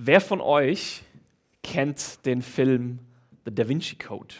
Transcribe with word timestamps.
Wer 0.00 0.20
von 0.20 0.40
euch 0.40 1.02
kennt 1.64 2.24
den 2.24 2.40
Film 2.40 3.00
The 3.44 3.52
Da 3.52 3.68
Vinci 3.68 3.96
Code? 3.96 4.32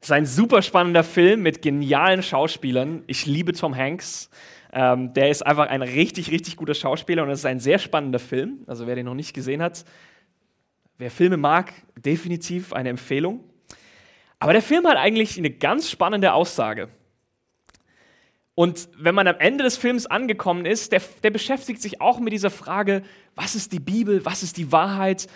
Es 0.00 0.08
ist 0.08 0.12
ein 0.12 0.26
super 0.26 0.60
spannender 0.60 1.04
Film 1.04 1.42
mit 1.42 1.62
genialen 1.62 2.20
Schauspielern. 2.20 3.04
Ich 3.06 3.26
liebe 3.26 3.52
Tom 3.52 3.76
Hanks. 3.76 4.28
Ähm, 4.72 5.14
der 5.14 5.30
ist 5.30 5.46
einfach 5.46 5.68
ein 5.68 5.82
richtig, 5.82 6.32
richtig 6.32 6.56
guter 6.56 6.74
Schauspieler 6.74 7.22
und 7.22 7.30
es 7.30 7.38
ist 7.38 7.46
ein 7.46 7.60
sehr 7.60 7.78
spannender 7.78 8.18
Film. 8.18 8.64
Also 8.66 8.88
wer 8.88 8.96
den 8.96 9.06
noch 9.06 9.14
nicht 9.14 9.34
gesehen 9.34 9.62
hat, 9.62 9.84
wer 10.98 11.12
Filme 11.12 11.36
mag, 11.36 11.72
definitiv 11.94 12.72
eine 12.72 12.88
Empfehlung. 12.88 13.44
Aber 14.40 14.52
der 14.52 14.62
Film 14.62 14.84
hat 14.88 14.96
eigentlich 14.96 15.38
eine 15.38 15.50
ganz 15.50 15.88
spannende 15.88 16.32
Aussage. 16.32 16.88
Und 18.54 18.88
wenn 18.98 19.14
man 19.14 19.26
am 19.28 19.36
Ende 19.38 19.64
des 19.64 19.76
Films 19.76 20.06
angekommen 20.06 20.66
ist, 20.66 20.92
der, 20.92 21.00
der, 21.22 21.30
beschäftigt 21.30 21.80
sich 21.80 22.00
auch 22.00 22.20
mit 22.20 22.32
dieser 22.32 22.50
Frage, 22.50 23.02
was 23.34 23.54
ist 23.54 23.72
die 23.72 23.80
Bibel, 23.80 24.24
was 24.26 24.42
ist 24.42 24.58
die 24.58 24.70
Wahrheit, 24.72 25.26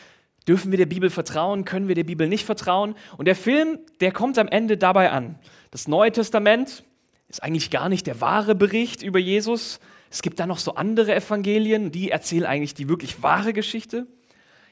dürfen 0.47 0.71
wir 0.71 0.79
der 0.79 0.87
Bibel 0.87 1.09
vertrauen, 1.09 1.65
können 1.65 1.89
wir 1.89 1.95
der 1.95 2.05
Bibel 2.05 2.29
nicht 2.29 2.45
vertrauen. 2.45 2.95
Und 3.17 3.25
der 3.25 3.35
Film, 3.35 3.79
der 4.01 4.13
kommt 4.13 4.39
am 4.39 4.49
Ende 4.49 4.77
dabei 4.77 5.11
an. 5.11 5.39
Das 5.71 5.89
Neue 5.89 6.13
Testament 6.13 6.85
ist 7.29 7.43
eigentlich 7.43 7.71
gar 7.71 7.89
nicht 7.89 8.07
der 8.07 8.21
wahre 8.21 8.55
Bericht 8.55 9.03
über 9.03 9.19
Jesus. 9.19 9.81
Es 10.11 10.23
gibt 10.23 10.39
da 10.39 10.47
noch 10.47 10.59
so 10.59 10.75
andere 10.75 11.15
Evangelien, 11.15 11.91
die 11.91 12.11
erzählen 12.11 12.45
eigentlich 12.45 12.75
die 12.75 12.89
wirklich 12.89 13.23
wahre 13.23 13.53
Geschichte. 13.53 14.07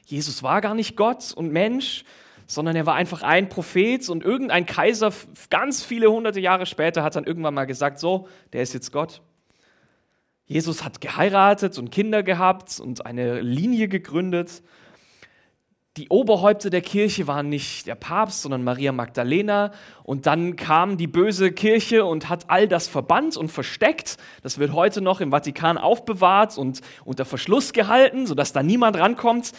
Jesus 0.07 0.43
war 0.43 0.61
gar 0.61 0.75
nicht 0.75 0.97
Gott 0.97 1.33
und 1.33 1.51
Mensch, 1.51 2.05
sondern 2.47 2.77
er 2.77 2.87
war 2.87 2.95
einfach 2.95 3.23
ein 3.23 3.49
Prophet 3.49 4.09
und 4.09 4.23
irgendein 4.23 4.67
Kaiser 4.67 5.13
ganz 5.51 5.83
viele 5.83 6.11
hunderte 6.11 6.41
Jahre 6.41 6.67
später 6.67 7.03
hat 7.03 7.17
dann 7.17 7.25
irgendwann 7.25 7.55
mal 7.55 7.65
gesagt, 7.65 7.99
so, 7.99 8.29
der 8.53 8.63
ist 8.63 8.75
jetzt 8.75 8.93
Gott. 8.93 9.23
Jesus 10.47 10.85
hat 10.85 11.01
geheiratet 11.01 11.79
und 11.79 11.91
Kinder 11.91 12.23
gehabt 12.23 12.79
und 12.79 13.07
eine 13.07 13.41
Linie 13.41 13.89
gegründet. 13.89 14.63
Die 15.97 16.09
Oberhäupter 16.09 16.71
der 16.71 16.81
Kirche 16.81 17.29
waren 17.29 17.49
nicht 17.49 17.87
der 17.87 17.95
Papst, 17.95 18.43
sondern 18.43 18.65
Maria 18.65 18.91
Magdalena. 18.91 19.71
Und 20.03 20.27
dann 20.27 20.57
kam 20.57 20.97
die 20.97 21.07
böse 21.07 21.53
Kirche 21.53 22.05
und 22.05 22.29
hat 22.29 22.51
all 22.51 22.67
das 22.67 22.89
verbannt 22.89 23.37
und 23.37 23.53
versteckt. 23.53 24.17
Das 24.43 24.59
wird 24.59 24.73
heute 24.73 25.01
noch 25.01 25.21
im 25.21 25.31
Vatikan 25.31 25.79
aufbewahrt 25.79 26.59
und 26.59 26.81
unter 27.05 27.25
Verschluss 27.25 27.73
gehalten, 27.73 28.27
sodass 28.27 28.53
da 28.53 28.65
niemand 28.65 28.99
rankommt. 28.99 29.53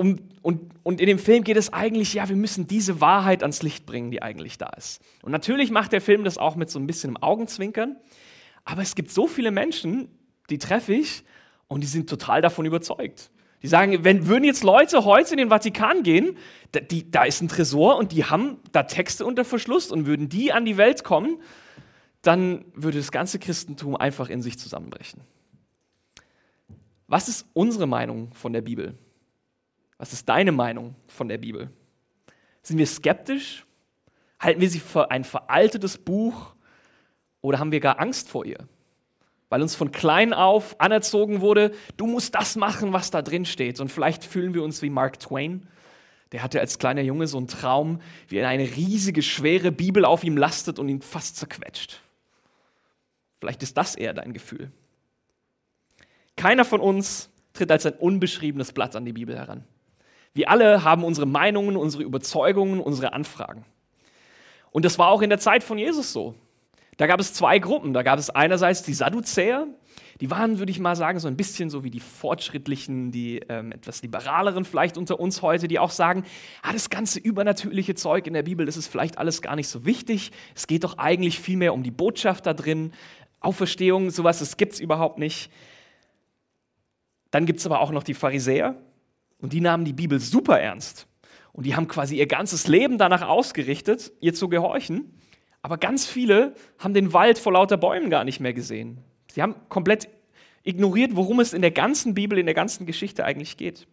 Und, 0.00 0.22
und, 0.40 0.72
und 0.82 0.98
in 0.98 1.08
dem 1.08 1.18
Film 1.18 1.44
geht 1.44 1.58
es 1.58 1.74
eigentlich, 1.74 2.14
ja, 2.14 2.26
wir 2.26 2.34
müssen 2.34 2.66
diese 2.66 3.02
Wahrheit 3.02 3.42
ans 3.42 3.62
Licht 3.62 3.84
bringen, 3.84 4.10
die 4.10 4.22
eigentlich 4.22 4.56
da 4.56 4.70
ist. 4.70 5.02
Und 5.20 5.30
natürlich 5.30 5.70
macht 5.70 5.92
der 5.92 6.00
Film 6.00 6.24
das 6.24 6.38
auch 6.38 6.56
mit 6.56 6.70
so 6.70 6.78
ein 6.78 6.86
bisschen 6.86 7.10
im 7.10 7.16
Augenzwinkern. 7.18 7.96
Aber 8.64 8.80
es 8.80 8.94
gibt 8.94 9.10
so 9.10 9.26
viele 9.26 9.50
Menschen, 9.50 10.08
die 10.48 10.56
treffe 10.56 10.94
ich 10.94 11.22
und 11.68 11.82
die 11.82 11.86
sind 11.86 12.08
total 12.08 12.40
davon 12.40 12.64
überzeugt. 12.64 13.30
Die 13.62 13.68
sagen, 13.68 14.02
wenn 14.02 14.26
würden 14.26 14.44
jetzt 14.44 14.64
Leute 14.64 15.04
heute 15.04 15.32
in 15.32 15.36
den 15.36 15.50
Vatikan 15.50 16.02
gehen, 16.02 16.38
da, 16.72 16.80
die, 16.80 17.10
da 17.10 17.24
ist 17.24 17.42
ein 17.42 17.48
Tresor 17.48 17.98
und 17.98 18.12
die 18.12 18.24
haben 18.24 18.56
da 18.72 18.84
Texte 18.84 19.26
unter 19.26 19.44
Verschluss 19.44 19.92
und 19.92 20.06
würden 20.06 20.30
die 20.30 20.50
an 20.50 20.64
die 20.64 20.78
Welt 20.78 21.04
kommen, 21.04 21.42
dann 22.22 22.64
würde 22.72 22.96
das 22.96 23.12
ganze 23.12 23.38
Christentum 23.38 23.96
einfach 23.96 24.30
in 24.30 24.40
sich 24.40 24.58
zusammenbrechen. 24.58 25.20
Was 27.06 27.28
ist 27.28 27.46
unsere 27.52 27.86
Meinung 27.86 28.32
von 28.32 28.54
der 28.54 28.62
Bibel? 28.62 28.96
Was 30.00 30.14
ist 30.14 30.30
deine 30.30 30.50
Meinung 30.50 30.94
von 31.08 31.28
der 31.28 31.36
Bibel? 31.36 31.68
Sind 32.62 32.78
wir 32.78 32.86
skeptisch? 32.86 33.66
Halten 34.40 34.62
wir 34.62 34.70
sie 34.70 34.80
für 34.80 35.10
ein 35.10 35.24
veraltetes 35.24 35.98
Buch 35.98 36.54
oder 37.42 37.58
haben 37.58 37.70
wir 37.70 37.80
gar 37.80 38.00
Angst 38.00 38.30
vor 38.30 38.46
ihr? 38.46 38.66
Weil 39.50 39.60
uns 39.60 39.74
von 39.74 39.92
klein 39.92 40.32
auf 40.32 40.80
anerzogen 40.80 41.42
wurde, 41.42 41.74
du 41.98 42.06
musst 42.06 42.34
das 42.34 42.56
machen, 42.56 42.94
was 42.94 43.10
da 43.10 43.20
drin 43.20 43.44
steht. 43.44 43.78
Und 43.78 43.92
vielleicht 43.92 44.24
fühlen 44.24 44.54
wir 44.54 44.62
uns 44.62 44.80
wie 44.80 44.88
Mark 44.88 45.20
Twain. 45.20 45.68
Der 46.32 46.42
hatte 46.42 46.60
als 46.60 46.78
kleiner 46.78 47.02
Junge 47.02 47.26
so 47.26 47.36
einen 47.36 47.48
Traum, 47.48 48.00
wie 48.28 48.40
eine 48.40 48.74
riesige, 48.74 49.20
schwere 49.20 49.70
Bibel 49.70 50.06
auf 50.06 50.24
ihm 50.24 50.38
lastet 50.38 50.78
und 50.78 50.88
ihn 50.88 51.02
fast 51.02 51.36
zerquetscht. 51.36 52.00
Vielleicht 53.38 53.62
ist 53.62 53.76
das 53.76 53.96
eher 53.96 54.14
dein 54.14 54.32
Gefühl. 54.32 54.72
Keiner 56.36 56.64
von 56.64 56.80
uns 56.80 57.28
tritt 57.52 57.70
als 57.70 57.84
ein 57.84 57.92
unbeschriebenes 57.92 58.72
Blatt 58.72 58.96
an 58.96 59.04
die 59.04 59.12
Bibel 59.12 59.36
heran. 59.36 59.66
Wir 60.32 60.50
alle 60.50 60.84
haben 60.84 61.04
unsere 61.04 61.26
Meinungen, 61.26 61.76
unsere 61.76 62.02
Überzeugungen, 62.02 62.80
unsere 62.80 63.12
Anfragen. 63.12 63.64
Und 64.70 64.84
das 64.84 64.98
war 64.98 65.08
auch 65.08 65.22
in 65.22 65.30
der 65.30 65.38
Zeit 65.38 65.64
von 65.64 65.78
Jesus 65.78 66.12
so. 66.12 66.34
Da 66.96 67.06
gab 67.06 67.18
es 67.18 67.34
zwei 67.34 67.58
Gruppen. 67.58 67.92
Da 67.92 68.02
gab 68.02 68.18
es 68.18 68.30
einerseits 68.30 68.82
die 68.82 68.94
Sadduzäer, 68.94 69.66
die 70.20 70.30
waren, 70.30 70.58
würde 70.58 70.70
ich 70.70 70.78
mal 70.78 70.96
sagen, 70.96 71.18
so 71.18 71.28
ein 71.28 71.36
bisschen 71.36 71.70
so 71.70 71.82
wie 71.82 71.90
die 71.90 72.00
Fortschrittlichen, 72.00 73.10
die 73.10 73.40
ähm, 73.48 73.72
etwas 73.72 74.02
liberaleren 74.02 74.66
vielleicht 74.66 74.98
unter 74.98 75.18
uns 75.18 75.40
heute, 75.40 75.66
die 75.66 75.78
auch 75.78 75.90
sagen, 75.90 76.24
ah, 76.62 76.74
das 76.74 76.90
ganze 76.90 77.18
übernatürliche 77.18 77.94
Zeug 77.94 78.26
in 78.26 78.34
der 78.34 78.42
Bibel, 78.42 78.66
das 78.66 78.76
ist 78.76 78.88
vielleicht 78.88 79.16
alles 79.16 79.40
gar 79.40 79.56
nicht 79.56 79.68
so 79.68 79.86
wichtig. 79.86 80.30
Es 80.54 80.66
geht 80.66 80.84
doch 80.84 80.98
eigentlich 80.98 81.40
viel 81.40 81.56
mehr 81.56 81.72
um 81.72 81.82
die 81.82 81.90
Botschaft 81.90 82.44
da 82.44 82.52
drin. 82.52 82.92
Auferstehung, 83.40 84.10
sowas, 84.10 84.40
das 84.40 84.58
gibt 84.58 84.74
es 84.74 84.80
überhaupt 84.80 85.18
nicht. 85.18 85.50
Dann 87.30 87.46
gibt 87.46 87.60
es 87.60 87.66
aber 87.66 87.80
auch 87.80 87.90
noch 87.90 88.02
die 88.02 88.14
Pharisäer, 88.14 88.76
und 89.40 89.52
die 89.52 89.60
nahmen 89.60 89.84
die 89.84 89.92
Bibel 89.92 90.20
super 90.20 90.60
ernst. 90.60 91.06
Und 91.52 91.66
die 91.66 91.74
haben 91.74 91.88
quasi 91.88 92.16
ihr 92.16 92.26
ganzes 92.26 92.68
Leben 92.68 92.98
danach 92.98 93.22
ausgerichtet, 93.22 94.12
ihr 94.20 94.34
zu 94.34 94.48
gehorchen. 94.48 95.12
Aber 95.62 95.78
ganz 95.78 96.06
viele 96.06 96.54
haben 96.78 96.94
den 96.94 97.12
Wald 97.12 97.38
vor 97.38 97.52
lauter 97.52 97.76
Bäumen 97.76 98.08
gar 98.08 98.24
nicht 98.24 98.40
mehr 98.40 98.54
gesehen. 98.54 98.98
Sie 99.30 99.42
haben 99.42 99.54
komplett 99.68 100.08
ignoriert, 100.62 101.16
worum 101.16 101.40
es 101.40 101.52
in 101.52 101.62
der 101.62 101.70
ganzen 101.70 102.14
Bibel, 102.14 102.38
in 102.38 102.46
der 102.46 102.54
ganzen 102.54 102.86
Geschichte 102.86 103.24
eigentlich 103.24 103.56
geht. 103.56 103.86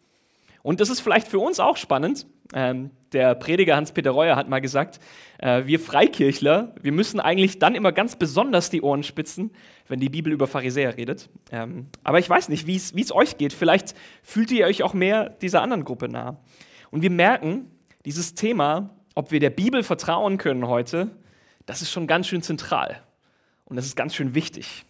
Und 0.63 0.79
das 0.79 0.89
ist 0.89 0.99
vielleicht 0.99 1.27
für 1.27 1.39
uns 1.39 1.59
auch 1.59 1.77
spannend. 1.77 2.25
Ähm, 2.53 2.91
der 3.13 3.35
Prediger 3.35 3.75
Hans-Peter 3.75 4.11
Reuer 4.11 4.35
hat 4.35 4.49
mal 4.49 4.59
gesagt, 4.59 4.99
äh, 5.39 5.65
wir 5.65 5.79
Freikirchler, 5.79 6.75
wir 6.81 6.91
müssen 6.91 7.19
eigentlich 7.19 7.59
dann 7.59 7.75
immer 7.75 7.91
ganz 7.91 8.15
besonders 8.15 8.69
die 8.69 8.81
Ohren 8.81 9.03
spitzen, 9.03 9.51
wenn 9.87 9.99
die 9.99 10.09
Bibel 10.09 10.31
über 10.31 10.47
Pharisäer 10.47 10.97
redet. 10.97 11.29
Ähm, 11.51 11.87
aber 12.03 12.19
ich 12.19 12.29
weiß 12.29 12.49
nicht, 12.49 12.67
wie 12.67 12.75
es 12.75 13.11
euch 13.13 13.37
geht. 13.37 13.53
Vielleicht 13.53 13.95
fühlt 14.23 14.51
ihr 14.51 14.65
euch 14.65 14.83
auch 14.83 14.93
mehr 14.93 15.29
dieser 15.29 15.61
anderen 15.61 15.83
Gruppe 15.83 16.09
nah. 16.09 16.37
Und 16.91 17.01
wir 17.01 17.11
merken, 17.11 17.71
dieses 18.05 18.35
Thema, 18.35 18.89
ob 19.15 19.31
wir 19.31 19.39
der 19.39 19.49
Bibel 19.49 19.83
vertrauen 19.83 20.37
können 20.37 20.67
heute, 20.67 21.11
das 21.65 21.81
ist 21.81 21.91
schon 21.91 22.07
ganz 22.07 22.27
schön 22.27 22.41
zentral. 22.41 23.01
Und 23.65 23.75
das 23.75 23.85
ist 23.85 23.95
ganz 23.95 24.15
schön 24.15 24.35
wichtig. 24.35 24.85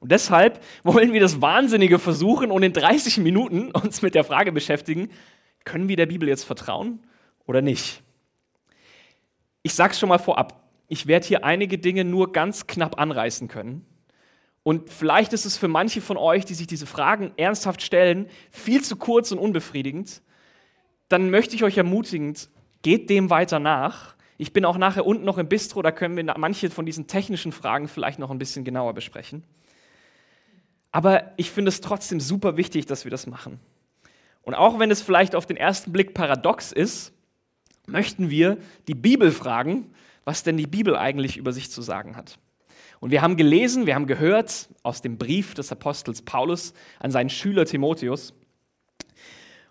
Und 0.00 0.12
deshalb 0.12 0.62
wollen 0.82 1.12
wir 1.12 1.20
das 1.20 1.40
Wahnsinnige 1.40 1.98
versuchen 1.98 2.50
und 2.50 2.62
in 2.62 2.72
30 2.72 3.18
Minuten 3.18 3.70
uns 3.70 4.02
mit 4.02 4.14
der 4.14 4.24
Frage 4.24 4.52
beschäftigen, 4.52 5.10
können 5.64 5.88
wir 5.88 5.96
der 5.96 6.06
Bibel 6.06 6.28
jetzt 6.28 6.44
vertrauen 6.44 7.00
oder 7.46 7.62
nicht? 7.62 8.02
Ich 9.62 9.74
sage 9.74 9.92
es 9.92 9.98
schon 9.98 10.08
mal 10.08 10.18
vorab, 10.18 10.62
ich 10.88 11.06
werde 11.06 11.26
hier 11.26 11.44
einige 11.44 11.78
Dinge 11.78 12.04
nur 12.04 12.32
ganz 12.32 12.66
knapp 12.66 13.00
anreißen 13.00 13.48
können. 13.48 13.84
Und 14.62 14.90
vielleicht 14.90 15.32
ist 15.32 15.44
es 15.44 15.56
für 15.56 15.68
manche 15.68 16.00
von 16.00 16.16
euch, 16.16 16.44
die 16.44 16.54
sich 16.54 16.66
diese 16.66 16.86
Fragen 16.86 17.32
ernsthaft 17.36 17.82
stellen, 17.82 18.28
viel 18.50 18.82
zu 18.82 18.96
kurz 18.96 19.30
und 19.30 19.38
unbefriedigend. 19.38 20.22
Dann 21.08 21.30
möchte 21.30 21.54
ich 21.54 21.62
euch 21.62 21.76
ermutigen, 21.76 22.34
geht 22.82 23.08
dem 23.10 23.30
weiter 23.30 23.60
nach. 23.60 24.16
Ich 24.38 24.52
bin 24.52 24.64
auch 24.64 24.76
nachher 24.76 25.06
unten 25.06 25.24
noch 25.24 25.38
im 25.38 25.48
Bistro, 25.48 25.82
da 25.82 25.92
können 25.92 26.16
wir 26.16 26.34
manche 26.36 26.68
von 26.70 26.84
diesen 26.84 27.06
technischen 27.06 27.52
Fragen 27.52 27.88
vielleicht 27.88 28.18
noch 28.18 28.30
ein 28.30 28.38
bisschen 28.38 28.64
genauer 28.64 28.92
besprechen. 28.92 29.44
Aber 30.92 31.32
ich 31.36 31.50
finde 31.50 31.68
es 31.68 31.80
trotzdem 31.80 32.20
super 32.20 32.56
wichtig, 32.56 32.86
dass 32.86 33.04
wir 33.04 33.10
das 33.10 33.26
machen. 33.26 33.60
Und 34.42 34.54
auch 34.54 34.78
wenn 34.78 34.90
es 34.90 35.02
vielleicht 35.02 35.34
auf 35.34 35.46
den 35.46 35.56
ersten 35.56 35.92
Blick 35.92 36.14
paradox 36.14 36.72
ist, 36.72 37.12
möchten 37.86 38.30
wir 38.30 38.58
die 38.88 38.94
Bibel 38.94 39.30
fragen, 39.30 39.92
was 40.24 40.42
denn 40.42 40.56
die 40.56 40.66
Bibel 40.66 40.96
eigentlich 40.96 41.36
über 41.36 41.52
sich 41.52 41.70
zu 41.70 41.82
sagen 41.82 42.16
hat. 42.16 42.38
Und 43.00 43.10
wir 43.10 43.22
haben 43.22 43.36
gelesen, 43.36 43.86
wir 43.86 43.94
haben 43.94 44.06
gehört 44.06 44.68
aus 44.82 45.02
dem 45.02 45.18
Brief 45.18 45.54
des 45.54 45.70
Apostels 45.70 46.22
Paulus 46.22 46.72
an 46.98 47.10
seinen 47.10 47.30
Schüler 47.30 47.66
Timotheus. 47.66 48.32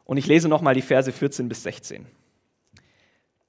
Und 0.04 0.18
ich 0.18 0.28
lese 0.28 0.48
nochmal 0.48 0.76
die 0.76 0.82
Verse 0.82 1.12
14 1.12 1.50
bis 1.50 1.64
16. 1.64 2.06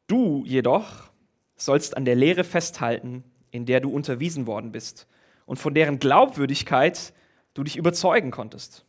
Du 0.06 0.44
jedoch 0.46 1.10
sollst 1.56 1.96
an 1.96 2.04
der 2.04 2.14
Lehre 2.14 2.44
festhalten, 2.44 3.24
in 3.50 3.66
der 3.66 3.80
du 3.80 3.90
unterwiesen 3.90 4.46
worden 4.46 4.72
bist 4.72 5.06
und 5.44 5.58
von 5.58 5.74
deren 5.74 5.98
Glaubwürdigkeit 5.98 7.12
du 7.56 7.64
dich 7.64 7.76
überzeugen 7.76 8.30
konntest. 8.30 8.84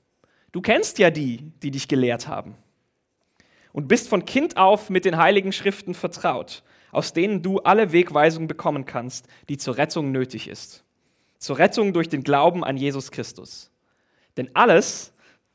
Du 0.51 0.61
kennst 0.61 0.99
ja 0.99 1.09
die, 1.09 1.51
die 1.63 1.71
dich 1.71 1.87
gelehrt 1.87 2.27
haben 2.27 2.55
und 3.71 3.87
bist 3.87 4.09
von 4.09 4.25
Kind 4.25 4.57
auf 4.57 4.89
mit 4.89 5.05
den 5.05 5.17
heiligen 5.17 5.53
Schriften 5.53 5.93
vertraut, 5.93 6.63
aus 6.91 7.13
denen 7.13 7.41
du 7.41 7.59
alle 7.59 7.93
Wegweisung 7.93 8.47
bekommen 8.47 8.85
kannst, 8.85 9.27
die 9.47 9.57
zur 9.57 9.77
Rettung 9.77 10.11
nötig 10.11 10.49
ist. 10.49 10.83
Zur 11.37 11.59
Rettung 11.59 11.93
durch 11.93 12.09
den 12.09 12.23
Glauben 12.23 12.63
an 12.63 12.75
Jesus 12.75 13.11
Christus. 13.11 13.71
Denn 14.35 14.49
alles, 14.53 15.13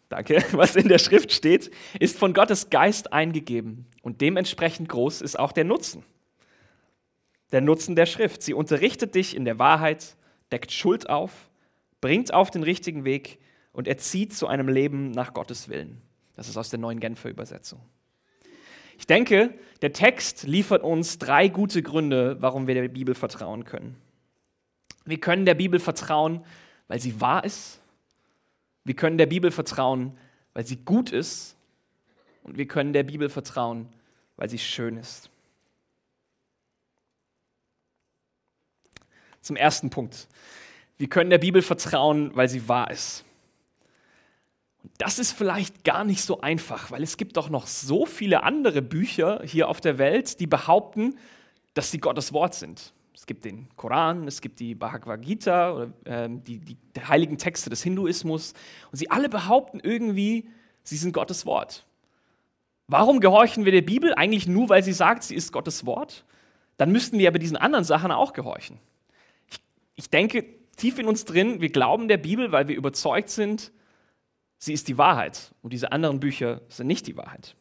danke, 0.09 0.43
was 0.53 0.77
in 0.77 0.89
der 0.89 0.99
Schrift 0.99 1.33
steht, 1.33 1.71
ist 2.01 2.19
von 2.19 2.33
Gottes 2.33 2.71
Geist 2.71 3.13
eingegeben 3.13 3.87
und 4.01 4.23
dementsprechend 4.23 4.89
groß 4.89 5.21
ist 5.21 5.39
auch 5.39 5.53
der 5.53 5.65
Nutzen. 5.65 6.03
Der 7.51 7.61
Nutzen 7.61 7.95
der 7.95 8.07
Schrift. 8.07 8.43
Sie 8.43 8.55
unterrichtet 8.55 9.15
dich 9.15 9.37
in 9.37 9.45
der 9.45 9.59
Wahrheit, 9.59 10.17
deckt 10.51 10.73
Schuld 10.73 11.11
auf, 11.11 11.51
bringt 12.03 12.35
auf 12.35 12.51
den 12.51 12.63
richtigen 12.63 13.07
Weg 13.07 13.39
und 13.73 13.89
erzieht 13.89 14.35
zu 14.35 14.47
einem 14.47 14.69
Leben 14.69 15.13
nach 15.13 15.33
Gottes 15.33 15.71
Willen. 15.71 16.03
Das 16.37 16.49
ist 16.49 16.59
aus 16.59 16.69
der 16.69 16.79
neuen 16.79 17.01
Genfer 17.01 17.31
Übersetzung. 17.31 17.81
Ich 18.99 19.07
denke, 19.07 19.55
der 19.81 19.95
Text 19.95 20.43
liefert 20.43 20.83
uns 20.83 21.19
drei 21.19 21.49
gute 21.49 21.83
Gründe, 21.83 22.37
warum 22.41 22.67
wir 22.67 22.75
der 22.75 22.89
Bibel 22.89 23.15
vertrauen 23.15 23.65
können. 23.65 23.97
Wir 25.05 25.19
können 25.19 25.47
der 25.47 25.55
Bibel 25.55 25.81
vertrauen, 25.81 26.45
weil 26.89 27.01
sie 27.01 27.21
wahr 27.21 27.45
ist. 27.45 27.81
Wir 28.85 28.95
können 28.95 29.17
der 29.17 29.27
Bibel 29.27 29.51
vertrauen, 29.51 30.19
weil 30.53 30.67
sie 30.67 30.77
gut 30.77 31.11
ist. 31.11 31.57
Und 32.43 32.59
wir 32.59 32.67
können 32.67 32.93
der 32.93 33.05
Bibel 33.05 33.29
vertrauen, 33.29 33.89
weil 34.37 34.49
sie 34.49 34.59
schön 34.59 34.97
ist. 34.97 35.31
Zum 39.41 39.57
ersten 39.57 39.91
Punkt. 39.91 40.29
Wir 41.03 41.09
können 41.09 41.31
der 41.31 41.39
Bibel 41.39 41.63
vertrauen, 41.63 42.31
weil 42.37 42.49
sie 42.49 42.69
wahr 42.69 42.89
ist. 42.89 43.25
Und 44.85 44.93
das 44.99 45.19
ist 45.19 45.33
vielleicht 45.33 45.83
gar 45.83 46.05
nicht 46.05 46.23
so 46.23 46.43
einfach, 46.43 46.93
weil 46.93 47.03
es 47.03 47.17
gibt 47.17 47.37
doch 47.37 47.51
noch 47.51 47.67
so 47.67 48.07
viele 48.07 48.45
andere 48.45 48.83
Bücher 48.83 49.43
hier 49.45 49.69
auf 49.69 49.81
der 49.81 49.99
Welt, 49.99 50.39
die 50.39 50.47
behaupten, 50.47 51.19
dass 51.75 51.91
sie 51.91 51.99
Gottes 51.99 52.33
Wort 52.33 52.55
sind. 52.55 52.93
Es 53.17 53.27
gibt 53.27 53.45
den 53.45 53.67
Koran, 53.75 54.29
es 54.29 54.41
gibt 54.41 54.61
die 54.61 54.77
Bhagavad 54.77 55.23
Gita, 55.23 55.73
oder, 55.73 55.93
äh, 56.05 56.29
die, 56.31 56.61
die, 56.61 56.77
heiligen 57.09 57.37
Texte 57.37 57.69
des 57.69 57.83
Hinduismus. 57.83 58.53
Und 58.93 58.99
sie 58.99 59.11
alle 59.11 59.29
behaupten 59.29 59.81
irgendwie, 59.81 60.49
sie 60.85 60.97
sind 60.97 61.13
Gottes 61.13 61.47
Wort. 61.47 61.85
Warum 62.87 63.19
gehorchen 63.19 63.65
wir 63.65 63.73
der 63.73 63.83
Bibel? 63.83 64.15
Eigentlich 64.15 64.47
nur, 64.47 64.69
weil 64.69 64.85
sie 64.85 64.93
sagt, 64.93 65.25
sie 65.25 65.35
ist 65.35 65.51
Gottes 65.51 65.85
Wort. 65.85 66.25
Dann 66.77 66.93
müssten 66.93 67.19
wir 67.19 67.27
aber 67.27 67.41
diesen 67.41 67.57
anderen 67.57 67.85
Sachen 67.85 68.13
auch 68.13 68.35
gehorchen. 68.35 68.79
Ich, 69.51 69.59
ich 69.97 70.09
denke 70.09 70.62
tief 70.83 70.99
in 70.99 71.07
uns 71.07 71.25
drin, 71.25 71.61
wir 71.61 71.71
glauben 71.71 72.09
der 72.09 72.17
Bibel, 72.17 72.51
weil 72.51 72.67
wir 72.67 72.77
überzeugt 72.77 73.31
sind, 73.31 73.73
sie 74.59 74.73
ist 74.73 74.89
die 74.89 74.99
Wahrheit. 74.99 75.53
Und 75.63 75.73
diese 75.73 75.93
anderen 75.93 76.19
Bücher 76.19 76.61
sind 76.69 76.89
nicht 76.89 77.07
die 77.07 77.17
Wahrheit. 77.17 77.55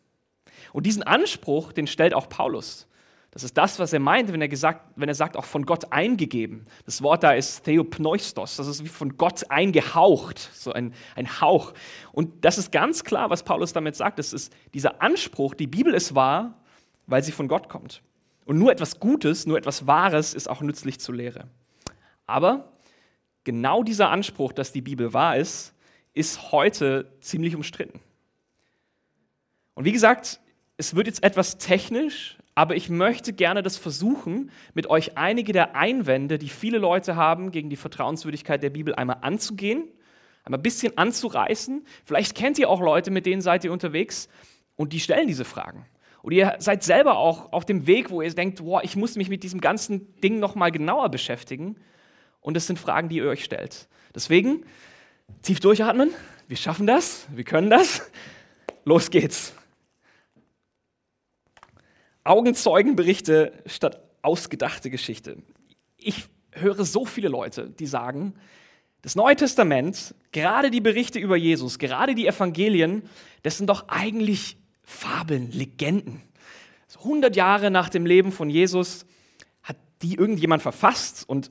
Und 0.73 0.87
diesen 0.87 1.03
Anspruch, 1.03 1.71
den 1.71 1.85
stellt 1.85 2.15
auch 2.15 2.29
Paulus. 2.29 2.87
Das 3.29 3.43
ist 3.43 3.57
das, 3.57 3.77
was 3.77 3.93
er 3.93 3.99
meint, 3.99 4.33
wenn 4.33 4.41
er, 4.41 4.47
gesagt, 4.47 4.91
wenn 4.95 5.07
er 5.07 5.13
sagt, 5.13 5.37
auch 5.37 5.45
von 5.45 5.67
Gott 5.67 5.93
eingegeben. 5.93 6.65
Das 6.85 7.03
Wort 7.03 7.23
da 7.23 7.31
ist 7.31 7.63
Theopneustos, 7.63 8.57
das 8.57 8.67
ist 8.67 8.83
wie 8.83 8.89
von 8.89 9.17
Gott 9.17 9.49
eingehaucht, 9.49 10.39
so 10.39 10.73
ein, 10.73 10.93
ein 11.15 11.39
Hauch. 11.39 11.73
Und 12.11 12.43
das 12.43 12.57
ist 12.57 12.71
ganz 12.71 13.03
klar, 13.03 13.29
was 13.29 13.43
Paulus 13.43 13.71
damit 13.71 13.95
sagt. 13.95 14.17
Das 14.17 14.33
ist 14.33 14.51
dieser 14.73 15.01
Anspruch, 15.01 15.53
die 15.53 15.67
Bibel 15.67 15.93
ist 15.93 16.15
wahr, 16.15 16.59
weil 17.05 17.23
sie 17.23 17.31
von 17.31 17.47
Gott 17.47 17.69
kommt. 17.69 18.01
Und 18.45 18.57
nur 18.57 18.71
etwas 18.71 18.99
Gutes, 18.99 19.45
nur 19.45 19.59
etwas 19.59 19.85
Wahres 19.85 20.33
ist 20.33 20.49
auch 20.49 20.61
nützlich 20.61 20.99
zur 20.99 21.15
Lehre. 21.15 21.47
Aber 22.25 22.70
genau 23.43 23.83
dieser 23.83 24.09
Anspruch, 24.09 24.53
dass 24.53 24.71
die 24.71 24.81
Bibel 24.81 25.13
wahr 25.13 25.37
ist, 25.37 25.73
ist 26.13 26.51
heute 26.51 27.11
ziemlich 27.19 27.55
umstritten. 27.55 27.99
Und 29.73 29.85
wie 29.85 29.91
gesagt, 29.91 30.39
es 30.77 30.95
wird 30.95 31.07
jetzt 31.07 31.23
etwas 31.23 31.57
technisch, 31.57 32.37
aber 32.55 32.75
ich 32.75 32.89
möchte 32.89 33.33
gerne 33.33 33.63
das 33.63 33.77
versuchen, 33.77 34.51
mit 34.73 34.87
euch 34.87 35.17
einige 35.17 35.53
der 35.53 35.75
Einwände, 35.75 36.37
die 36.37 36.49
viele 36.49 36.77
Leute 36.77 37.15
haben 37.15 37.51
gegen 37.51 37.69
die 37.69 37.77
Vertrauenswürdigkeit 37.77 38.61
der 38.61 38.69
Bibel, 38.69 38.93
einmal 38.93 39.17
anzugehen, 39.21 39.87
einmal 40.43 40.59
ein 40.59 40.63
bisschen 40.63 40.97
anzureißen. 40.97 41.85
Vielleicht 42.05 42.35
kennt 42.35 42.59
ihr 42.59 42.69
auch 42.69 42.81
Leute, 42.81 43.09
mit 43.09 43.25
denen 43.25 43.41
seid 43.41 43.63
ihr 43.63 43.71
unterwegs 43.71 44.27
und 44.75 44.91
die 44.93 44.99
stellen 44.99 45.27
diese 45.27 45.45
Fragen. 45.45 45.85
Und 46.23 46.33
ihr 46.33 46.55
seid 46.59 46.83
selber 46.83 47.17
auch 47.17 47.51
auf 47.51 47.65
dem 47.65 47.87
Weg, 47.87 48.11
wo 48.11 48.21
ihr 48.21 48.31
denkt, 48.33 48.63
boah, 48.63 48.83
ich 48.83 48.95
muss 48.95 49.15
mich 49.15 49.29
mit 49.29 49.43
diesem 49.43 49.61
ganzen 49.61 50.19
Ding 50.21 50.39
nochmal 50.39 50.71
genauer 50.71 51.09
beschäftigen. 51.09 51.77
Und 52.41 52.55
das 52.55 52.67
sind 52.67 52.77
Fragen, 52.77 53.09
die 53.09 53.17
ihr 53.17 53.27
euch 53.27 53.43
stellt. 53.43 53.87
Deswegen 54.13 54.65
tief 55.41 55.59
durchatmen. 55.59 56.11
Wir 56.47 56.57
schaffen 56.57 56.85
das. 56.85 57.27
Wir 57.31 57.43
können 57.43 57.69
das. 57.69 58.11
Los 58.83 59.09
geht's. 59.09 59.53
Augenzeugenberichte 62.23 63.53
statt 63.65 64.01
ausgedachte 64.21 64.89
Geschichte. 64.89 65.37
Ich 65.97 66.25
höre 66.51 66.83
so 66.83 67.05
viele 67.05 67.29
Leute, 67.29 67.69
die 67.69 67.87
sagen, 67.87 68.35
das 69.01 69.15
Neue 69.15 69.35
Testament, 69.35 70.13
gerade 70.31 70.69
die 70.69 70.81
Berichte 70.81 71.17
über 71.17 71.35
Jesus, 71.35 71.79
gerade 71.79 72.13
die 72.13 72.27
Evangelien, 72.27 73.03
das 73.41 73.57
sind 73.57 73.67
doch 73.67 73.87
eigentlich 73.87 74.57
Fabeln, 74.83 75.51
Legenden. 75.51 76.21
100 76.97 77.35
Jahre 77.35 77.71
nach 77.71 77.89
dem 77.89 78.05
Leben 78.05 78.31
von 78.31 78.49
Jesus 78.49 79.05
hat 79.63 79.77
die 80.03 80.15
irgendjemand 80.15 80.61
verfasst 80.61 81.27
und 81.27 81.49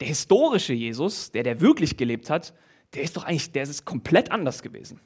der 0.00 0.08
historische 0.08 0.72
Jesus, 0.72 1.30
der 1.30 1.42
der 1.42 1.60
wirklich 1.60 1.96
gelebt 1.96 2.30
hat, 2.30 2.54
der 2.94 3.02
ist 3.02 3.16
doch 3.16 3.24
eigentlich, 3.24 3.52
der 3.52 3.62
ist 3.62 3.84
komplett 3.84 4.32
anders 4.32 4.62
gewesen. 4.62 5.00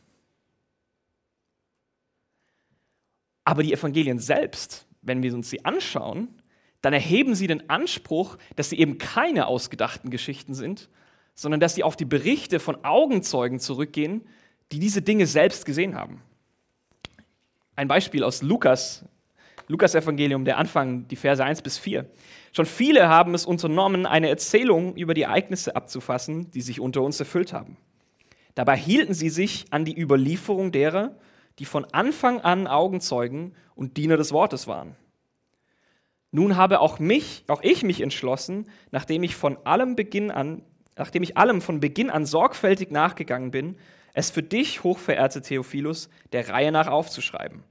Aber 3.45 3.63
die 3.63 3.73
Evangelien 3.73 4.19
selbst, 4.19 4.87
wenn 5.03 5.23
wir 5.23 5.35
uns 5.35 5.51
sie 5.51 5.65
anschauen, 5.65 6.29
dann 6.81 6.93
erheben 6.93 7.35
sie 7.35 7.47
den 7.47 7.69
Anspruch, 7.69 8.39
dass 8.57 8.71
sie 8.71 8.79
eben 8.79 8.99
keine 8.99 9.47
ausgedachten 9.47 10.11
Geschichten 10.11 10.55
sind, 10.55 10.89
sondern 11.35 11.61
dass 11.61 11.75
sie 11.75 11.83
auf 11.83 11.97
die 11.97 12.05
Berichte 12.05 12.61
von 12.61 12.85
Augenzeugen 12.85 13.59
zurückgehen, 13.59 14.27
die 14.73 14.79
diese 14.79 15.03
Dinge 15.03 15.27
selbst 15.27 15.67
gesehen 15.67 15.95
haben. 15.95 16.23
Ein 17.77 17.89
Beispiel 17.89 18.23
aus 18.23 18.43
Lukas, 18.43 19.05
Lukas 19.67 19.95
Evangelium, 19.95 20.45
der 20.45 20.59
Anfang, 20.59 21.09
die 21.09 21.17
Verse 21.17 21.43
1 21.43 21.63
bis 21.63 21.79
4. 21.79 22.07
Schon 22.53 22.67
viele 22.67 23.09
haben 23.09 23.35
es 23.35 23.47
unternommen, 23.47 24.07
eine 24.07 24.29
Erzählung 24.29 24.95
über 24.97 25.15
die 25.15 25.23
Ereignisse 25.23 25.75
abzufassen, 25.75 26.51
die 26.51 26.61
sich 26.61 26.81
unter 26.81 27.03
uns 27.03 27.19
erfüllt 27.19 27.53
haben. 27.53 27.77
Dabei 28.55 28.77
hielten 28.77 29.15
sie 29.15 29.31
sich 29.31 29.67
an 29.71 29.85
die 29.85 29.99
Überlieferung 29.99 30.71
derer, 30.71 31.17
die 31.59 31.65
von 31.65 31.85
Anfang 31.93 32.41
an 32.41 32.67
Augenzeugen 32.67 33.55
und 33.75 33.97
Diener 33.97 34.17
des 34.17 34.33
Wortes 34.33 34.67
waren. 34.67 34.97
Nun 36.31 36.57
habe 36.57 36.81
auch 36.81 36.99
mich, 36.99 37.45
auch 37.49 37.63
ich 37.63 37.83
mich 37.85 38.01
entschlossen, 38.01 38.67
nachdem 38.91 39.23
ich 39.23 39.37
von 39.37 39.57
allem 39.65 39.97
Beginn 39.97 40.31
an, 40.31 40.63
nachdem 40.97 41.23
ich 41.23 41.37
allem 41.37 41.61
von 41.61 41.81
Beginn 41.81 42.11
an 42.11 42.27
sorgfältig 42.27 42.91
nachgegangen 42.91 43.51
bin, 43.51 43.77
es 44.15 44.31
für 44.31 44.43
dich, 44.43 44.85
hochverehrte 44.85 45.43
Theophilus, 45.43 46.09
der 46.33 46.49
Reihe 46.49 46.73
nach 46.73 46.87
aufzuschreiben. 46.87 47.63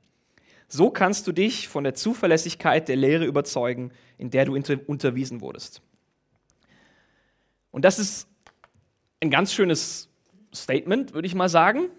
So 0.73 0.89
kannst 0.89 1.27
du 1.27 1.33
dich 1.33 1.67
von 1.67 1.83
der 1.83 1.93
Zuverlässigkeit 1.93 2.87
der 2.87 2.95
Lehre 2.95 3.25
überzeugen, 3.25 3.91
in 4.17 4.31
der 4.31 4.45
du 4.45 4.55
unterwiesen 4.55 5.39
wurdest. 5.39 5.83
Und 7.69 7.85
das 7.85 7.99
ist 7.99 8.27
ein 9.21 9.29
ganz 9.29 9.53
schönes 9.53 10.09
Statement, 10.51 11.13
würde 11.13 11.27
ich 11.27 11.35
mal 11.35 11.47
sagen. 11.47 11.91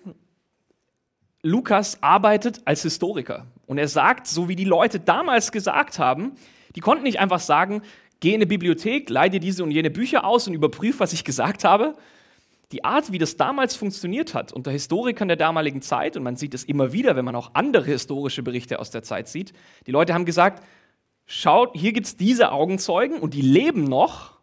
Lukas 1.41 2.03
arbeitet 2.03 2.63
als 2.65 2.82
Historiker 2.82 3.46
und 3.67 3.79
er 3.79 3.87
sagt, 3.87 4.27
so 4.27 4.49
wie 4.49 4.56
die 4.56 4.65
Leute 4.65 4.99
damals 4.99 5.53
gesagt 5.53 6.01
haben, 6.01 6.32
die 6.75 6.81
konnten 6.81 7.05
nicht 7.05 7.20
einfach 7.20 7.39
sagen, 7.39 7.81
geh 8.19 8.31
in 8.31 8.39
eine 8.39 8.46
Bibliothek, 8.46 9.08
leih 9.08 9.29
dir 9.29 9.39
diese 9.39 9.63
und 9.63 9.70
jene 9.70 9.91
Bücher 9.91 10.25
aus 10.25 10.49
und 10.49 10.55
überprüf, 10.55 10.99
was 10.99 11.13
ich 11.13 11.22
gesagt 11.22 11.63
habe. 11.63 11.94
Die 12.75 12.83
Art, 12.83 13.13
wie 13.13 13.19
das 13.19 13.37
damals 13.37 13.77
funktioniert 13.77 14.35
hat, 14.35 14.53
unter 14.53 14.73
Historikern 14.73 15.29
der 15.29 15.37
damaligen 15.37 15.81
Zeit, 15.81 16.17
und 16.17 16.25
man 16.25 16.35
sieht 16.35 16.55
es 16.55 16.65
immer 16.65 16.93
wieder, 16.93 17.15
wenn 17.15 17.25
man 17.25 17.37
auch 17.37 17.53
andere 17.55 17.85
historische 17.85 18.43
Berichte 18.43 18.81
aus 18.81 18.91
der 18.91 19.05
Zeit 19.05 19.29
sieht, 19.29 19.53
die 19.87 19.93
Leute 19.93 20.13
haben 20.13 20.25
gesagt, 20.25 20.65
schaut, 21.25 21.71
hier 21.77 21.93
gibt 21.93 22.09
es 22.09 22.17
diese 22.17 22.51
Augenzeugen 22.51 23.21
und 23.21 23.33
die 23.33 23.43
leben 23.43 23.85
noch, 23.85 24.41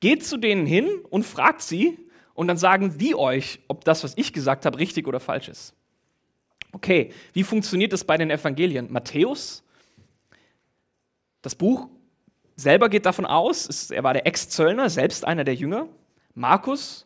geht 0.00 0.24
zu 0.24 0.38
denen 0.38 0.64
hin 0.64 0.88
und 1.10 1.26
fragt 1.26 1.60
sie, 1.60 1.98
und 2.32 2.48
dann 2.48 2.56
sagen 2.56 2.96
die 2.96 3.14
euch, 3.14 3.60
ob 3.68 3.84
das, 3.84 4.02
was 4.04 4.14
ich 4.16 4.32
gesagt 4.32 4.64
habe, 4.64 4.78
richtig 4.78 5.06
oder 5.06 5.20
falsch 5.20 5.50
ist. 5.50 5.74
Okay, 6.72 7.12
wie 7.34 7.42
funktioniert 7.42 7.92
das 7.92 8.04
bei 8.04 8.16
den 8.16 8.30
Evangelien? 8.30 8.90
Matthäus, 8.90 9.62
das 11.42 11.54
Buch 11.54 11.88
selber 12.54 12.88
geht 12.88 13.04
davon 13.04 13.26
aus, 13.26 13.90
er 13.90 14.02
war 14.02 14.14
der 14.14 14.26
Ex-Zöllner, 14.26 14.88
selbst 14.88 15.26
einer 15.26 15.44
der 15.44 15.54
Jünger. 15.54 15.88
Markus, 16.34 17.05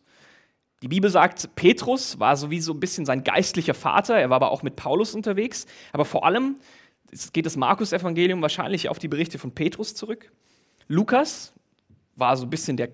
die 0.81 0.87
Bibel 0.87 1.09
sagt, 1.09 1.55
Petrus 1.55 2.19
war 2.19 2.35
sowieso 2.35 2.73
ein 2.73 2.79
bisschen 2.79 3.05
sein 3.05 3.23
geistlicher 3.23 3.73
Vater, 3.73 4.17
er 4.17 4.29
war 4.29 4.37
aber 4.37 4.51
auch 4.51 4.63
mit 4.63 4.75
Paulus 4.75 5.13
unterwegs. 5.13 5.67
Aber 5.93 6.05
vor 6.05 6.25
allem 6.25 6.55
geht 7.33 7.45
das 7.45 7.55
Markus-Evangelium 7.55 8.41
wahrscheinlich 8.41 8.89
auf 8.89 8.97
die 8.97 9.07
Berichte 9.07 9.37
von 9.37 9.51
Petrus 9.51 9.93
zurück. 9.93 10.31
Lukas 10.87 11.53
war 12.15 12.35
so 12.35 12.45
ein 12.45 12.49
bisschen 12.49 12.77
der 12.77 12.89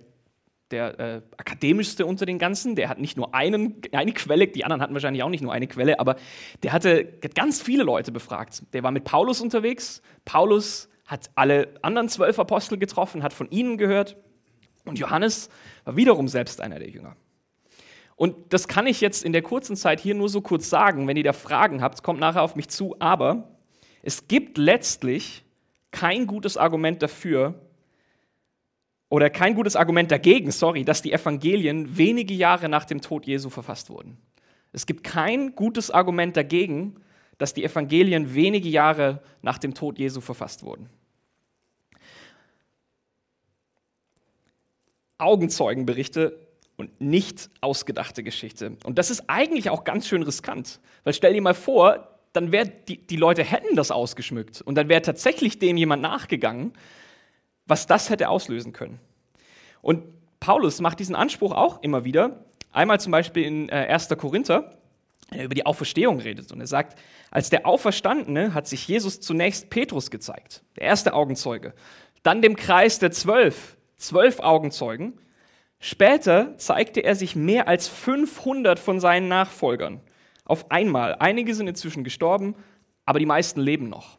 der 0.72 1.00
äh, 1.00 1.22
akademischste 1.38 2.06
unter 2.06 2.25
den 2.25 2.39
ganzen. 2.39 2.75
Der 2.75 2.89
hat 2.89 3.00
nicht 3.00 3.15
nur 3.15 3.34
einen, 3.34 3.82
eine 3.94 4.12
Quelle, 4.12 4.48
die 4.48 4.65
anderen 4.65 4.82
hatten 4.82 4.94
wahrscheinlich 4.94 5.24
auch 5.24 5.29
nicht 5.29 5.41
nur 5.41 5.53
eine 5.53 5.67
Quelle, 5.67 6.00
aber 6.00 6.17
der 6.63 6.74
hatte 6.74 7.13
hat 7.24 7.36
ganz 7.36 7.62
viele 7.62 7.84
Leute 7.84 8.12
befragt. 8.12 8.63
Der 8.74 8.84
war 8.84 8.91
mit 8.91 9.06
Paulus 9.06 9.39
unterwegs. 9.39 10.01
Paulus 10.25 10.89
hat 11.06 11.29
alle 11.36 11.70
anderen 11.84 12.10
zwölf 12.10 12.38
Apostel 12.38 12.77
getroffen, 12.77 13.24
hat 13.24 13.32
von 13.32 13.50
ihnen 13.50 13.77
gehört. 13.77 14.17
Und 14.84 15.00
Johannes 15.00 15.50
war 15.86 15.96
wiederum 15.96 16.27
selbst 16.27 16.60
einer 16.60 16.79
der 16.79 16.89
Jünger. 16.89 17.15
Und 18.18 18.36
das 18.52 18.68
kann 18.68 18.88
ich 18.88 19.00
jetzt 19.00 19.24
in 19.24 19.32
der 19.32 19.44
kurzen 19.44 19.78
Zeit 19.78 20.02
hier 20.02 20.16
nur 20.16 20.28
so 20.28 20.42
kurz 20.42 20.70
sagen. 20.70 21.08
Wenn 21.08 21.16
ihr 21.16 21.24
da 21.24 21.34
Fragen 21.34 21.82
habt, 21.82 22.04
kommt 22.04 22.20
nachher 22.20 22.42
auf 22.42 22.58
mich 22.58 22.68
zu. 22.68 22.98
Aber 23.00 23.56
es 24.02 24.28
gibt 24.28 24.58
letztlich 24.58 25.46
kein 25.92 26.28
gutes 26.28 26.58
Argument 26.58 27.02
dafür, 27.02 27.56
oder 29.10 29.30
kein 29.30 29.56
gutes 29.56 29.76
Argument 29.76 30.12
dagegen, 30.12 30.52
sorry, 30.52 30.84
dass 30.84 31.02
die 31.02 31.14
Evangelien 31.14 31.98
wenige 31.98 32.34
Jahre 32.34 32.68
nach 32.68 32.86
dem 32.86 33.02
Tod 33.02 33.26
Jesu 33.26 33.50
verfasst 33.50 33.90
wurden. 33.90 34.18
Es 34.74 34.86
gibt 34.86 35.04
kein 35.04 35.56
gutes 35.56 35.92
Argument 35.92 36.36
dagegen, 36.36 36.96
dass 37.38 37.54
die 37.54 37.64
Evangelien 37.64 38.34
wenige 38.34 38.68
Jahre 38.68 39.22
nach 39.42 39.60
dem 39.60 39.74
Tod 39.74 39.98
Jesu 39.98 40.20
verfasst 40.20 40.64
wurden. 40.64 40.90
Augenzeugenberichte 45.20 46.47
und 46.78 47.02
nicht 47.02 47.50
ausgedachte 47.60 48.24
Geschichte. 48.24 48.78
Und 48.86 48.98
das 48.98 49.10
ist 49.10 49.24
eigentlich 49.28 49.70
auch 49.70 49.84
ganz 49.84 50.08
schön 50.08 50.24
riskant, 50.24 50.80
weil 51.04 51.14
stell 51.14 51.34
dir 51.34 51.42
mal 51.42 51.54
vor, 51.54 52.18
dann 52.34 52.52
wäre 52.52 52.72
die, 52.88 52.98
die 52.98 53.16
Leute 53.16 53.44
hätten 53.44 53.76
das 53.76 53.92
ausgeschmückt 53.92 54.62
und 54.62 54.76
dann 54.76 54.90
wäre 54.90 55.02
tatsächlich 55.02 55.60
dem 55.60 55.76
jemand 55.76 56.04
nachgegangen, 56.04 56.74
was 57.66 57.88
das 57.88 58.10
hätte 58.10 58.30
auslösen 58.30 58.74
können. 58.74 59.00
Und 59.82 60.04
Paulus 60.40 60.80
macht 60.80 61.00
diesen 61.00 61.16
Anspruch 61.16 61.52
auch 61.52 61.82
immer 61.82 62.06
wieder. 62.06 62.46
Einmal 62.72 63.00
zum 63.00 63.12
Beispiel 63.12 63.44
in 63.44 63.70
äh, 63.70 63.88
1. 63.90 64.10
Korinther, 64.18 64.78
er 65.32 65.46
über 65.46 65.56
die 65.56 65.66
Auferstehung 65.66 66.20
redet 66.20 66.52
und 66.52 66.62
er 66.62 66.68
sagt, 66.68 66.98
als 67.32 67.50
der 67.50 67.66
Auferstandene 67.66 68.54
hat 68.54 68.68
sich 68.68 68.88
Jesus 68.88 69.20
zunächst 69.20 69.70
Petrus 69.70 70.12
gezeigt, 70.12 70.64
der 70.78 70.84
erste 70.84 71.14
Augenzeuge, 71.14 71.74
dann 72.24 72.42
dem 72.42 72.56
Kreis 72.56 73.00
der 73.00 73.12
zwölf, 73.12 73.78
zwölf 73.98 74.40
Augenzeugen. 74.40 75.20
Später 75.80 76.58
zeigte 76.58 77.02
er 77.02 77.16
sich 77.16 77.36
mehr 77.36 77.68
als 77.68 77.88
500 77.88 78.80
von 78.80 79.00
seinen 79.00 79.28
Nachfolgern 79.28 80.02
auf 80.46 80.72
einmal. 80.72 81.16
Einige 81.16 81.54
sind 81.54 81.68
inzwischen 81.68 82.04
gestorben, 82.04 82.56
aber 83.06 83.20
die 83.20 83.26
meisten 83.26 83.62
leben 83.62 83.90
noch. 83.90 84.18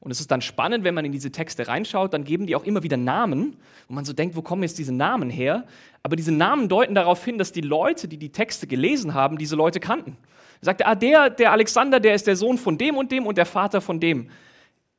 Und 0.00 0.10
es 0.12 0.20
ist 0.20 0.30
dann 0.30 0.40
spannend, 0.40 0.84
wenn 0.84 0.94
man 0.94 1.04
in 1.04 1.12
diese 1.12 1.32
Texte 1.32 1.66
reinschaut, 1.66 2.14
dann 2.14 2.24
geben 2.24 2.46
die 2.46 2.54
auch 2.54 2.64
immer 2.64 2.82
wieder 2.82 2.96
Namen, 2.96 3.56
und 3.88 3.94
man 3.94 4.04
so 4.04 4.12
denkt, 4.12 4.36
wo 4.36 4.42
kommen 4.42 4.62
jetzt 4.62 4.78
diese 4.78 4.94
Namen 4.94 5.28
her? 5.28 5.66
Aber 6.02 6.14
diese 6.14 6.32
Namen 6.32 6.68
deuten 6.68 6.94
darauf 6.94 7.24
hin, 7.24 7.38
dass 7.38 7.52
die 7.52 7.62
Leute, 7.62 8.06
die 8.06 8.16
die 8.16 8.30
Texte 8.30 8.66
gelesen 8.66 9.14
haben, 9.14 9.38
diese 9.38 9.56
Leute 9.56 9.80
kannten. 9.80 10.16
Er 10.60 10.66
sagte, 10.66 10.86
ah, 10.86 10.94
der, 10.94 11.30
der 11.30 11.52
Alexander, 11.52 12.00
der 12.00 12.14
ist 12.14 12.26
der 12.26 12.36
Sohn 12.36 12.58
von 12.58 12.78
dem 12.78 12.96
und 12.96 13.10
dem 13.10 13.26
und 13.26 13.38
der 13.38 13.46
Vater 13.46 13.80
von 13.80 13.98
dem. 13.98 14.30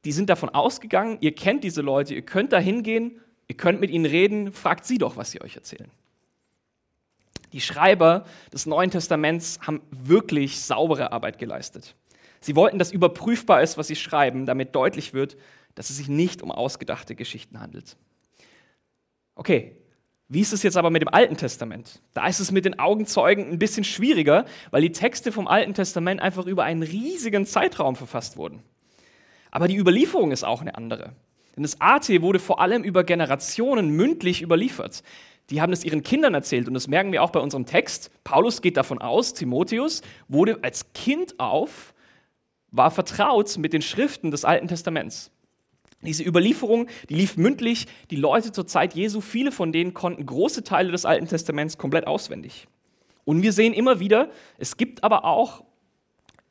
Die 0.05 0.11
sind 0.11 0.29
davon 0.29 0.49
ausgegangen, 0.49 1.17
ihr 1.21 1.33
kennt 1.33 1.63
diese 1.63 1.81
Leute, 1.81 2.15
ihr 2.15 2.21
könnt 2.21 2.51
da 2.51 2.59
hingehen, 2.59 3.19
ihr 3.49 3.57
könnt 3.57 3.81
mit 3.81 3.89
ihnen 3.89 4.05
reden, 4.05 4.53
fragt 4.53 4.85
sie 4.85 4.97
doch, 4.97 5.17
was 5.17 5.31
sie 5.31 5.41
euch 5.41 5.57
erzählen. 5.57 5.91
Die 7.51 7.61
Schreiber 7.61 8.25
des 8.53 8.65
Neuen 8.65 8.91
Testaments 8.91 9.59
haben 9.65 9.81
wirklich 9.91 10.61
saubere 10.61 11.11
Arbeit 11.11 11.39
geleistet. 11.39 11.95
Sie 12.39 12.55
wollten, 12.55 12.79
dass 12.79 12.91
überprüfbar 12.91 13.61
ist, 13.61 13.77
was 13.77 13.87
sie 13.87 13.95
schreiben, 13.95 14.45
damit 14.45 14.75
deutlich 14.75 15.13
wird, 15.13 15.35
dass 15.75 15.89
es 15.89 15.97
sich 15.97 16.07
nicht 16.07 16.41
um 16.41 16.51
ausgedachte 16.51 17.15
Geschichten 17.15 17.59
handelt. 17.59 17.97
Okay, 19.35 19.75
wie 20.27 20.41
ist 20.41 20.53
es 20.53 20.61
jetzt 20.61 20.77
aber 20.77 20.91
mit 20.91 21.01
dem 21.01 21.09
Alten 21.09 21.37
Testament? 21.37 22.01
Da 22.13 22.27
ist 22.27 22.39
es 22.39 22.51
mit 22.51 22.65
den 22.65 22.77
Augenzeugen 22.77 23.49
ein 23.49 23.57
bisschen 23.57 23.83
schwieriger, 23.83 24.45
weil 24.69 24.83
die 24.83 24.91
Texte 24.91 25.31
vom 25.31 25.47
Alten 25.47 25.73
Testament 25.73 26.21
einfach 26.21 26.45
über 26.45 26.63
einen 26.63 26.83
riesigen 26.83 27.47
Zeitraum 27.47 27.95
verfasst 27.95 28.37
wurden. 28.37 28.61
Aber 29.49 29.67
die 29.67 29.77
Überlieferung 29.77 30.31
ist 30.31 30.43
auch 30.43 30.61
eine 30.61 30.75
andere. 30.75 31.13
Denn 31.59 31.63
das 31.63 31.81
AT 31.81 32.07
wurde 32.21 32.39
vor 32.39 32.61
allem 32.61 32.85
über 32.85 33.03
Generationen 33.03 33.89
mündlich 33.89 34.41
überliefert. 34.41 35.03
Die 35.49 35.61
haben 35.61 35.73
es 35.73 35.83
ihren 35.83 36.03
Kindern 36.03 36.33
erzählt 36.33 36.69
und 36.69 36.73
das 36.73 36.87
merken 36.87 37.11
wir 37.11 37.21
auch 37.21 37.31
bei 37.31 37.41
unserem 37.41 37.65
Text. 37.65 38.11
Paulus 38.23 38.61
geht 38.61 38.77
davon 38.77 38.99
aus, 38.99 39.33
Timotheus 39.33 40.01
wurde 40.29 40.59
als 40.61 40.93
Kind 40.93 41.37
auf, 41.37 41.93
war 42.71 42.91
vertraut 42.91 43.57
mit 43.57 43.73
den 43.73 43.81
Schriften 43.81 44.31
des 44.31 44.45
Alten 44.45 44.69
Testaments. 44.69 45.31
Diese 46.01 46.23
Überlieferung, 46.23 46.87
die 47.09 47.15
lief 47.15 47.35
mündlich. 47.35 47.87
Die 48.09 48.15
Leute 48.15 48.53
zur 48.53 48.65
Zeit 48.65 48.93
Jesu, 48.93 49.19
viele 49.19 49.51
von 49.51 49.73
denen 49.73 49.93
konnten 49.93 50.25
große 50.25 50.63
Teile 50.63 50.93
des 50.93 51.03
Alten 51.03 51.27
Testaments 51.27 51.77
komplett 51.77 52.07
auswendig. 52.07 52.69
Und 53.25 53.41
wir 53.41 53.51
sehen 53.51 53.73
immer 53.73 53.99
wieder, 53.99 54.29
es 54.59 54.77
gibt 54.77 55.03
aber 55.03 55.25
auch 55.25 55.65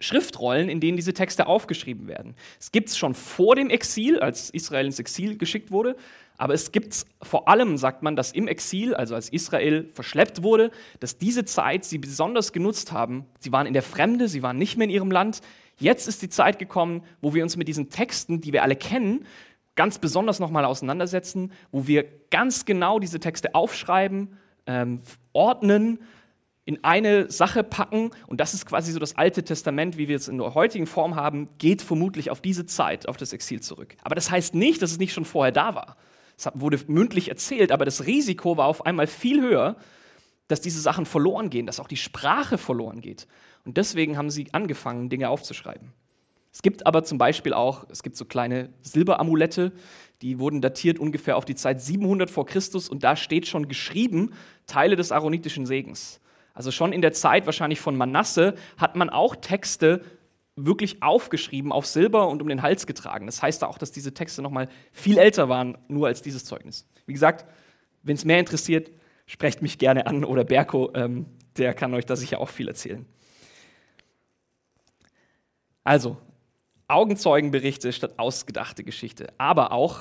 Schriftrollen, 0.01 0.69
in 0.69 0.81
denen 0.81 0.97
diese 0.97 1.13
Texte 1.13 1.47
aufgeschrieben 1.47 2.07
werden. 2.07 2.35
Es 2.61 2.71
gibt 2.71 2.89
es 2.89 2.97
schon 2.97 3.15
vor 3.15 3.57
dem 3.57 3.69
Exil, 3.69 4.21
als 4.21 4.51
Israel 4.51 4.87
ins 4.87 4.99
Exil 4.99 5.37
geschickt 5.37 5.71
wurde, 5.71 5.97
aber 6.37 6.55
es 6.55 6.71
gibt 6.71 6.93
es 6.93 7.07
vor 7.21 7.49
allem, 7.49 7.77
sagt 7.77 8.05
man, 8.05 8.15
dass 8.15 8.31
im 8.31 8.47
Exil, 8.47 8.95
also 8.95 9.17
als 9.17 9.29
Israel 9.29 9.91
verschleppt 9.93 10.45
wurde, 10.45 10.71
dass 11.01 11.19
diese 11.19 11.45
Zeit 11.45 11.85
sie 11.85 11.99
besonders 11.99 12.53
genutzt 12.53 12.93
haben. 12.93 13.27
Sie 13.41 13.51
waren 13.51 13.67
in 13.67 13.73
der 13.73 13.83
Fremde, 13.83 14.29
sie 14.29 14.43
waren 14.43 14.57
nicht 14.57 14.77
mehr 14.77 14.85
in 14.85 14.91
ihrem 14.91 15.11
Land. 15.11 15.41
Jetzt 15.79 16.07
ist 16.07 16.23
die 16.23 16.29
Zeit 16.29 16.61
gekommen, 16.61 17.03
wo 17.21 17.35
wir 17.35 17.43
uns 17.43 17.57
mit 17.57 17.67
diesen 17.67 17.91
Texten, 17.91 18.41
die 18.41 18.53
wir 18.53 18.63
alle 18.63 18.77
kennen, 18.77 19.27
ganz 19.75 19.99
besonders 19.99 20.39
nochmal 20.39 20.65
auseinandersetzen, 20.65 21.53
wo 21.73 21.89
wir 21.89 22.05
ganz 22.31 22.65
genau 22.65 23.01
diese 23.01 23.19
Texte 23.19 23.57
aufschreiben, 23.57 24.37
ähm, 24.67 25.01
ordnen, 25.33 25.99
in 26.69 26.85
eine 26.85 27.31
Sache 27.31 27.65
packen. 27.65 28.11
Und 28.27 28.41
das 28.41 28.53
ist 28.53 28.67
quasi 28.67 28.93
so 28.93 28.99
das 28.99 29.17
Alte 29.17 29.43
Testament, 29.43 29.97
wie 29.97 30.07
wir 30.07 30.17
es 30.17 30.29
in 30.29 30.37
der 30.37 30.53
heutigen 30.53 30.87
Form 30.87 31.17
haben, 31.17 31.49
geht 31.57 31.81
vermutlich 31.81 32.31
auf 32.31 32.43
diese 32.43 32.67
Zeit, 32.67 33.09
auf 33.09 33.17
das 33.17 33.33
Exil 33.33 33.61
zurück. 33.61 33.97
Aber 34.03 34.15
das 34.15 34.31
heißt 34.31 34.55
nicht, 34.55 34.83
dass 34.83 34.91
es 34.91 34.99
nicht 34.99 35.15
schon 35.15 35.25
vorher 35.25 35.51
da 35.51 35.75
war. 35.75 35.97
Es 36.37 36.47
wurde 36.53 36.79
mündlich 36.87 37.31
erzählt, 37.31 37.73
aber 37.73 37.87
das 37.87 38.05
Risiko 38.05 38.59
war 38.59 38.67
auf 38.67 38.85
einmal 38.85 39.07
viel 39.07 39.41
höher, 39.41 39.77
dass 40.49 40.61
diese 40.61 40.83
Sachen 40.83 41.07
verloren 41.07 41.49
gehen, 41.49 41.65
dass 41.65 41.81
auch 41.81 41.89
die 41.89 41.97
Sprache 41.97 42.59
verloren 42.59 43.01
geht. 43.01 43.27
Und 43.65 43.79
deswegen 43.79 44.19
haben 44.19 44.29
sie 44.29 44.49
angefangen, 44.53 45.09
Dinge 45.09 45.31
aufzuschreiben. 45.31 45.95
Es 46.53 46.61
gibt 46.61 46.87
aber 46.87 47.03
zum 47.03 47.17
Beispiel 47.17 47.55
auch, 47.55 47.87
es 47.89 48.03
gibt 48.03 48.19
so 48.19 48.27
kleine 48.27 48.69
Silberamulette, 48.83 49.73
die 50.21 50.39
wurden 50.39 50.61
datiert 50.61 50.99
ungefähr 50.99 51.39
auf 51.39 51.47
die 51.47 51.55
Zeit 51.55 51.81
700 51.81 52.29
vor 52.29 52.45
Christus 52.45 52.91
und 52.91 53.05
da 53.05 53.17
steht 53.17 53.47
schon 53.47 53.69
geschrieben 53.69 54.35
Teile 54.67 54.97
des 54.97 55.13
aaronitischen 55.13 55.65
Segens. 55.65 56.21
Also 56.59 56.73
schon 56.73 56.93
in 56.93 57.03
der 57.03 57.13
Zeit 57.13 57.47
wahrscheinlich 57.47 57.79
von 57.79 57.97
Manasse 57.97 58.57
hat 58.79 58.97
man 58.97 59.11
auch 59.11 59.37
Texte 59.37 60.05
wirklich 60.57 61.05
aufgeschrieben 61.05 61.71
auf 61.71 61.87
Silber 61.87 62.27
und 62.27 62.43
um 62.43 62.49
den 62.49 62.63
Hals 62.63 62.85
getragen. 62.85 63.27
Das 63.27 63.41
heißt 63.41 63.63
auch, 63.63 63.79
dass 63.79 63.93
diese 63.93 64.13
Texte 64.13 64.43
noch 64.43 64.51
mal 64.51 64.69
viel 64.91 65.19
älter 65.19 65.49
waren, 65.49 65.79
nur 65.87 66.09
als 66.09 66.21
dieses 66.21 66.45
Zeugnis. 66.45 66.85
Wie 67.07 67.13
gesagt, 67.13 67.47
wenn 68.03 68.17
es 68.17 68.25
mehr 68.25 68.41
interessiert, 68.41 68.91
sprecht 69.27 69.63
mich 69.63 69.79
gerne 69.79 70.09
an 70.09 70.25
oder 70.25 70.43
Berko, 70.43 70.91
ähm, 70.95 71.27
der 71.57 71.75
kann 71.75 71.95
euch 71.95 72.07
da 72.07 72.17
sicher 72.17 72.41
auch 72.41 72.49
viel 72.49 72.67
erzählen. 72.67 73.07
Also, 75.85 76.17
Augenzeugenberichte 76.89 77.93
statt 77.93 78.15
ausgedachte 78.17 78.83
Geschichte. 78.83 79.33
Aber 79.39 79.71
auch, 79.71 80.01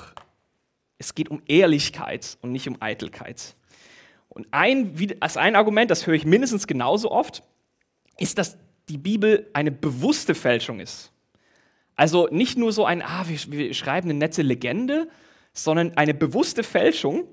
es 0.98 1.14
geht 1.14 1.28
um 1.28 1.40
Ehrlichkeit 1.46 2.36
und 2.42 2.50
nicht 2.50 2.66
um 2.66 2.78
Eitelkeit. 2.80 3.54
Und 4.28 4.46
ein, 4.50 4.94
als 5.20 5.36
ein 5.36 5.56
Argument, 5.56 5.90
das 5.90 6.06
höre 6.06 6.14
ich 6.14 6.24
mindestens 6.24 6.66
genauso 6.66 7.10
oft, 7.10 7.42
ist, 8.18 8.38
dass 8.38 8.58
die 8.88 8.98
Bibel 8.98 9.48
eine 9.52 9.70
bewusste 9.70 10.34
Fälschung 10.34 10.80
ist. 10.80 11.12
Also 11.96 12.28
nicht 12.30 12.56
nur 12.56 12.72
so 12.72 12.84
ein, 12.84 13.02
ah, 13.02 13.24
wir, 13.26 13.38
wir 13.50 13.74
schreiben 13.74 14.08
eine 14.08 14.18
nette 14.18 14.42
Legende, 14.42 15.08
sondern 15.52 15.96
eine 15.96 16.14
bewusste 16.14 16.62
Fälschung 16.62 17.24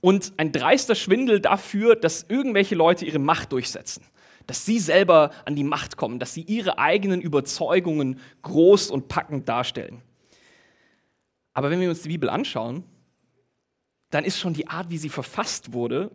und 0.00 0.32
ein 0.36 0.52
dreister 0.52 0.94
Schwindel 0.94 1.40
dafür, 1.40 1.96
dass 1.96 2.26
irgendwelche 2.28 2.74
Leute 2.74 3.04
ihre 3.04 3.18
Macht 3.18 3.52
durchsetzen. 3.52 4.04
Dass 4.46 4.66
sie 4.66 4.78
selber 4.78 5.30
an 5.46 5.56
die 5.56 5.64
Macht 5.64 5.96
kommen, 5.96 6.18
dass 6.18 6.34
sie 6.34 6.42
ihre 6.42 6.78
eigenen 6.78 7.20
Überzeugungen 7.20 8.20
groß 8.42 8.90
und 8.90 9.08
packend 9.08 9.48
darstellen. 9.48 10.02
Aber 11.54 11.70
wenn 11.70 11.80
wir 11.80 11.88
uns 11.88 12.02
die 12.02 12.08
Bibel 12.08 12.28
anschauen, 12.28 12.84
dann 14.14 14.24
ist 14.24 14.38
schon 14.38 14.54
die 14.54 14.68
Art, 14.68 14.90
wie 14.90 14.98
sie 14.98 15.08
verfasst 15.08 15.72
wurde 15.72 16.10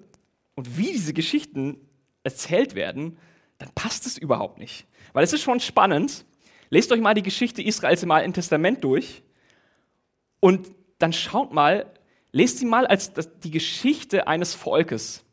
und 0.55 0.77
wie 0.77 0.91
diese 0.93 1.13
Geschichten 1.13 1.77
erzählt 2.23 2.73
werden, 2.73 3.17
dann 3.57 3.69
passt 3.75 4.05
es 4.05 4.17
überhaupt 4.17 4.57
nicht. 4.57 4.87
Weil 5.13 5.23
es 5.23 5.33
ist 5.33 5.41
schon 5.41 5.59
spannend. 5.59 6.25
Lest 6.69 6.91
euch 6.91 7.01
mal 7.01 7.13
die 7.13 7.23
Geschichte 7.23 7.61
Israels 7.61 8.03
im 8.03 8.11
Alten 8.11 8.33
Testament 8.33 8.83
durch 8.83 9.23
und 10.39 10.69
dann 10.99 11.13
schaut 11.13 11.51
mal, 11.53 11.91
lest 12.31 12.59
sie 12.59 12.65
mal 12.65 12.87
als 12.87 13.11
die 13.43 13.51
Geschichte 13.51 14.27
eines 14.27 14.53
Volkes. 14.53 15.25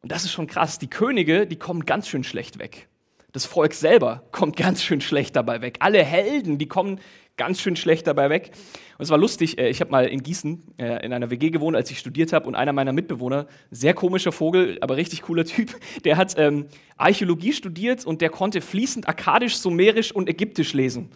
Und 0.00 0.10
das 0.10 0.24
ist 0.24 0.32
schon 0.32 0.46
krass. 0.46 0.78
Die 0.78 0.90
Könige, 0.90 1.46
die 1.46 1.58
kommen 1.58 1.84
ganz 1.84 2.08
schön 2.08 2.24
schlecht 2.24 2.58
weg. 2.58 2.88
Das 3.32 3.44
Volk 3.44 3.74
selber 3.74 4.24
kommt 4.32 4.56
ganz 4.56 4.82
schön 4.82 5.00
schlecht 5.00 5.36
dabei 5.36 5.60
weg. 5.60 5.76
Alle 5.80 6.02
Helden, 6.02 6.58
die 6.58 6.66
kommen 6.68 7.00
ganz 7.38 7.60
schön 7.60 7.76
schlecht 7.76 8.06
dabei 8.06 8.28
weg. 8.28 8.50
Und 8.98 9.04
es 9.04 9.10
war 9.10 9.16
lustig, 9.16 9.58
äh, 9.58 9.70
ich 9.70 9.80
habe 9.80 9.90
mal 9.90 10.06
in 10.06 10.22
Gießen 10.22 10.74
äh, 10.76 11.06
in 11.06 11.14
einer 11.14 11.30
WG 11.30 11.48
gewohnt, 11.48 11.76
als 11.76 11.90
ich 11.90 11.98
studiert 11.98 12.34
habe 12.34 12.46
und 12.46 12.54
einer 12.54 12.74
meiner 12.74 12.92
Mitbewohner, 12.92 13.46
sehr 13.70 13.94
komischer 13.94 14.32
Vogel, 14.32 14.76
aber 14.82 14.96
richtig 14.96 15.22
cooler 15.22 15.46
Typ, 15.46 15.74
der 16.04 16.18
hat 16.18 16.34
ähm, 16.36 16.66
Archäologie 16.98 17.54
studiert 17.54 18.04
und 18.04 18.20
der 18.20 18.28
konnte 18.28 18.60
fließend 18.60 19.08
Akkadisch, 19.08 19.56
Sumerisch 19.56 20.12
und 20.12 20.28
Ägyptisch 20.28 20.74
lesen. 20.74 21.10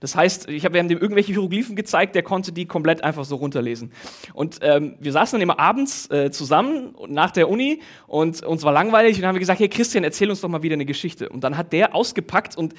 Das 0.00 0.14
heißt, 0.14 0.48
ich 0.50 0.64
hab, 0.64 0.72
wir 0.72 0.80
haben 0.80 0.88
dem 0.88 0.98
irgendwelche 0.98 1.32
Hieroglyphen 1.32 1.74
gezeigt, 1.74 2.14
der 2.14 2.22
konnte 2.22 2.52
die 2.52 2.66
komplett 2.66 3.02
einfach 3.02 3.24
so 3.24 3.36
runterlesen. 3.36 3.92
Und 4.34 4.58
ähm, 4.62 4.96
wir 5.00 5.12
saßen 5.12 5.36
dann 5.36 5.42
immer 5.42 5.58
abends 5.58 6.10
äh, 6.10 6.30
zusammen 6.30 6.94
nach 7.08 7.30
der 7.30 7.48
Uni 7.48 7.80
und 8.06 8.42
uns 8.42 8.62
war 8.62 8.72
langweilig 8.72 9.16
und 9.16 9.22
dann 9.22 9.28
haben 9.28 9.36
wir 9.36 9.40
gesagt, 9.40 9.60
hey 9.60 9.68
Christian, 9.68 10.04
erzähl 10.04 10.28
uns 10.28 10.40
doch 10.40 10.48
mal 10.48 10.62
wieder 10.62 10.74
eine 10.74 10.84
Geschichte. 10.84 11.28
Und 11.28 11.44
dann 11.44 11.56
hat 11.56 11.72
der 11.72 11.94
ausgepackt 11.94 12.56
und 12.56 12.74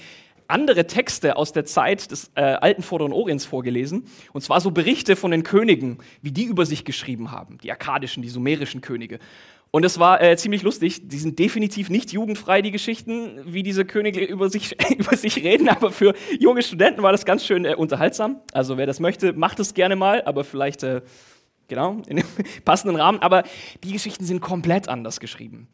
andere 0.47 0.87
Texte 0.87 1.35
aus 1.35 1.51
der 1.51 1.65
Zeit 1.65 2.11
des 2.11 2.31
äh, 2.35 2.41
alten 2.41 2.81
Vorderen 2.81 3.13
Orients 3.13 3.45
vorgelesen. 3.45 4.05
Und 4.33 4.41
zwar 4.41 4.61
so 4.61 4.71
Berichte 4.71 5.15
von 5.15 5.31
den 5.31 5.43
Königen, 5.43 5.99
wie 6.21 6.31
die 6.31 6.45
über 6.45 6.65
sich 6.65 6.85
geschrieben 6.85 7.31
haben, 7.31 7.57
die 7.63 7.71
akkadischen, 7.71 8.23
die 8.23 8.29
sumerischen 8.29 8.81
Könige. 8.81 9.19
Und 9.71 9.83
es 9.83 9.99
war 9.99 10.21
äh, 10.21 10.37
ziemlich 10.37 10.63
lustig. 10.63 11.07
Die 11.09 11.17
sind 11.17 11.39
definitiv 11.39 11.89
nicht 11.89 12.11
jugendfrei, 12.11 12.61
die 12.61 12.71
Geschichten, 12.71 13.41
wie 13.45 13.63
diese 13.63 13.85
Könige 13.85 14.23
über 14.25 14.49
sich, 14.49 14.75
über 14.97 15.15
sich 15.15 15.37
reden. 15.43 15.69
Aber 15.69 15.91
für 15.91 16.13
junge 16.39 16.63
Studenten 16.63 17.03
war 17.03 17.11
das 17.11 17.25
ganz 17.25 17.45
schön 17.45 17.65
äh, 17.65 17.75
unterhaltsam. 17.75 18.41
Also 18.53 18.77
wer 18.77 18.85
das 18.85 18.99
möchte, 18.99 19.33
macht 19.33 19.59
es 19.59 19.73
gerne 19.73 19.95
mal. 19.95 20.23
Aber 20.23 20.43
vielleicht, 20.43 20.83
äh, 20.83 21.01
genau, 21.67 22.01
in 22.07 22.17
dem 22.17 22.25
passenden 22.65 22.95
Rahmen. 22.95 23.19
Aber 23.19 23.43
die 23.83 23.93
Geschichten 23.93 24.25
sind 24.25 24.39
komplett 24.39 24.87
anders 24.87 25.19
geschrieben. 25.19 25.67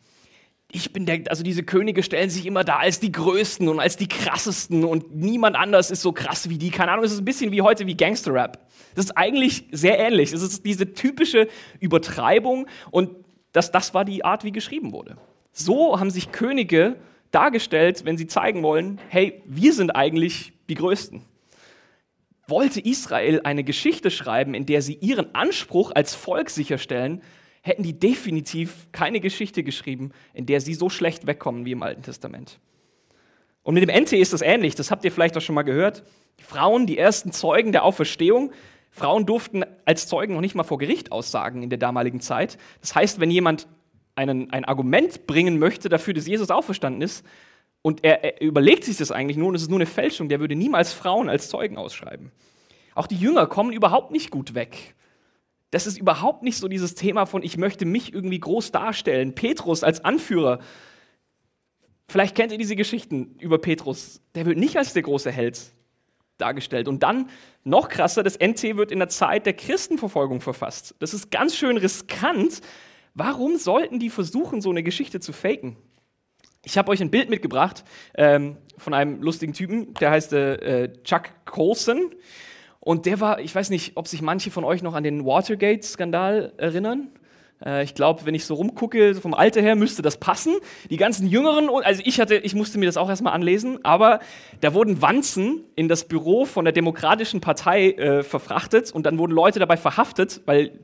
Ich 0.75 0.91
bin 0.91 1.05
der, 1.05 1.21
also 1.29 1.43
diese 1.43 1.61
Könige 1.61 2.01
stellen 2.01 2.31
sich 2.31 2.47
immer 2.47 2.63
da 2.63 2.77
als 2.77 2.99
die 2.99 3.11
Größten 3.11 3.69
und 3.69 3.79
als 3.79 3.95
die 3.95 4.07
Krassesten 4.07 4.83
und 4.83 5.15
niemand 5.15 5.55
anders 5.55 5.91
ist 5.91 6.01
so 6.01 6.11
krass 6.11 6.49
wie 6.49 6.57
die. 6.57 6.71
Keine 6.71 6.91
Ahnung, 6.91 7.05
es 7.05 7.11
ist 7.11 7.19
ein 7.19 7.25
bisschen 7.25 7.51
wie 7.51 7.61
heute 7.61 7.85
wie 7.85 7.95
Gangster-Rap. 7.95 8.57
Das 8.95 9.05
ist 9.05 9.11
eigentlich 9.11 9.65
sehr 9.71 9.99
ähnlich. 9.99 10.33
Es 10.33 10.41
ist 10.41 10.65
diese 10.65 10.93
typische 10.93 11.47
Übertreibung 11.79 12.65
und 12.89 13.11
das, 13.51 13.71
das 13.71 13.93
war 13.93 14.03
die 14.03 14.25
Art, 14.25 14.43
wie 14.43 14.51
geschrieben 14.51 14.93
wurde. 14.93 15.17
So 15.51 15.99
haben 15.99 16.09
sich 16.09 16.31
Könige 16.31 16.95
dargestellt, 17.29 18.03
wenn 18.05 18.17
sie 18.17 18.25
zeigen 18.25 18.63
wollen, 18.63 18.99
hey, 19.09 19.43
wir 19.45 19.73
sind 19.73 19.95
eigentlich 19.95 20.53
die 20.69 20.75
Größten. 20.75 21.21
Wollte 22.47 22.79
Israel 22.79 23.41
eine 23.43 23.63
Geschichte 23.63 24.09
schreiben, 24.09 24.55
in 24.55 24.65
der 24.65 24.81
sie 24.81 24.95
ihren 24.95 25.35
Anspruch 25.35 25.91
als 25.93 26.15
Volk 26.15 26.49
sicherstellen, 26.49 27.21
hätten 27.63 27.82
die 27.82 27.98
definitiv 27.98 28.88
keine 28.91 29.20
Geschichte 29.22 29.63
geschrieben, 29.63 30.12
in 30.34 30.46
der 30.46 30.62
sie 30.62 30.74
so 30.74 30.89
schlecht 30.89 31.25
wegkommen 31.25 31.65
wie 31.65 31.72
im 31.72 31.82
Alten 31.82 32.03
Testament. 32.03 32.60
Und 33.63 33.74
mit 33.74 33.84
dem 33.84 33.89
NT 33.89 34.12
ist 34.13 34.34
das 34.34 34.41
ähnlich, 34.41 34.75
das 34.75 34.91
habt 34.91 35.05
ihr 35.05 35.12
vielleicht 35.12 35.38
auch 35.38 35.41
schon 35.41 35.55
mal 35.55 35.63
gehört. 35.63 36.03
Die 36.39 36.43
Frauen, 36.43 36.86
die 36.86 36.98
ersten 36.98 37.32
Zeugen 37.32 37.72
der 37.72 37.86
Auferstehung, 37.86 38.51
Frauen 38.91 39.25
durften 39.25 39.63
als 39.86 40.08
Zeugen 40.08 40.34
noch 40.34 40.41
nicht 40.41 40.55
mal 40.55 40.63
vor 40.63 40.77
Gericht 40.77 41.12
aussagen 41.12 41.63
in 41.63 41.70
der 41.70 41.79
damaligen 41.79 42.20
Zeit. 42.20 42.58
Das 42.82 42.93
heißt, 42.93 43.20
wenn 43.22 43.32
jemand 43.32 43.67
einen, 44.15 44.51
ein 44.51 44.65
Argument 44.65 45.25
bringen 45.25 45.58
möchte 45.58 45.88
dafür, 45.88 46.13
dass 46.13 46.27
Jesus 46.27 46.51
auferstanden 46.51 47.01
ist, 47.01 47.25
und 47.86 48.03
er, 48.03 48.24
er 48.24 48.41
überlegt 48.41 48.86
sich 48.86 48.98
das 48.98 49.12
eigentlich 49.12 49.38
nur 49.38 49.50
und 49.50 49.55
es 49.55 49.63
ist 49.63 49.70
nur 49.70 49.77
eine 49.77 49.86
Fälschung, 49.86 50.29
der 50.29 50.39
würde 50.39 50.55
niemals 50.55 50.93
Frauen 50.93 51.29
als 51.29 51.50
Zeugen 51.50 51.77
ausschreiben. 51.77 52.32
Auch 52.96 53.08
die 53.08 53.17
Jünger 53.17 53.46
kommen 53.46 53.74
überhaupt 53.74 54.12
nicht 54.12 54.32
gut 54.32 54.55
weg. 54.55 54.96
Das 55.73 55.87
ist 55.87 55.97
überhaupt 55.97 56.43
nicht 56.43 56.59
so 56.59 56.67
dieses 56.67 56.93
Thema 56.93 57.25
von, 57.25 57.41
ich 57.41 57.57
möchte 57.57 57.85
mich 57.85 58.13
irgendwie 58.13 58.39
groß 58.39 58.71
darstellen. 58.71 59.33
Petrus 59.33 59.83
als 59.83 60.05
Anführer. 60.05 60.59
Vielleicht 62.07 62.35
kennt 62.35 62.51
ihr 62.51 62.59
diese 62.59 62.75
Geschichten 62.75 63.37
über 63.39 63.57
Petrus. 63.57 64.21
Der 64.35 64.45
wird 64.45 64.59
nicht 64.59 64.77
als 64.77 64.93
der 64.93 65.01
große 65.01 65.31
Held 65.31 65.59
dargestellt. 66.37 66.87
Und 66.87 67.01
dann 67.01 67.27
noch 67.63 67.89
krasser, 67.89 68.21
das 68.21 68.37
NT 68.37 68.77
wird 68.77 68.91
in 68.91 68.99
der 68.99 69.09
Zeit 69.09 69.47
der 69.47 69.53
Christenverfolgung 69.53 70.41
verfasst. 70.41 70.93
Das 70.99 71.15
ist 71.15 71.31
ganz 71.31 71.55
schön 71.55 71.77
riskant. 71.77 72.61
Warum 73.15 73.57
sollten 73.57 73.97
die 73.97 74.11
versuchen, 74.11 74.61
so 74.61 74.69
eine 74.69 74.83
Geschichte 74.83 75.21
zu 75.21 75.33
faken? 75.33 75.75
Ich 76.63 76.77
habe 76.77 76.91
euch 76.91 77.01
ein 77.01 77.09
Bild 77.09 77.31
mitgebracht 77.31 77.83
ähm, 78.13 78.57
von 78.77 78.93
einem 78.93 79.23
lustigen 79.23 79.53
Typen, 79.53 79.95
der 79.95 80.11
heißt 80.11 80.33
äh, 80.33 80.93
Chuck 81.03 81.31
Colson. 81.45 82.11
Und 82.83 83.05
der 83.05 83.21
war, 83.21 83.39
ich 83.39 83.55
weiß 83.55 83.69
nicht, 83.69 83.93
ob 83.95 84.09
sich 84.09 84.21
manche 84.21 84.51
von 84.51 84.65
euch 84.65 84.83
noch 84.83 84.93
an 84.93 85.05
den 85.05 85.25
Watergate-Skandal 85.25 86.51
erinnern. 86.57 87.07
Äh, 87.65 87.85
ich 87.85 87.95
glaube, 87.95 88.25
wenn 88.25 88.35
ich 88.35 88.43
so 88.43 88.55
rumgucke, 88.55 89.15
vom 89.15 89.33
Alter 89.33 89.61
her 89.61 89.75
müsste 89.75 90.01
das 90.01 90.17
passen. 90.17 90.55
Die 90.89 90.97
ganzen 90.97 91.25
Jüngeren, 91.25 91.69
also 91.69 92.01
ich 92.03 92.19
hatte, 92.19 92.35
ich 92.35 92.55
musste 92.55 92.77
mir 92.77 92.85
das 92.85 92.97
auch 92.97 93.07
erstmal 93.07 93.31
anlesen, 93.31 93.79
aber 93.85 94.19
da 94.59 94.73
wurden 94.73 95.01
Wanzen 95.01 95.63
in 95.77 95.87
das 95.87 96.09
Büro 96.09 96.43
von 96.43 96.65
der 96.65 96.73
Demokratischen 96.73 97.39
Partei 97.39 97.91
äh, 97.91 98.21
verfrachtet 98.21 98.91
und 98.91 99.05
dann 99.05 99.17
wurden 99.17 99.31
Leute 99.31 99.59
dabei 99.59 99.77
verhaftet, 99.77 100.41
weil 100.45 100.77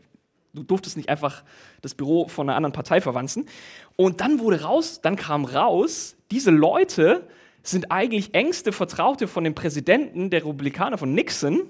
du 0.53 0.63
durftest 0.63 0.95
nicht 0.95 1.09
einfach 1.09 1.43
das 1.81 1.95
Büro 1.95 2.29
von 2.29 2.47
einer 2.47 2.55
anderen 2.55 2.71
Partei 2.71 3.01
verwanzen. 3.01 3.45
Und 3.97 4.21
dann 4.21 4.39
wurde 4.39 4.61
raus, 4.61 5.01
dann 5.01 5.17
kam 5.17 5.43
raus, 5.43 6.15
diese 6.31 6.51
Leute 6.51 7.27
sind 7.61 7.91
eigentlich 7.91 8.33
engste 8.35 8.71
Vertraute 8.71 9.27
von 9.27 9.43
dem 9.43 9.53
Präsidenten 9.53 10.29
der 10.29 10.45
Republikaner 10.45 10.97
von 10.97 11.13
Nixon 11.13 11.63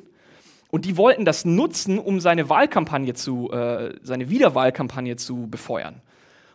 und 0.71 0.85
die 0.85 0.97
wollten 0.97 1.25
das 1.25 1.45
nutzen, 1.45 1.97
um 1.97 2.19
seine 2.19 2.49
Wahlkampagne 2.49 3.13
zu, 3.13 3.51
äh, 3.51 3.95
seine 4.01 4.29
Wiederwahlkampagne 4.29 5.15
zu 5.15 5.47
befeuern. 5.47 6.01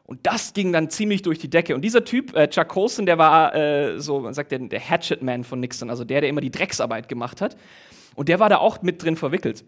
Und 0.04 0.26
das 0.26 0.52
ging 0.52 0.72
dann 0.72 0.90
ziemlich 0.90 1.22
durch 1.22 1.38
die 1.38 1.48
Decke. 1.48 1.74
Und 1.74 1.82
dieser 1.82 2.04
Typ, 2.04 2.36
äh, 2.36 2.48
Chuck 2.48 2.68
Colson, 2.68 3.06
der 3.06 3.18
war 3.18 3.54
äh, 3.54 3.98
so, 3.98 4.20
man 4.20 4.34
sagt 4.34 4.52
der, 4.52 4.58
der 4.58 4.80
Hatchet-Man 4.80 5.44
von 5.44 5.60
Nixon, 5.60 5.88
also 5.88 6.04
der, 6.04 6.20
der 6.20 6.30
immer 6.30 6.42
die 6.42 6.50
Drecksarbeit 6.50 7.08
gemacht 7.08 7.40
hat. 7.40 7.56
Und 8.14 8.28
der 8.28 8.38
war 8.38 8.48
da 8.48 8.58
auch 8.58 8.82
mit 8.82 9.02
drin 9.02 9.16
verwickelt. 9.16 9.64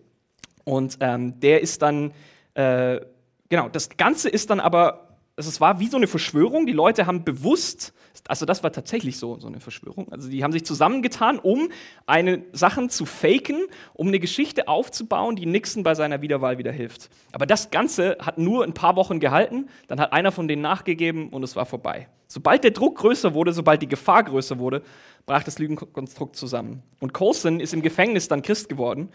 Und 0.64 0.98
ähm, 1.00 1.40
der 1.40 1.62
ist 1.62 1.80
dann, 1.82 2.12
äh, 2.54 3.00
genau, 3.48 3.68
das 3.68 3.88
Ganze 3.96 4.28
ist 4.28 4.50
dann 4.50 4.60
aber 4.60 5.05
es 5.36 5.60
war 5.60 5.80
wie 5.80 5.86
so 5.86 5.98
eine 5.98 6.06
Verschwörung. 6.06 6.66
Die 6.66 6.72
Leute 6.72 7.04
haben 7.04 7.22
bewusst, 7.22 7.92
also 8.26 8.46
das 8.46 8.62
war 8.62 8.72
tatsächlich 8.72 9.18
so, 9.18 9.38
so 9.38 9.48
eine 9.48 9.60
Verschwörung. 9.60 10.10
Also 10.10 10.30
die 10.30 10.42
haben 10.42 10.52
sich 10.52 10.64
zusammengetan, 10.64 11.38
um 11.38 11.68
eine 12.06 12.42
Sachen 12.52 12.88
zu 12.88 13.04
faken, 13.04 13.66
um 13.92 14.08
eine 14.08 14.18
Geschichte 14.18 14.66
aufzubauen, 14.66 15.36
die 15.36 15.44
Nixon 15.44 15.82
bei 15.82 15.94
seiner 15.94 16.22
Wiederwahl 16.22 16.56
wieder 16.56 16.72
hilft. 16.72 17.10
Aber 17.32 17.44
das 17.44 17.70
Ganze 17.70 18.16
hat 18.20 18.38
nur 18.38 18.64
ein 18.64 18.72
paar 18.72 18.96
Wochen 18.96 19.20
gehalten. 19.20 19.68
Dann 19.88 20.00
hat 20.00 20.14
einer 20.14 20.32
von 20.32 20.48
denen 20.48 20.62
nachgegeben 20.62 21.28
und 21.28 21.42
es 21.42 21.54
war 21.54 21.66
vorbei. 21.66 22.08
Sobald 22.28 22.64
der 22.64 22.70
Druck 22.70 22.96
größer 22.96 23.34
wurde, 23.34 23.52
sobald 23.52 23.82
die 23.82 23.88
Gefahr 23.88 24.24
größer 24.24 24.58
wurde, 24.58 24.82
brach 25.26 25.44
das 25.44 25.58
Lügenkonstrukt 25.58 26.34
zusammen. 26.34 26.82
Und 26.98 27.12
Colson 27.12 27.60
ist 27.60 27.74
im 27.74 27.82
Gefängnis 27.82 28.26
dann 28.28 28.40
Christ 28.40 28.70
geworden 28.70 29.10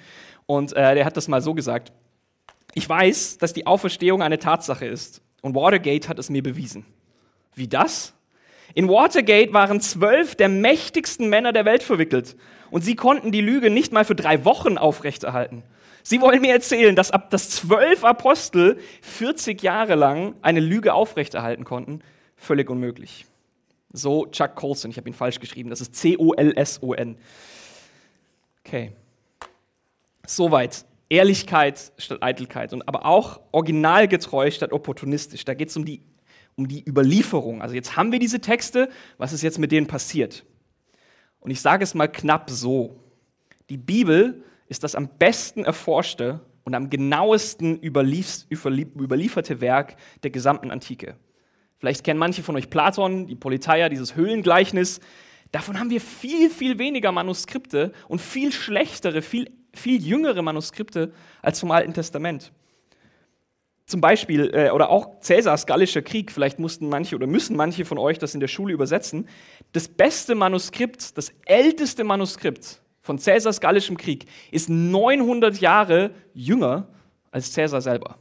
und 0.45 0.73
äh, 0.73 0.93
der 0.93 1.05
hat 1.05 1.17
das 1.17 1.27
mal 1.27 1.41
so 1.41 1.55
gesagt. 1.55 1.91
Ich 2.73 2.87
weiß, 2.87 3.39
dass 3.39 3.53
die 3.53 3.65
Auferstehung 3.65 4.21
eine 4.21 4.37
Tatsache 4.37 4.85
ist 4.85 5.21
und 5.41 5.55
Watergate 5.55 6.07
hat 6.07 6.19
es 6.19 6.29
mir 6.29 6.43
bewiesen. 6.43 6.85
Wie 7.55 7.67
das? 7.67 8.13
In 8.73 8.87
Watergate 8.87 9.53
waren 9.53 9.81
zwölf 9.81 10.35
der 10.35 10.49
mächtigsten 10.49 11.29
Männer 11.29 11.51
der 11.51 11.65
Welt 11.65 11.83
verwickelt 11.83 12.37
und 12.69 12.83
sie 12.83 12.95
konnten 12.95 13.31
die 13.31 13.41
Lüge 13.41 13.69
nicht 13.69 13.91
mal 13.91 14.05
für 14.05 14.15
drei 14.15 14.45
Wochen 14.45 14.77
aufrechterhalten. 14.77 15.63
Sie 16.03 16.21
wollen 16.21 16.41
mir 16.41 16.53
erzählen, 16.53 16.95
dass 16.95 17.11
ab 17.11 17.29
das 17.29 17.49
zwölf 17.49 18.03
Apostel 18.03 18.79
40 19.01 19.61
Jahre 19.61 19.95
lang 19.95 20.35
eine 20.41 20.59
Lüge 20.59 20.93
aufrechterhalten 20.93 21.63
konnten. 21.63 22.01
Völlig 22.35 22.69
unmöglich. 22.69 23.25
So 23.93 24.25
Chuck 24.27 24.55
Colson, 24.55 24.89
ich 24.89 24.97
habe 24.97 25.09
ihn 25.09 25.13
falsch 25.13 25.39
geschrieben, 25.39 25.69
das 25.69 25.81
ist 25.81 25.95
C-O-L-S-O-N. 25.95 27.17
Okay. 28.65 28.93
Soweit. 30.25 30.85
Ehrlichkeit 31.11 31.91
statt 31.97 32.23
Eitelkeit 32.23 32.71
und 32.71 32.87
aber 32.87 33.05
auch 33.05 33.41
originalgetreu 33.51 34.49
statt 34.49 34.71
opportunistisch. 34.71 35.43
Da 35.43 35.53
geht 35.53 35.67
es 35.67 35.75
um 35.75 35.83
die, 35.83 36.01
um 36.55 36.69
die 36.69 36.87
Überlieferung. 36.87 37.61
Also 37.61 37.75
jetzt 37.75 37.97
haben 37.97 38.13
wir 38.13 38.19
diese 38.19 38.39
Texte, 38.39 38.89
was 39.17 39.33
ist 39.33 39.41
jetzt 39.41 39.59
mit 39.59 39.73
denen 39.73 39.87
passiert? 39.87 40.45
Und 41.41 41.51
ich 41.51 41.59
sage 41.59 41.83
es 41.83 41.93
mal 41.93 42.07
knapp 42.07 42.49
so. 42.49 43.03
Die 43.69 43.77
Bibel 43.77 44.43
ist 44.69 44.85
das 44.85 44.95
am 44.95 45.09
besten 45.19 45.65
erforschte 45.65 46.39
und 46.63 46.75
am 46.75 46.89
genauesten 46.89 47.77
überlief, 47.81 48.45
überlieferte 48.49 49.59
Werk 49.59 49.97
der 50.23 50.31
gesamten 50.31 50.71
Antike. 50.71 51.17
Vielleicht 51.77 52.05
kennen 52.05 52.19
manche 52.19 52.41
von 52.41 52.55
euch 52.55 52.69
Platon, 52.69 53.27
die 53.27 53.35
Politeia, 53.35 53.89
dieses 53.89 54.15
Höhlengleichnis. 54.15 55.01
Davon 55.51 55.77
haben 55.77 55.89
wir 55.89 55.99
viel, 55.99 56.49
viel 56.49 56.79
weniger 56.79 57.11
Manuskripte 57.11 57.91
und 58.07 58.21
viel 58.21 58.53
schlechtere, 58.53 59.21
viel 59.21 59.51
viel 59.73 60.01
jüngere 60.01 60.41
Manuskripte 60.41 61.11
als 61.41 61.59
vom 61.59 61.71
Alten 61.71 61.93
Testament. 61.93 62.51
Zum 63.85 63.99
Beispiel, 63.99 64.51
äh, 64.53 64.69
oder 64.69 64.89
auch 64.89 65.19
Cäsars 65.19 65.65
Gallischer 65.65 66.01
Krieg, 66.01 66.31
vielleicht 66.31 66.59
mussten 66.59 66.87
manche 66.87 67.15
oder 67.15 67.27
müssen 67.27 67.57
manche 67.57 67.83
von 67.83 67.97
euch 67.97 68.19
das 68.19 68.33
in 68.33 68.39
der 68.39 68.47
Schule 68.47 68.73
übersetzen. 68.73 69.27
Das 69.73 69.87
beste 69.87 70.33
Manuskript, 70.33 71.17
das 71.17 71.33
älteste 71.45 72.03
Manuskript 72.03 72.81
von 73.01 73.17
Cäsars 73.17 73.59
Gallischem 73.59 73.97
Krieg 73.97 74.27
ist 74.51 74.69
900 74.69 75.59
Jahre 75.59 76.11
jünger 76.33 76.87
als 77.31 77.51
Cäsar 77.51 77.81
selber. 77.81 78.17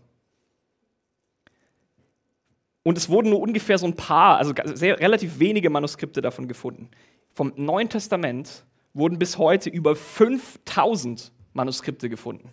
Und 2.82 2.96
es 2.96 3.08
wurden 3.08 3.30
nur 3.30 3.40
ungefähr 3.40 3.78
so 3.78 3.86
ein 3.86 3.94
paar, 3.94 4.38
also 4.38 4.54
sehr, 4.74 4.98
relativ 4.98 5.38
wenige 5.38 5.70
Manuskripte 5.70 6.22
davon 6.22 6.48
gefunden. 6.48 6.90
Vom 7.32 7.52
Neuen 7.56 7.88
Testament 7.88 8.64
wurden 8.94 9.18
bis 9.18 9.38
heute 9.38 9.70
über 9.70 9.94
5000 9.94 11.30
Manuskripte 11.52 12.08
gefunden. 12.08 12.52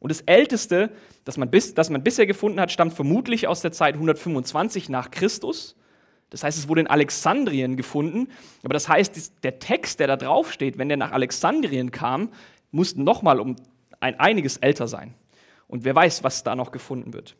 Und 0.00 0.10
das 0.10 0.20
älteste, 0.22 0.90
das 1.24 1.36
man, 1.36 1.50
bis, 1.50 1.74
das 1.74 1.90
man 1.90 2.02
bisher 2.02 2.26
gefunden 2.26 2.60
hat, 2.60 2.70
stammt 2.70 2.94
vermutlich 2.94 3.48
aus 3.48 3.60
der 3.60 3.72
Zeit 3.72 3.94
125 3.94 4.88
nach 4.88 5.10
Christus. 5.10 5.74
Das 6.30 6.44
heißt, 6.44 6.58
es 6.58 6.68
wurde 6.68 6.82
in 6.82 6.86
Alexandrien 6.86 7.76
gefunden. 7.76 8.28
Aber 8.62 8.74
das 8.74 8.88
heißt, 8.88 9.42
der 9.42 9.58
Text, 9.58 9.98
der 9.98 10.06
da 10.06 10.16
drauf 10.16 10.52
steht, 10.52 10.78
wenn 10.78 10.88
der 10.88 10.96
nach 10.96 11.12
Alexandrien 11.12 11.90
kam, 11.90 12.30
muss 12.70 12.94
nochmal 12.94 13.40
um 13.40 13.56
ein 13.98 14.20
einiges 14.20 14.58
älter 14.58 14.86
sein. 14.86 15.14
Und 15.66 15.84
wer 15.84 15.94
weiß, 15.94 16.22
was 16.22 16.44
da 16.44 16.54
noch 16.54 16.70
gefunden 16.70 17.12
wird. 17.12 17.36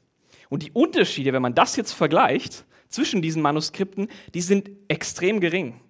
Und 0.49 0.63
die 0.63 0.73
Unterschiede, 0.73 1.33
wenn 1.33 1.43
man 1.43 1.55
das 1.55 1.77
jetzt 1.77 1.93
vergleicht 1.93 2.65
zwischen 2.89 3.23
diesen 3.23 3.43
Manuskripten, 3.43 4.09
die 4.35 4.41
sind 4.41 4.71
extrem 4.89 5.41
gering. 5.41 5.81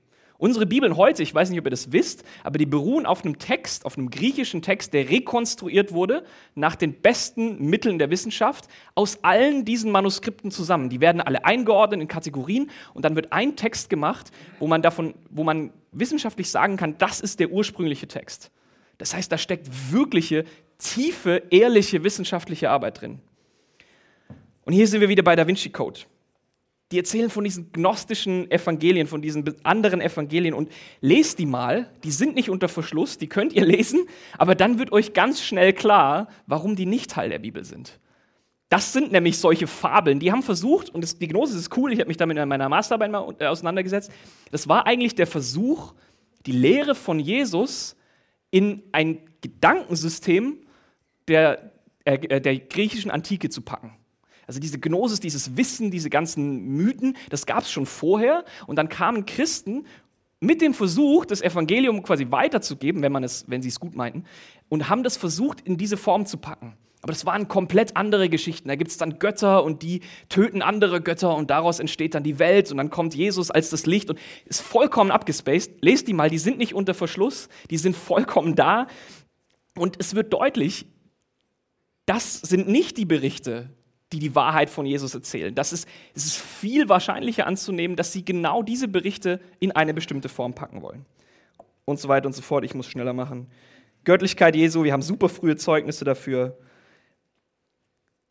Unsere 0.40 0.66
Bibeln 0.66 0.96
heute, 0.96 1.24
ich 1.24 1.34
weiß 1.34 1.50
nicht, 1.50 1.58
ob 1.58 1.66
ihr 1.66 1.70
das 1.70 1.90
wisst, 1.90 2.22
aber 2.44 2.58
die 2.58 2.66
beruhen 2.66 3.06
auf 3.06 3.24
einem 3.24 3.40
Text, 3.40 3.84
auf 3.84 3.98
einem 3.98 4.08
griechischen 4.08 4.62
Text, 4.62 4.92
der 4.92 5.10
rekonstruiert 5.10 5.92
wurde 5.92 6.24
nach 6.54 6.76
den 6.76 6.92
besten 6.92 7.68
Mitteln 7.68 7.98
der 7.98 8.10
Wissenschaft 8.10 8.68
aus 8.94 9.24
allen 9.24 9.64
diesen 9.64 9.90
Manuskripten 9.90 10.52
zusammen. 10.52 10.90
Die 10.90 11.00
werden 11.00 11.20
alle 11.20 11.44
eingeordnet 11.44 12.00
in 12.00 12.06
Kategorien 12.06 12.70
und 12.94 13.04
dann 13.04 13.16
wird 13.16 13.32
ein 13.32 13.56
Text 13.56 13.90
gemacht, 13.90 14.30
wo 14.60 14.68
man 14.68 14.80
davon, 14.80 15.14
wo 15.28 15.42
man 15.42 15.72
wissenschaftlich 15.90 16.48
sagen 16.48 16.76
kann, 16.76 16.96
das 16.98 17.18
ist 17.20 17.40
der 17.40 17.50
ursprüngliche 17.50 18.06
Text. 18.06 18.52
Das 18.96 19.14
heißt, 19.14 19.32
da 19.32 19.38
steckt 19.38 19.68
wirkliche, 19.90 20.44
tiefe, 20.78 21.42
ehrliche 21.50 22.04
wissenschaftliche 22.04 22.70
Arbeit 22.70 23.00
drin. 23.00 23.18
Und 24.64 24.72
hier 24.72 24.86
sind 24.86 25.00
wir 25.00 25.08
wieder 25.08 25.24
bei 25.24 25.34
Da 25.34 25.48
Vinci 25.48 25.70
Code 25.70 25.98
die 26.90 26.98
erzählen 26.98 27.28
von 27.28 27.44
diesen 27.44 27.70
gnostischen 27.72 28.50
Evangelien, 28.50 29.06
von 29.06 29.20
diesen 29.20 29.44
anderen 29.64 30.00
Evangelien 30.00 30.54
und 30.54 30.70
lest 31.00 31.38
die 31.38 31.46
mal. 31.46 31.90
Die 32.02 32.10
sind 32.10 32.34
nicht 32.34 32.48
unter 32.48 32.68
Verschluss, 32.68 33.18
die 33.18 33.28
könnt 33.28 33.52
ihr 33.52 33.64
lesen, 33.66 34.06
aber 34.38 34.54
dann 34.54 34.78
wird 34.78 34.92
euch 34.92 35.12
ganz 35.12 35.42
schnell 35.42 35.72
klar, 35.72 36.28
warum 36.46 36.76
die 36.76 36.86
nicht 36.86 37.10
Teil 37.10 37.28
der 37.28 37.38
Bibel 37.38 37.64
sind. 37.64 37.98
Das 38.70 38.92
sind 38.92 39.12
nämlich 39.12 39.38
solche 39.38 39.66
Fabeln, 39.66 40.20
die 40.20 40.30
haben 40.30 40.42
versucht, 40.42 40.90
und 40.90 41.02
das, 41.02 41.18
die 41.18 41.28
Gnosis 41.28 41.56
ist 41.56 41.76
cool, 41.76 41.92
ich 41.92 42.00
habe 42.00 42.08
mich 42.08 42.18
damit 42.18 42.36
in 42.36 42.48
meiner 42.48 42.68
Masterarbeit 42.68 43.10
mal 43.10 43.34
äh, 43.38 43.46
auseinandergesetzt, 43.46 44.10
das 44.50 44.68
war 44.68 44.86
eigentlich 44.86 45.14
der 45.14 45.26
Versuch, 45.26 45.94
die 46.44 46.52
Lehre 46.52 46.94
von 46.94 47.18
Jesus 47.18 47.96
in 48.50 48.82
ein 48.92 49.20
Gedankensystem 49.40 50.58
der, 51.28 51.72
äh, 52.04 52.40
der 52.40 52.58
griechischen 52.58 53.10
Antike 53.10 53.48
zu 53.48 53.62
packen. 53.62 53.92
Also 54.48 54.60
diese 54.60 54.80
Gnosis, 54.80 55.20
dieses 55.20 55.56
Wissen, 55.58 55.90
diese 55.90 56.08
ganzen 56.08 56.74
Mythen, 56.74 57.16
das 57.28 57.44
gab 57.44 57.64
es 57.64 57.70
schon 57.70 57.84
vorher. 57.86 58.44
Und 58.66 58.76
dann 58.76 58.88
kamen 58.88 59.26
Christen 59.26 59.86
mit 60.40 60.62
dem 60.62 60.72
Versuch, 60.72 61.26
das 61.26 61.42
Evangelium 61.42 62.02
quasi 62.02 62.26
weiterzugeben, 62.30 63.02
wenn, 63.02 63.12
man 63.12 63.24
es, 63.24 63.44
wenn 63.46 63.60
sie 63.60 63.68
es 63.68 63.78
gut 63.78 63.94
meinten, 63.94 64.24
und 64.70 64.88
haben 64.88 65.02
das 65.02 65.18
versucht, 65.18 65.60
in 65.60 65.76
diese 65.76 65.98
Form 65.98 66.24
zu 66.24 66.38
packen. 66.38 66.76
Aber 67.02 67.12
das 67.12 67.26
waren 67.26 67.46
komplett 67.46 67.96
andere 67.96 68.28
Geschichten. 68.28 68.68
Da 68.68 68.74
gibt 68.74 68.90
es 68.90 68.96
dann 68.96 69.18
Götter 69.18 69.62
und 69.62 69.82
die 69.82 70.00
töten 70.30 70.62
andere 70.62 71.00
Götter 71.00 71.36
und 71.36 71.50
daraus 71.50 71.78
entsteht 71.78 72.14
dann 72.14 72.24
die 72.24 72.38
Welt 72.38 72.70
und 72.70 72.78
dann 72.78 72.90
kommt 72.90 73.14
Jesus 73.14 73.50
als 73.50 73.70
das 73.70 73.86
Licht 73.86 74.10
und 74.10 74.18
ist 74.46 74.62
vollkommen 74.62 75.10
abgespaced. 75.10 75.82
Lest 75.82 76.08
die 76.08 76.12
mal, 76.14 76.30
die 76.30 76.38
sind 76.38 76.58
nicht 76.58 76.74
unter 76.74 76.94
Verschluss, 76.94 77.48
die 77.70 77.76
sind 77.76 77.94
vollkommen 77.94 78.56
da. 78.56 78.88
Und 79.76 79.96
es 80.00 80.14
wird 80.14 80.32
deutlich, 80.32 80.86
das 82.06 82.40
sind 82.40 82.68
nicht 82.68 82.96
die 82.96 83.04
Berichte, 83.04 83.70
die 84.12 84.18
die 84.18 84.34
Wahrheit 84.34 84.70
von 84.70 84.86
Jesus 84.86 85.14
erzählen. 85.14 85.54
Das 85.54 85.72
ist, 85.72 85.86
es 86.14 86.24
ist 86.24 86.36
viel 86.36 86.88
wahrscheinlicher 86.88 87.46
anzunehmen, 87.46 87.96
dass 87.96 88.12
sie 88.12 88.24
genau 88.24 88.62
diese 88.62 88.88
Berichte 88.88 89.40
in 89.60 89.72
eine 89.72 89.92
bestimmte 89.92 90.28
Form 90.28 90.54
packen 90.54 90.82
wollen. 90.82 91.04
Und 91.84 92.00
so 92.00 92.08
weiter 92.08 92.26
und 92.26 92.32
so 92.32 92.42
fort. 92.42 92.64
Ich 92.64 92.74
muss 92.74 92.86
schneller 92.86 93.12
machen. 93.12 93.48
Göttlichkeit 94.04 94.56
Jesu, 94.56 94.84
wir 94.84 94.92
haben 94.92 95.02
super 95.02 95.28
frühe 95.28 95.56
Zeugnisse 95.56 96.04
dafür. 96.04 96.58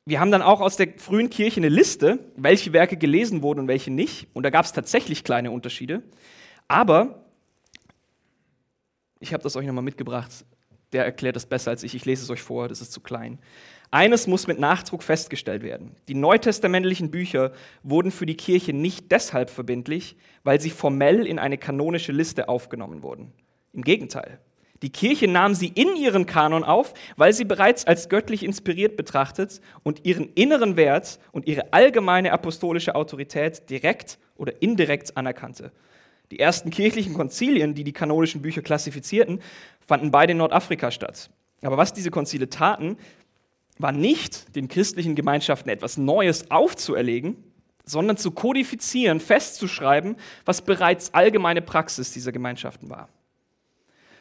Wir 0.06 0.20
haben 0.20 0.32
dann 0.32 0.42
auch 0.42 0.62
aus 0.62 0.78
der 0.78 0.98
frühen 0.98 1.30
Kirche 1.30 1.60
eine 1.60 1.70
Liste, 1.70 2.20
welche 2.36 2.74
Werke 2.74 2.98
gelesen 2.98 3.42
wurden 3.44 3.60
und 3.62 3.68
welche 3.68 3.92
nicht. 3.92 4.28
Und 4.34 4.44
da 4.44 4.50
gab 4.50 4.66
es 4.66 4.72
tatsächlich 4.72 5.24
kleine 5.24 5.52
Unterschiede. 5.52 6.02
Aber, 6.68 7.26
ich 9.20 9.34
habe 9.34 9.44
das 9.44 9.56
euch 9.56 9.68
nochmal 9.68 9.84
mitgebracht, 9.84 10.46
der 10.94 11.06
erklärt 11.06 11.36
das 11.36 11.46
besser 11.46 11.72
als 11.72 11.84
ich. 11.84 11.94
Ich 11.94 12.06
lese 12.06 12.24
es 12.24 12.30
euch 12.30 12.42
vor, 12.42 12.70
das 12.70 12.82
ist 12.82 12.94
zu 12.94 13.02
klein. 13.02 13.38
Eines 13.90 14.28
muss 14.28 14.48
mit 14.48 14.60
Nachdruck 14.60 15.02
festgestellt 15.02 15.64
werden. 15.64 15.96
Die 16.10 16.14
neutestamentlichen 16.14 17.10
Bücher 17.10 17.54
wurden 17.84 18.12
für 18.12 18.26
die 18.26 18.36
Kirche 18.36 18.74
nicht 18.74 19.12
deshalb 19.12 19.50
verbindlich, 19.50 20.18
weil 20.44 20.60
sie 20.60 20.70
formell 20.70 21.26
in 21.26 21.40
eine 21.40 21.58
kanonische 21.58 22.12
Liste 22.12 22.50
aufgenommen 22.50 23.02
wurden. 23.02 23.32
Im 23.74 23.84
Gegenteil. 23.84 24.40
Die 24.82 24.92
Kirche 24.92 25.28
nahm 25.28 25.56
sie 25.56 25.70
in 25.70 25.96
ihren 25.96 26.26
Kanon 26.26 26.64
auf, 26.64 26.94
weil 27.16 27.34
sie 27.34 27.46
bereits 27.46 27.88
als 27.88 28.10
göttlich 28.10 28.44
inspiriert 28.44 28.96
betrachtet 28.96 29.62
und 29.84 30.06
ihren 30.06 30.30
inneren 30.34 30.76
Wert 30.76 31.20
und 31.32 31.48
ihre 31.48 31.74
allgemeine 31.74 32.32
apostolische 32.32 32.94
Autorität 32.94 33.70
direkt 33.70 34.20
oder 34.36 34.62
indirekt 34.62 35.18
anerkannte. 35.18 35.72
Die 36.30 36.40
ersten 36.40 36.70
kirchlichen 36.70 37.14
Konzilien, 37.14 37.74
die 37.74 37.86
die 37.86 37.94
kanonischen 37.94 38.42
Bücher 38.42 38.62
klassifizierten, 38.62 39.42
fanden 39.88 40.12
beide 40.12 40.34
in 40.34 40.38
Nordafrika 40.38 40.92
statt. 40.92 41.32
Aber 41.64 41.78
was 41.78 41.94
diese 41.94 42.12
Konzile 42.12 42.50
taten, 42.50 42.98
war 43.80 43.92
nicht, 43.92 44.56
den 44.56 44.68
christlichen 44.68 45.16
Gemeinschaften 45.16 45.70
etwas 45.70 45.98
Neues 45.98 46.50
aufzuerlegen, 46.52 47.44
sondern 47.84 48.18
zu 48.18 48.32
kodifizieren, 48.32 49.20
festzuschreiben, 49.20 50.18
was 50.46 50.62
bereits 50.62 51.14
allgemeine 51.14 51.62
Praxis 51.62 52.12
dieser 52.12 52.32
Gemeinschaften 52.32 52.90
war. 52.90 53.10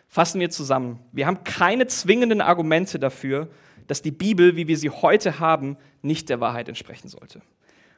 Fassen 0.09 0.41
wir 0.41 0.51
zusammen. 0.51 1.01
Wir 1.13 1.27
haben 1.27 1.43
keine 1.45 1.87
zwingenden 1.89 2.41
Argumente 2.41 2.99
dafür, 2.99 3.49
dass 3.89 4.03
die 4.03 4.13
Bibel, 4.13 4.57
wie 4.57 4.69
wir 4.69 4.79
sie 4.79 4.91
heute 4.91 5.41
haben, 5.41 5.77
nicht 6.03 6.29
der 6.29 6.41
Wahrheit 6.41 6.69
entsprechen 6.69 7.09
sollte. 7.09 7.43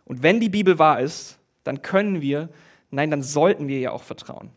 Und 0.05 0.23
wenn 0.23 0.40
die 0.40 0.49
Bibel 0.49 0.79
wahr 0.79 1.01
ist, 1.01 1.38
dann 1.64 1.83
können 1.83 2.23
wir, 2.23 2.49
nein, 2.90 3.11
dann 3.11 3.23
sollten 3.23 3.68
wir 3.68 3.79
ihr 3.79 3.92
auch 3.92 4.03
vertrauen. 4.03 4.51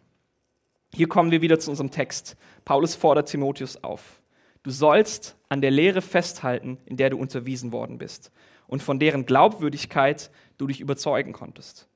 Hier 0.94 1.08
kommen 1.08 1.32
wir 1.32 1.42
wieder 1.42 1.60
zu 1.60 1.70
unserem 1.70 1.92
Text. 1.92 2.38
Paulus 2.64 2.96
fordert 2.96 3.30
Timotheus 3.30 3.82
auf. 3.84 4.21
Du 4.64 4.72
sollst 4.72 5.36
an 5.50 5.62
der 5.62 5.72
Lehre 5.72 6.02
festhalten, 6.02 6.78
in 6.86 6.98
der 6.98 7.10
du 7.10 7.18
unterwiesen 7.18 7.72
worden 7.72 7.98
bist 7.98 8.32
und 8.68 8.84
von 8.84 9.00
deren 9.00 9.26
Glaubwürdigkeit 9.26 10.32
du 10.58 10.68
dich 10.68 10.80
überzeugen 10.80 11.34
konntest. 11.34 11.88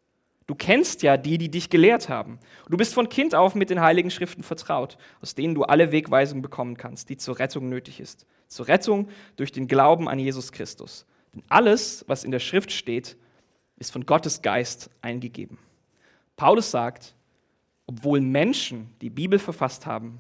Du 0.47 0.53
kennst 0.53 1.01
ja 1.01 1.17
die, 1.17 1.37
die 1.37 1.49
dich 1.49 1.69
gelehrt 1.69 2.07
haben. 2.09 2.39
Du 2.69 2.77
bist 2.77 2.93
von 2.93 3.09
Kind 3.09 3.33
auf 3.33 3.55
mit 3.55 3.71
den 3.71 3.81
heiligen 3.81 4.11
Schriften 4.11 4.43
vertraut, 4.43 4.97
aus 5.21 5.33
denen 5.33 5.55
du 5.55 5.63
alle 5.63 5.91
Wegweisung 5.91 6.41
bekommen 6.41 6.77
kannst, 6.77 7.09
die 7.09 7.17
zur 7.17 7.39
Rettung 7.39 7.69
nötig 7.69 7.99
ist. 7.99 8.27
Zur 8.47 8.67
Rettung 8.67 9.09
durch 9.37 9.51
den 9.51 9.67
Glauben 9.67 10.07
an 10.07 10.19
Jesus 10.19 10.51
Christus. 10.51 11.07
Denn 11.33 11.43
alles, 11.49 12.05
was 12.07 12.23
in 12.23 12.31
der 12.31 12.39
Schrift 12.39 12.71
steht, 12.71 13.17
ist 13.77 13.91
von 13.91 14.05
Gottes 14.05 14.41
Geist 14.43 14.91
eingegeben. 15.01 15.57
Paulus 16.35 16.69
sagt, 16.69 17.15
obwohl 17.87 18.21
Menschen 18.21 18.89
die 19.01 19.09
Bibel 19.09 19.39
verfasst 19.39 19.85
haben, 19.85 20.19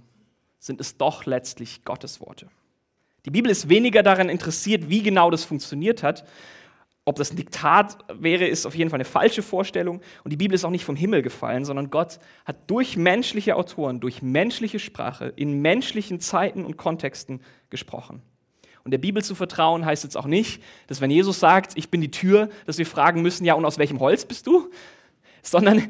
sind 0.65 0.81
es 0.81 0.97
doch 0.97 1.27
letztlich 1.27 1.85
Gottes 1.85 2.19
Worte. 2.19 2.47
Die 3.25 3.29
Bibel 3.29 3.51
ist 3.51 3.69
weniger 3.69 4.01
daran 4.01 4.29
interessiert, 4.29 4.89
wie 4.89 5.03
genau 5.03 5.29
das 5.29 5.43
funktioniert 5.43 6.01
hat. 6.01 6.25
Ob 7.05 7.17
das 7.17 7.31
ein 7.31 7.35
Diktat 7.35 7.97
wäre, 8.11 8.47
ist 8.47 8.65
auf 8.65 8.73
jeden 8.73 8.89
Fall 8.89 8.97
eine 8.97 9.05
falsche 9.05 9.43
Vorstellung. 9.43 10.01
Und 10.23 10.31
die 10.31 10.37
Bibel 10.37 10.55
ist 10.55 10.65
auch 10.65 10.71
nicht 10.71 10.83
vom 10.83 10.95
Himmel 10.95 11.21
gefallen, 11.21 11.65
sondern 11.65 11.91
Gott 11.91 12.17
hat 12.45 12.57
durch 12.67 12.97
menschliche 12.97 13.55
Autoren, 13.55 13.99
durch 13.99 14.23
menschliche 14.23 14.79
Sprache, 14.79 15.31
in 15.35 15.61
menschlichen 15.61 16.19
Zeiten 16.19 16.65
und 16.65 16.77
Kontexten 16.77 17.41
gesprochen. 17.69 18.23
Und 18.83 18.89
der 18.89 18.97
Bibel 18.97 19.23
zu 19.23 19.35
vertrauen 19.35 19.85
heißt 19.85 20.03
jetzt 20.03 20.17
auch 20.17 20.25
nicht, 20.25 20.63
dass 20.87 20.99
wenn 20.99 21.11
Jesus 21.11 21.39
sagt, 21.39 21.73
ich 21.75 21.91
bin 21.91 22.01
die 22.01 22.11
Tür, 22.11 22.49
dass 22.65 22.79
wir 22.79 22.87
fragen 22.87 23.21
müssen, 23.21 23.45
ja, 23.45 23.53
und 23.53 23.65
aus 23.65 23.77
welchem 23.77 23.99
Holz 23.99 24.25
bist 24.25 24.47
du? 24.47 24.71
Sondern 25.43 25.89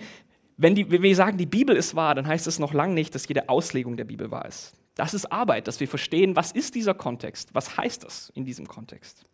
wenn, 0.57 0.75
die, 0.75 0.89
wenn 0.89 1.01
wir 1.01 1.15
sagen, 1.15 1.37
die 1.37 1.45
Bibel 1.45 1.75
ist 1.75 1.95
wahr, 1.95 2.15
dann 2.15 2.27
heißt 2.27 2.47
es 2.47 2.59
noch 2.59 2.73
lange 2.73 2.93
nicht, 2.93 3.13
dass 3.13 3.27
jede 3.27 3.49
Auslegung 3.49 3.97
der 3.97 4.05
Bibel 4.05 4.31
wahr 4.31 4.45
ist. 4.45 4.73
Das 4.95 5.13
ist 5.13 5.31
Arbeit, 5.31 5.67
dass 5.67 5.79
wir 5.79 5.87
verstehen, 5.87 6.35
was 6.35 6.51
ist 6.51 6.75
dieser 6.75 6.93
Kontext? 6.93 7.53
Was 7.53 7.77
heißt 7.77 8.03
das 8.03 8.31
in 8.35 8.45
diesem 8.45 8.67
Kontext? 8.67 9.25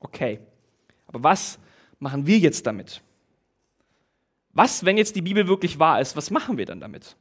Okay, 0.00 0.40
aber 1.06 1.22
was 1.22 1.58
machen 1.98 2.26
wir 2.26 2.38
jetzt 2.38 2.66
damit? 2.66 3.02
Was, 4.52 4.84
wenn 4.84 4.98
jetzt 4.98 5.16
die 5.16 5.22
Bibel 5.22 5.48
wirklich 5.48 5.78
wahr 5.78 6.00
ist, 6.00 6.16
was 6.16 6.30
machen 6.30 6.58
wir 6.58 6.66
dann 6.66 6.80
damit? 6.80 7.16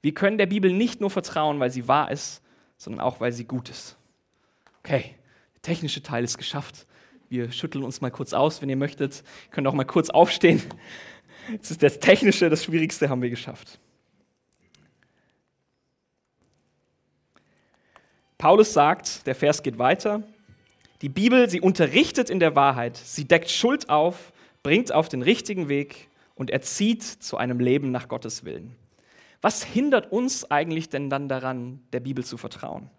Wir 0.00 0.14
können 0.14 0.38
der 0.38 0.46
Bibel 0.46 0.72
nicht 0.72 1.00
nur 1.00 1.10
vertrauen, 1.10 1.60
weil 1.60 1.70
sie 1.70 1.88
wahr 1.88 2.10
ist, 2.10 2.42
sondern 2.76 3.00
auch, 3.00 3.20
weil 3.20 3.32
sie 3.32 3.44
gut 3.44 3.68
ist. 3.68 3.96
Okay, 4.78 5.14
der 5.54 5.62
technische 5.62 6.02
Teil 6.02 6.24
ist 6.24 6.38
geschafft. 6.38 6.86
Wir 7.28 7.52
schütteln 7.52 7.84
uns 7.84 8.00
mal 8.00 8.10
kurz 8.10 8.32
aus, 8.32 8.62
wenn 8.62 8.70
ihr 8.70 8.76
möchtet. 8.76 9.22
Ihr 9.46 9.50
könnt 9.50 9.66
auch 9.66 9.74
mal 9.74 9.84
kurz 9.84 10.08
aufstehen. 10.08 10.62
Jetzt 11.50 11.70
ist 11.70 11.82
das 11.82 11.98
Technische, 11.98 12.50
das 12.50 12.64
Schwierigste 12.64 13.08
haben 13.08 13.22
wir 13.22 13.30
geschafft. 13.30 13.78
Paulus 18.36 18.72
sagt, 18.72 19.26
der 19.26 19.34
Vers 19.34 19.62
geht 19.62 19.78
weiter, 19.78 20.22
die 21.02 21.08
Bibel, 21.08 21.48
sie 21.48 21.60
unterrichtet 21.60 22.30
in 22.30 22.40
der 22.40 22.54
Wahrheit, 22.54 22.96
sie 22.96 23.24
deckt 23.24 23.50
Schuld 23.50 23.88
auf, 23.88 24.32
bringt 24.62 24.92
auf 24.92 25.08
den 25.08 25.22
richtigen 25.22 25.68
Weg 25.68 26.08
und 26.34 26.50
erzieht 26.50 27.02
zu 27.02 27.36
einem 27.36 27.58
Leben 27.60 27.90
nach 27.90 28.08
Gottes 28.08 28.44
Willen. 28.44 28.76
Was 29.40 29.64
hindert 29.64 30.12
uns 30.12 30.50
eigentlich 30.50 30.88
denn 30.88 31.10
dann 31.10 31.28
daran, 31.28 31.80
der 31.92 32.00
Bibel 32.00 32.24
zu 32.24 32.36
vertrauen? 32.36 32.90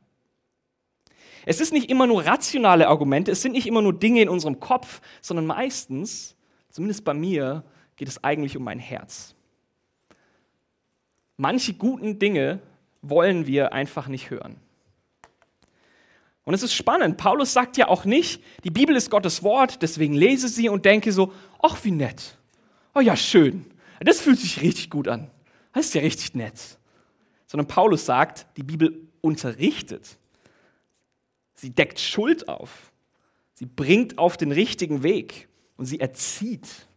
Es 1.45 1.61
ist 1.61 1.71
nicht 1.71 1.89
immer 1.89 2.07
nur 2.07 2.25
rationale 2.25 2.87
Argumente, 2.87 3.31
es 3.31 3.41
sind 3.41 3.53
nicht 3.53 3.67
immer 3.67 3.81
nur 3.81 3.93
Dinge 3.93 4.21
in 4.21 4.29
unserem 4.29 4.59
Kopf, 4.59 5.01
sondern 5.21 5.45
meistens, 5.45 6.35
zumindest 6.69 7.05
bei 7.05 7.13
mir, 7.13 7.63
geht 7.99 8.07
es 8.07 8.23
eigentlich 8.23 8.55
um 8.55 8.63
mein 8.63 8.79
Herz. 8.79 9.35
Manche 11.35 11.73
guten 11.73 12.17
Dinge 12.17 12.61
wollen 13.01 13.45
wir 13.45 13.73
einfach 13.73 14.07
nicht 14.07 14.29
hören. 14.29 14.55
Und 16.45 16.53
es 16.53 16.63
ist 16.63 16.73
spannend. 16.73 17.17
Paulus 17.17 17.51
sagt 17.51 17.75
ja 17.75 17.89
auch 17.89 18.05
nicht, 18.05 18.41
die 18.63 18.71
Bibel 18.71 18.95
ist 18.95 19.11
Gottes 19.11 19.43
Wort, 19.43 19.81
deswegen 19.81 20.13
lese 20.13 20.47
sie 20.47 20.69
und 20.69 20.85
denke 20.85 21.11
so, 21.11 21.33
ach 21.61 21.83
wie 21.83 21.91
nett. 21.91 22.37
Oh 22.95 23.01
ja, 23.01 23.17
schön. 23.17 23.65
Das 23.99 24.21
fühlt 24.21 24.39
sich 24.39 24.61
richtig 24.61 24.89
gut 24.89 25.09
an. 25.09 25.29
Das 25.73 25.87
ist 25.87 25.93
ja 25.93 26.01
richtig 26.01 26.33
nett. 26.35 26.79
Sondern 27.47 27.67
Paulus 27.67 28.05
sagt, 28.05 28.47
die 28.55 28.63
Bibel 28.63 29.09
unterrichtet. 29.19 30.17
Sie 31.53 31.71
deckt 31.71 31.99
Schuld 31.99 32.47
auf. 32.47 32.93
Sie 33.55 33.65
bringt 33.65 34.17
auf 34.17 34.37
den 34.37 34.53
richtigen 34.53 35.03
Weg 35.03 35.49
und 35.75 35.85
sie 35.85 35.99
erzieht. 35.99 36.87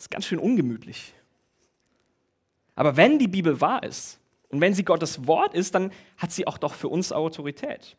Das 0.00 0.06
ist 0.06 0.10
ganz 0.10 0.24
schön 0.24 0.38
ungemütlich. 0.38 1.12
Aber 2.74 2.96
wenn 2.96 3.18
die 3.18 3.28
Bibel 3.28 3.60
wahr 3.60 3.82
ist 3.82 4.18
und 4.48 4.62
wenn 4.62 4.72
sie 4.72 4.82
Gottes 4.82 5.26
Wort 5.26 5.52
ist, 5.52 5.74
dann 5.74 5.92
hat 6.16 6.32
sie 6.32 6.46
auch 6.46 6.56
doch 6.56 6.72
für 6.72 6.88
uns 6.88 7.12
Autorität. 7.12 7.98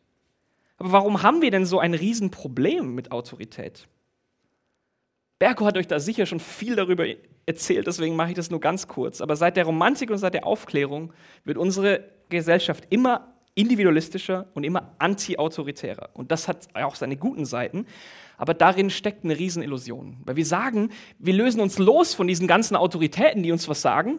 Aber 0.78 0.90
warum 0.90 1.22
haben 1.22 1.42
wir 1.42 1.52
denn 1.52 1.64
so 1.64 1.78
ein 1.78 1.94
Riesenproblem 1.94 2.92
mit 2.92 3.12
Autorität? 3.12 3.86
Berko 5.38 5.64
hat 5.64 5.76
euch 5.76 5.86
da 5.86 6.00
sicher 6.00 6.26
schon 6.26 6.40
viel 6.40 6.74
darüber 6.74 7.06
erzählt, 7.46 7.86
deswegen 7.86 8.16
mache 8.16 8.30
ich 8.30 8.36
das 8.36 8.50
nur 8.50 8.58
ganz 8.58 8.88
kurz. 8.88 9.20
Aber 9.20 9.36
seit 9.36 9.56
der 9.56 9.66
Romantik 9.66 10.10
und 10.10 10.18
seit 10.18 10.34
der 10.34 10.44
Aufklärung 10.44 11.12
wird 11.44 11.56
unsere 11.56 12.10
Gesellschaft 12.30 12.88
immer 12.90 13.31
individualistischer 13.54 14.46
und 14.54 14.64
immer 14.64 14.94
anti-autoritärer. 14.98 16.10
Und 16.14 16.30
das 16.30 16.48
hat 16.48 16.68
auch 16.74 16.94
seine 16.94 17.16
guten 17.16 17.44
Seiten. 17.44 17.86
Aber 18.38 18.54
darin 18.54 18.90
steckt 18.90 19.24
eine 19.24 19.38
Riesenillusion. 19.38 20.18
Weil 20.24 20.36
wir 20.36 20.46
sagen, 20.46 20.90
wir 21.18 21.34
lösen 21.34 21.60
uns 21.60 21.78
los 21.78 22.14
von 22.14 22.26
diesen 22.26 22.46
ganzen 22.46 22.76
Autoritäten, 22.76 23.42
die 23.42 23.52
uns 23.52 23.68
was 23.68 23.82
sagen, 23.82 24.18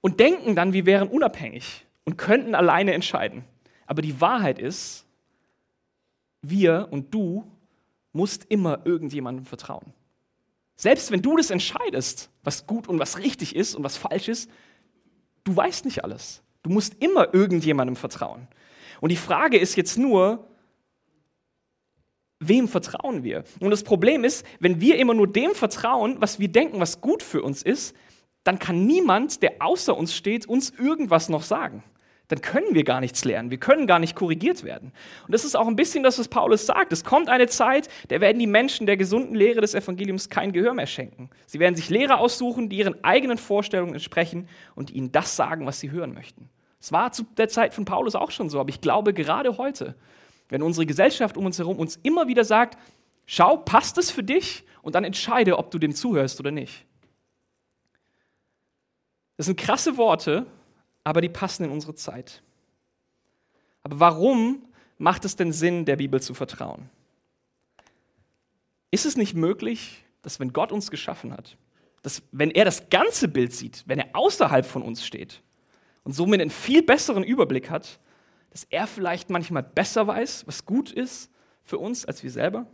und 0.00 0.20
denken 0.20 0.56
dann, 0.56 0.72
wir 0.72 0.86
wären 0.86 1.08
unabhängig 1.08 1.86
und 2.04 2.16
könnten 2.18 2.54
alleine 2.54 2.92
entscheiden. 2.92 3.44
Aber 3.86 4.02
die 4.02 4.20
Wahrheit 4.20 4.58
ist, 4.58 5.06
wir 6.42 6.88
und 6.90 7.14
du 7.14 7.44
musst 8.12 8.44
immer 8.48 8.84
irgendjemandem 8.84 9.46
vertrauen. 9.46 9.94
Selbst 10.76 11.10
wenn 11.12 11.22
du 11.22 11.36
das 11.36 11.50
entscheidest, 11.50 12.30
was 12.42 12.66
gut 12.66 12.88
und 12.88 12.98
was 12.98 13.18
richtig 13.18 13.54
ist 13.54 13.74
und 13.74 13.84
was 13.84 13.96
falsch 13.96 14.28
ist, 14.28 14.50
du 15.44 15.54
weißt 15.54 15.84
nicht 15.84 16.02
alles. 16.02 16.42
Du 16.62 16.70
musst 16.70 17.02
immer 17.02 17.34
irgendjemandem 17.34 17.96
vertrauen. 17.96 18.48
Und 19.00 19.10
die 19.10 19.16
Frage 19.16 19.58
ist 19.58 19.76
jetzt 19.76 19.98
nur, 19.98 20.48
wem 22.38 22.68
vertrauen 22.68 23.24
wir? 23.24 23.44
Und 23.60 23.70
das 23.70 23.82
Problem 23.82 24.24
ist, 24.24 24.46
wenn 24.60 24.80
wir 24.80 24.98
immer 24.98 25.14
nur 25.14 25.26
dem 25.26 25.54
vertrauen, 25.54 26.16
was 26.20 26.38
wir 26.38 26.48
denken, 26.48 26.80
was 26.80 27.00
gut 27.00 27.22
für 27.22 27.42
uns 27.42 27.62
ist, 27.62 27.96
dann 28.44 28.58
kann 28.58 28.86
niemand, 28.86 29.42
der 29.42 29.56
außer 29.60 29.96
uns 29.96 30.14
steht, 30.14 30.46
uns 30.46 30.70
irgendwas 30.70 31.28
noch 31.28 31.42
sagen. 31.42 31.84
Dann 32.32 32.40
können 32.40 32.74
wir 32.74 32.82
gar 32.82 33.00
nichts 33.02 33.26
lernen. 33.26 33.50
Wir 33.50 33.58
können 33.58 33.86
gar 33.86 33.98
nicht 33.98 34.16
korrigiert 34.16 34.64
werden. 34.64 34.90
Und 35.26 35.34
das 35.34 35.44
ist 35.44 35.54
auch 35.54 35.66
ein 35.66 35.76
bisschen 35.76 36.02
das, 36.02 36.18
was 36.18 36.28
Paulus 36.28 36.64
sagt. 36.64 36.90
Es 36.90 37.04
kommt 37.04 37.28
eine 37.28 37.46
Zeit, 37.46 37.90
der 38.08 38.22
werden 38.22 38.38
die 38.38 38.46
Menschen 38.46 38.86
der 38.86 38.96
gesunden 38.96 39.34
Lehre 39.34 39.60
des 39.60 39.74
Evangeliums 39.74 40.30
kein 40.30 40.50
Gehör 40.52 40.72
mehr 40.72 40.86
schenken. 40.86 41.28
Sie 41.44 41.60
werden 41.60 41.76
sich 41.76 41.90
Lehrer 41.90 42.18
aussuchen, 42.20 42.70
die 42.70 42.78
ihren 42.78 43.04
eigenen 43.04 43.36
Vorstellungen 43.36 43.92
entsprechen 43.92 44.48
und 44.74 44.90
ihnen 44.90 45.12
das 45.12 45.36
sagen, 45.36 45.66
was 45.66 45.78
sie 45.78 45.90
hören 45.90 46.14
möchten. 46.14 46.48
Es 46.80 46.90
war 46.90 47.12
zu 47.12 47.24
der 47.36 47.50
Zeit 47.50 47.74
von 47.74 47.84
Paulus 47.84 48.14
auch 48.14 48.30
schon 48.30 48.48
so, 48.48 48.60
aber 48.60 48.70
ich 48.70 48.80
glaube 48.80 49.12
gerade 49.12 49.58
heute, 49.58 49.94
wenn 50.48 50.62
unsere 50.62 50.86
Gesellschaft 50.86 51.36
um 51.36 51.44
uns 51.44 51.58
herum 51.58 51.78
uns 51.78 51.96
immer 52.02 52.28
wieder 52.28 52.44
sagt, 52.44 52.78
schau, 53.26 53.58
passt 53.58 53.98
es 53.98 54.10
für 54.10 54.22
dich 54.22 54.64
und 54.80 54.94
dann 54.94 55.04
entscheide, 55.04 55.58
ob 55.58 55.70
du 55.70 55.78
dem 55.78 55.94
zuhörst 55.94 56.40
oder 56.40 56.50
nicht. 56.50 56.86
Das 59.36 59.44
sind 59.44 59.58
krasse 59.58 59.98
Worte, 59.98 60.46
aber 61.04 61.20
die 61.20 61.28
passen 61.28 61.64
in 61.64 61.70
unsere 61.70 61.94
Zeit. 61.94 62.42
Aber 63.82 64.00
warum 64.00 64.62
macht 64.98 65.24
es 65.24 65.36
denn 65.36 65.52
Sinn, 65.52 65.84
der 65.84 65.96
Bibel 65.96 66.22
zu 66.22 66.34
vertrauen? 66.34 66.88
Ist 68.90 69.06
es 69.06 69.16
nicht 69.16 69.34
möglich, 69.34 70.04
dass 70.22 70.38
wenn 70.38 70.52
Gott 70.52 70.70
uns 70.70 70.90
geschaffen 70.90 71.32
hat, 71.32 71.56
dass 72.02 72.22
wenn 72.32 72.50
er 72.50 72.64
das 72.64 72.90
ganze 72.90 73.28
Bild 73.28 73.52
sieht, 73.52 73.84
wenn 73.86 73.98
er 73.98 74.10
außerhalb 74.12 74.66
von 74.66 74.82
uns 74.82 75.04
steht 75.04 75.42
und 76.04 76.12
somit 76.12 76.40
einen 76.40 76.50
viel 76.50 76.82
besseren 76.82 77.24
Überblick 77.24 77.70
hat, 77.70 77.98
dass 78.50 78.64
er 78.64 78.86
vielleicht 78.86 79.30
manchmal 79.30 79.62
besser 79.62 80.06
weiß, 80.06 80.46
was 80.46 80.66
gut 80.66 80.92
ist 80.92 81.30
für 81.64 81.78
uns 81.78 82.04
als 82.04 82.22
wir 82.22 82.30
selber? 82.30 82.66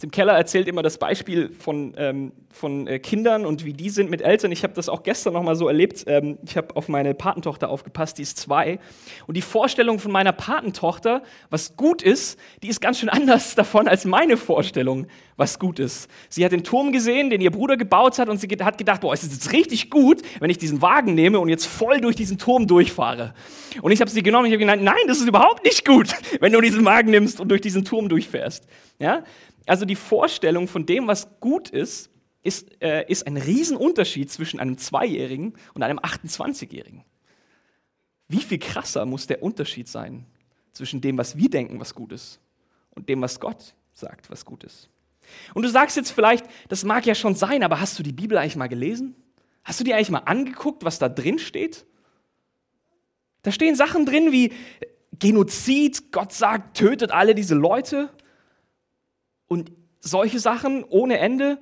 Tim 0.00 0.10
Keller 0.10 0.32
erzählt 0.32 0.66
immer 0.66 0.82
das 0.82 0.96
Beispiel 0.96 1.50
von, 1.58 1.92
ähm, 1.98 2.32
von 2.48 2.86
äh, 2.86 2.98
Kindern 2.98 3.44
und 3.44 3.66
wie 3.66 3.74
die 3.74 3.90
sind 3.90 4.10
mit 4.10 4.22
Eltern. 4.22 4.50
Ich 4.50 4.62
habe 4.62 4.72
das 4.72 4.88
auch 4.88 5.02
gestern 5.02 5.34
noch 5.34 5.42
mal 5.42 5.56
so 5.56 5.68
erlebt. 5.68 6.04
Ähm, 6.06 6.38
ich 6.42 6.56
habe 6.56 6.74
auf 6.74 6.88
meine 6.88 7.12
Patentochter 7.12 7.68
aufgepasst, 7.68 8.16
die 8.16 8.22
ist 8.22 8.38
zwei. 8.38 8.78
Und 9.26 9.36
die 9.36 9.42
Vorstellung 9.42 9.98
von 9.98 10.10
meiner 10.10 10.32
Patentochter, 10.32 11.22
was 11.50 11.76
gut 11.76 12.00
ist, 12.00 12.38
die 12.62 12.68
ist 12.68 12.80
ganz 12.80 12.98
schön 12.98 13.08
anders 13.10 13.54
davon 13.54 13.88
als 13.88 14.06
meine 14.06 14.38
Vorstellung, 14.38 15.06
was 15.36 15.58
gut 15.58 15.78
ist. 15.78 16.08
Sie 16.30 16.46
hat 16.46 16.52
den 16.52 16.64
Turm 16.64 16.92
gesehen, 16.92 17.28
den 17.28 17.42
ihr 17.42 17.50
Bruder 17.50 17.76
gebaut 17.76 18.18
hat, 18.18 18.30
und 18.30 18.38
sie 18.38 18.48
hat 18.62 18.78
gedacht, 18.78 19.02
boah, 19.02 19.12
es 19.12 19.22
ist 19.22 19.32
jetzt 19.32 19.52
richtig 19.52 19.90
gut, 19.90 20.22
wenn 20.38 20.48
ich 20.48 20.56
diesen 20.56 20.80
Wagen 20.80 21.14
nehme 21.14 21.38
und 21.40 21.50
jetzt 21.50 21.66
voll 21.66 22.00
durch 22.00 22.16
diesen 22.16 22.38
Turm 22.38 22.66
durchfahre. 22.66 23.34
Und 23.82 23.92
ich 23.92 24.00
habe 24.00 24.10
sie 24.10 24.22
genommen 24.22 24.44
und 24.44 24.50
ich 24.50 24.54
habe 24.54 24.64
gesagt, 24.64 24.82
nein, 24.82 25.06
das 25.06 25.18
ist 25.18 25.28
überhaupt 25.28 25.62
nicht 25.62 25.86
gut, 25.86 26.08
wenn 26.40 26.52
du 26.52 26.60
diesen 26.62 26.86
Wagen 26.86 27.10
nimmst 27.10 27.38
und 27.38 27.48
durch 27.50 27.60
diesen 27.60 27.84
Turm 27.84 28.08
durchfährst. 28.08 28.66
Ja? 28.98 29.24
Also 29.66 29.84
die 29.84 29.96
Vorstellung 29.96 30.68
von 30.68 30.86
dem, 30.86 31.06
was 31.06 31.28
gut 31.40 31.70
ist, 31.70 32.10
ist, 32.42 32.70
äh, 32.82 33.04
ist 33.08 33.26
ein 33.26 33.36
Riesenunterschied 33.36 34.30
zwischen 34.30 34.60
einem 34.60 34.78
Zweijährigen 34.78 35.54
und 35.74 35.82
einem 35.82 35.98
28-Jährigen. 35.98 37.04
Wie 38.28 38.40
viel 38.40 38.58
krasser 38.58 39.04
muss 39.04 39.26
der 39.26 39.42
Unterschied 39.42 39.88
sein 39.88 40.24
zwischen 40.72 41.00
dem, 41.00 41.18
was 41.18 41.36
wir 41.36 41.50
denken, 41.50 41.80
was 41.80 41.94
gut 41.94 42.12
ist, 42.12 42.40
und 42.94 43.08
dem, 43.08 43.20
was 43.20 43.40
Gott 43.40 43.74
sagt, 43.92 44.30
was 44.30 44.44
gut 44.44 44.64
ist? 44.64 44.88
Und 45.54 45.62
du 45.62 45.68
sagst 45.68 45.96
jetzt 45.96 46.10
vielleicht, 46.10 46.46
das 46.68 46.84
mag 46.84 47.06
ja 47.06 47.14
schon 47.14 47.34
sein, 47.34 47.62
aber 47.62 47.80
hast 47.80 47.98
du 47.98 48.02
die 48.02 48.12
Bibel 48.12 48.38
eigentlich 48.38 48.56
mal 48.56 48.68
gelesen? 48.68 49.14
Hast 49.62 49.78
du 49.80 49.84
dir 49.84 49.96
eigentlich 49.96 50.10
mal 50.10 50.20
angeguckt, 50.20 50.84
was 50.84 50.98
da 50.98 51.08
drin 51.08 51.38
steht? 51.38 51.86
Da 53.42 53.52
stehen 53.52 53.74
Sachen 53.74 54.06
drin 54.06 54.32
wie 54.32 54.52
Genozid, 55.18 56.12
Gott 56.12 56.32
sagt, 56.32 56.78
tötet 56.78 57.10
alle 57.10 57.34
diese 57.34 57.54
Leute 57.54 58.10
und 59.50 59.72
solche 59.98 60.38
Sachen 60.38 60.84
ohne 60.84 61.18
Ende. 61.18 61.58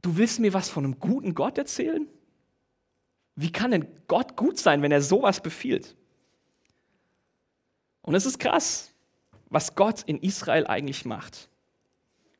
Du 0.00 0.16
willst 0.16 0.38
mir 0.38 0.54
was 0.54 0.70
von 0.70 0.84
einem 0.84 1.00
guten 1.00 1.34
Gott 1.34 1.58
erzählen? 1.58 2.06
Wie 3.34 3.50
kann 3.50 3.72
denn 3.72 3.86
Gott 4.06 4.36
gut 4.36 4.58
sein, 4.58 4.82
wenn 4.82 4.92
er 4.92 5.02
sowas 5.02 5.42
befiehlt? 5.42 5.96
Und 8.02 8.14
es 8.14 8.24
ist 8.24 8.38
krass, 8.38 8.94
was 9.50 9.74
Gott 9.74 10.02
in 10.06 10.20
Israel 10.20 10.66
eigentlich 10.66 11.04
macht. 11.04 11.48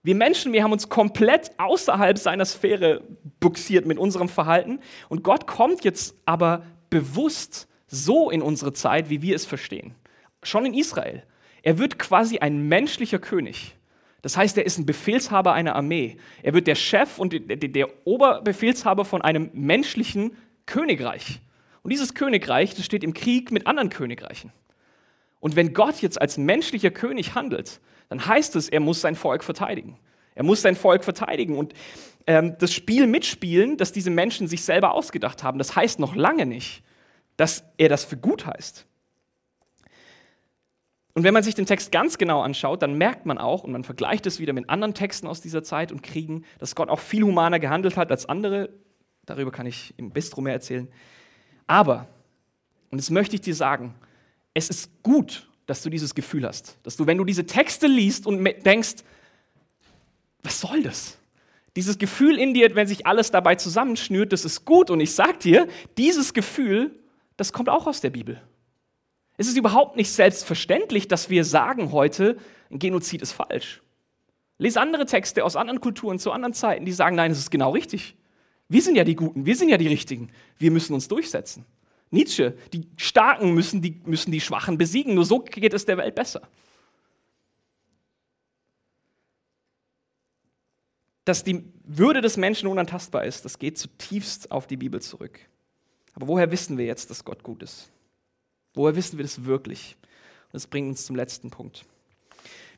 Wir 0.03 0.15
Menschen, 0.15 0.53
wir 0.53 0.63
haben 0.63 0.73
uns 0.73 0.89
komplett 0.89 1.51
außerhalb 1.59 2.19
seiner 2.19 2.45
Sphäre 2.45 3.03
buxiert 3.41 3.85
mit 3.85 3.99
unserem 3.99 4.29
Verhalten 4.29 4.79
und 5.09 5.25
Gott 5.25 5.49
kommt 5.49 5.85
jetzt 5.85 6.15
aber 6.25 6.65
bewusst 6.89 7.67
so 7.89 8.31
in 8.31 8.43
unsere 8.43 8.73
Zeit, 8.73 9.11
wie 9.11 9.23
wir 9.23 9.35
es 9.35 9.45
verstehen. 9.45 9.95
Schon 10.43 10.67
in 10.67 10.75
Israel. 10.75 11.25
Er 11.63 11.79
wird 11.79 11.99
quasi 11.99 12.39
ein 12.39 12.69
menschlicher 12.69 13.19
König. 13.19 13.75
Das 14.23 14.37
heißt, 14.37 14.59
er 14.59 14.67
ist 14.67 14.79
ein 14.79 14.87
Befehlshaber 14.87 15.53
einer 15.53 15.77
Armee. 15.77 16.17
Er 16.43 16.55
wird 16.55 16.67
der 16.67 16.75
Chef 16.75 17.19
und 17.19 17.35
der 17.49 18.07
Oberbefehlshaber 18.07 19.05
von 19.05 19.23
einem 19.23 19.51
menschlichen 19.53 20.37
Königreich. 20.67 21.41
Und 21.83 21.93
dieses 21.93 22.15
Königreich, 22.15 22.75
das 22.75 22.85
steht 22.85 23.05
im 23.05 23.15
Krieg 23.15 23.53
mit 23.53 23.67
anderen 23.67 23.91
Königreichen. 23.91 24.53
Und 25.41 25.57
wenn 25.57 25.73
Gott 25.73 26.03
jetzt 26.03 26.21
als 26.21 26.37
menschlicher 26.37 26.91
König 26.91 27.35
handelt, 27.35 27.81
dann 28.09 28.27
heißt 28.27 28.57
es, 28.57 28.69
er 28.69 28.81
muss 28.81 29.01
sein 29.01 29.15
Volk 29.15 29.45
verteidigen. 29.45 29.97
Er 30.35 30.45
muss 30.45 30.63
sein 30.63 30.77
Volk 30.77 31.05
verteidigen 31.05 31.57
und 31.57 31.75
ähm, 32.27 32.57
das 32.59 32.73
Spiel 32.73 33.07
mitspielen, 33.07 33.77
das 33.77 33.93
diese 33.93 34.11
Menschen 34.11 34.49
sich 34.49 34.63
selber 34.63 34.93
ausgedacht 34.93 35.43
haben. 35.43 35.59
Das 35.59 35.77
heißt 35.77 35.99
noch 35.99 36.15
lange 36.15 36.47
nicht, 36.47 36.83
dass 37.37 37.65
er 37.77 37.89
das 37.89 38.05
für 38.05 38.17
gut 38.17 38.47
heißt. 38.47 38.88
Und 41.19 41.25
wenn 41.25 41.35
man 41.35 41.43
sich 41.43 41.57
den 41.57 41.67
Text 41.67 41.91
ganz 41.91 42.17
genau 42.17 42.43
anschaut, 42.43 42.81
dann 42.81 42.95
merkt 42.95 43.27
man 43.27 43.39
auch, 43.39 43.65
und 43.65 43.73
man 43.73 43.83
vergleicht 43.83 44.25
es 44.27 44.39
wieder 44.39 44.53
mit 44.53 44.71
anderen 44.71 44.95
Texten 44.95 45.27
aus 45.27 45.41
dieser 45.41 45.65
Zeit 45.65 45.91
und 45.91 46.05
Kriegen, 46.05 46.45
dass 46.61 46.77
Gott 46.77 46.89
auch 46.89 47.01
viel 47.01 47.25
humaner 47.25 47.59
gehandelt 47.59 47.97
hat 47.97 48.13
als 48.13 48.27
andere. 48.27 48.69
Darüber 49.27 49.51
kann 49.51 49.67
ich 49.67 49.93
im 49.97 50.13
Bistro 50.13 50.43
mehr 50.43 50.53
erzählen. 50.53 50.87
Aber, 51.67 52.07
und 52.93 52.99
das 52.99 53.11
möchte 53.11 53.35
ich 53.35 53.41
dir 53.41 53.57
sagen, 53.57 53.97
es 54.55 54.71
ist 54.71 55.03
gut, 55.03 55.49
dass 55.67 55.83
du 55.83 55.91
dieses 55.91 56.15
Gefühl 56.15 56.47
hast, 56.47 56.79
dass 56.85 56.95
du, 56.95 57.05
wenn 57.09 57.19
du 57.19 57.25
diese 57.25 57.47
Texte 57.47 57.89
liest 57.89 58.25
und 58.25 58.45
denkst, 58.65 59.03
was 60.45 60.61
soll 60.61 60.85
das? 60.85 61.19
Dieses 61.75 61.99
Gefühl 61.99 62.39
in 62.39 62.55
dir, 62.55 62.73
wenn 62.77 62.87
sich 62.87 63.09
alles 63.09 63.33
dabei 63.33 63.57
zusammenschnürt, 63.57 64.33
das 64.33 64.45
ist 64.45 64.65
gut. 64.65 64.89
Und 64.89 65.01
ich 65.01 65.17
sag 65.17 65.41
dir, 65.41 65.67
dieses 65.97 66.33
Gefühl, 66.33 66.95
das 67.37 67.53
kommt 67.53 67.71
auch 67.71 67.89
aus 67.89 68.01
der 68.01 68.11
Bibel. 68.11 68.41
Es 69.39 69.49
ist 69.49 69.57
überhaupt 69.57 69.97
nicht 69.97 70.13
selbstverständlich, 70.13 71.09
dass 71.09 71.31
wir 71.31 71.45
sagen 71.45 71.93
heute, 71.93 72.37
ein 72.71 72.79
Genozid 72.79 73.23
ist 73.23 73.33
falsch. 73.33 73.81
Lese 74.59 74.81
andere 74.81 75.07
Texte 75.07 75.45
aus 75.45 75.57
anderen 75.57 75.81
Kulturen 75.81 76.19
zu 76.19 76.33
anderen 76.33 76.53
Zeiten, 76.53 76.85
die 76.85 76.93
sagen, 76.93 77.17
nein, 77.17 77.31
es 77.31 77.39
ist 77.39 77.51
genau 77.51 77.71
richtig. 77.71 78.17
Wir 78.69 78.83
sind 78.83 78.97
ja 78.97 79.05
die 79.05 79.15
Guten, 79.15 79.47
wir 79.47 79.57
sind 79.57 79.71
ja 79.71 79.79
die 79.79 79.89
Richtigen. 79.89 80.31
Wir 80.59 80.71
müssen 80.71 80.93
uns 80.93 81.09
durchsetzen. 81.09 81.65
Nietzsche, 82.11 82.59
die 82.73 82.89
Starken 82.97 83.55
müssen 83.55 83.81
die, 83.81 84.01
müssen 84.05 84.33
die 84.33 84.41
Schwachen 84.41 84.77
besiegen. 84.77 85.15
Nur 85.15 85.25
so 85.25 85.39
geht 85.41 85.73
es 85.73 85.87
der 85.87 85.97
Welt 85.97 86.15
besser. 86.15 86.43
dass 91.29 91.45
die 91.45 91.63
Würde 91.85 92.23
des 92.23 92.39
Menschen 92.39 92.69
unantastbar 92.69 93.25
ist, 93.25 93.45
das 93.45 93.59
geht 93.59 93.77
zutiefst 93.77 94.51
auf 94.51 94.67
die 94.67 94.79
Bibel 94.79 95.03
zurück. 95.03 95.39
Aber 96.15 96.27
woher 96.27 96.51
wissen 96.51 96.79
wir 96.79 96.87
jetzt, 96.87 97.11
dass 97.11 97.23
Gott 97.23 97.43
gut 97.43 97.63
ist? 97.63 97.91
Woher 98.75 98.97
wissen 98.97 99.19
wir 99.19 99.25
das 99.25 99.45
wirklich? 99.45 99.97
Und 100.47 100.55
das 100.55 100.67
bringt 100.67 100.89
uns 100.89 101.05
zum 101.07 101.17
letzten 101.17 101.51
Punkt. 101.51 101.85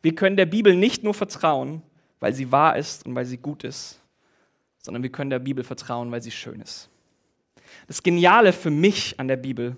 Wir 0.02 0.14
können 0.14 0.36
der 0.36 0.46
Bibel 0.46 0.74
nicht 0.74 1.04
nur 1.04 1.14
vertrauen, 1.14 1.82
weil 2.20 2.32
sie 2.34 2.50
wahr 2.52 2.76
ist 2.76 3.06
und 3.06 3.14
weil 3.14 3.26
sie 3.26 3.38
gut 3.38 3.64
ist, 3.64 4.00
sondern 4.78 5.02
wir 5.02 5.10
können 5.10 5.30
der 5.30 5.38
Bibel 5.38 5.64
vertrauen, 5.64 6.10
weil 6.10 6.22
sie 6.22 6.30
schön 6.30 6.60
ist. 6.60 6.88
Das 7.86 8.02
Geniale 8.02 8.52
für 8.52 8.70
mich 8.70 9.18
an 9.20 9.28
der 9.28 9.36
Bibel 9.36 9.76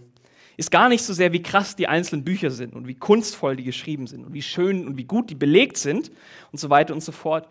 ist 0.56 0.70
gar 0.70 0.88
nicht 0.88 1.02
so 1.02 1.12
sehr, 1.12 1.32
wie 1.32 1.42
krass 1.42 1.76
die 1.76 1.88
einzelnen 1.88 2.24
Bücher 2.24 2.50
sind 2.50 2.74
und 2.74 2.86
wie 2.86 2.94
kunstvoll 2.94 3.56
die 3.56 3.64
geschrieben 3.64 4.06
sind 4.06 4.24
und 4.24 4.32
wie 4.32 4.42
schön 4.42 4.86
und 4.86 4.96
wie 4.96 5.04
gut 5.04 5.30
die 5.30 5.34
belegt 5.34 5.76
sind 5.76 6.10
und 6.52 6.58
so 6.58 6.70
weiter 6.70 6.94
und 6.94 7.02
so 7.02 7.12
fort, 7.12 7.48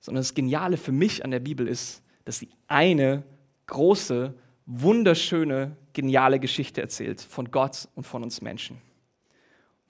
sondern 0.00 0.20
das 0.20 0.34
Geniale 0.34 0.76
für 0.76 0.92
mich 0.92 1.24
an 1.24 1.30
der 1.30 1.40
Bibel 1.40 1.66
ist, 1.66 2.02
dass 2.24 2.38
sie 2.38 2.48
eine 2.68 3.24
große, 3.66 4.34
wunderschöne, 4.66 5.76
geniale 5.96 6.38
Geschichte 6.38 6.80
erzählt 6.80 7.20
von 7.20 7.50
Gott 7.50 7.88
und 7.96 8.06
von 8.06 8.22
uns 8.22 8.42
Menschen. 8.42 8.76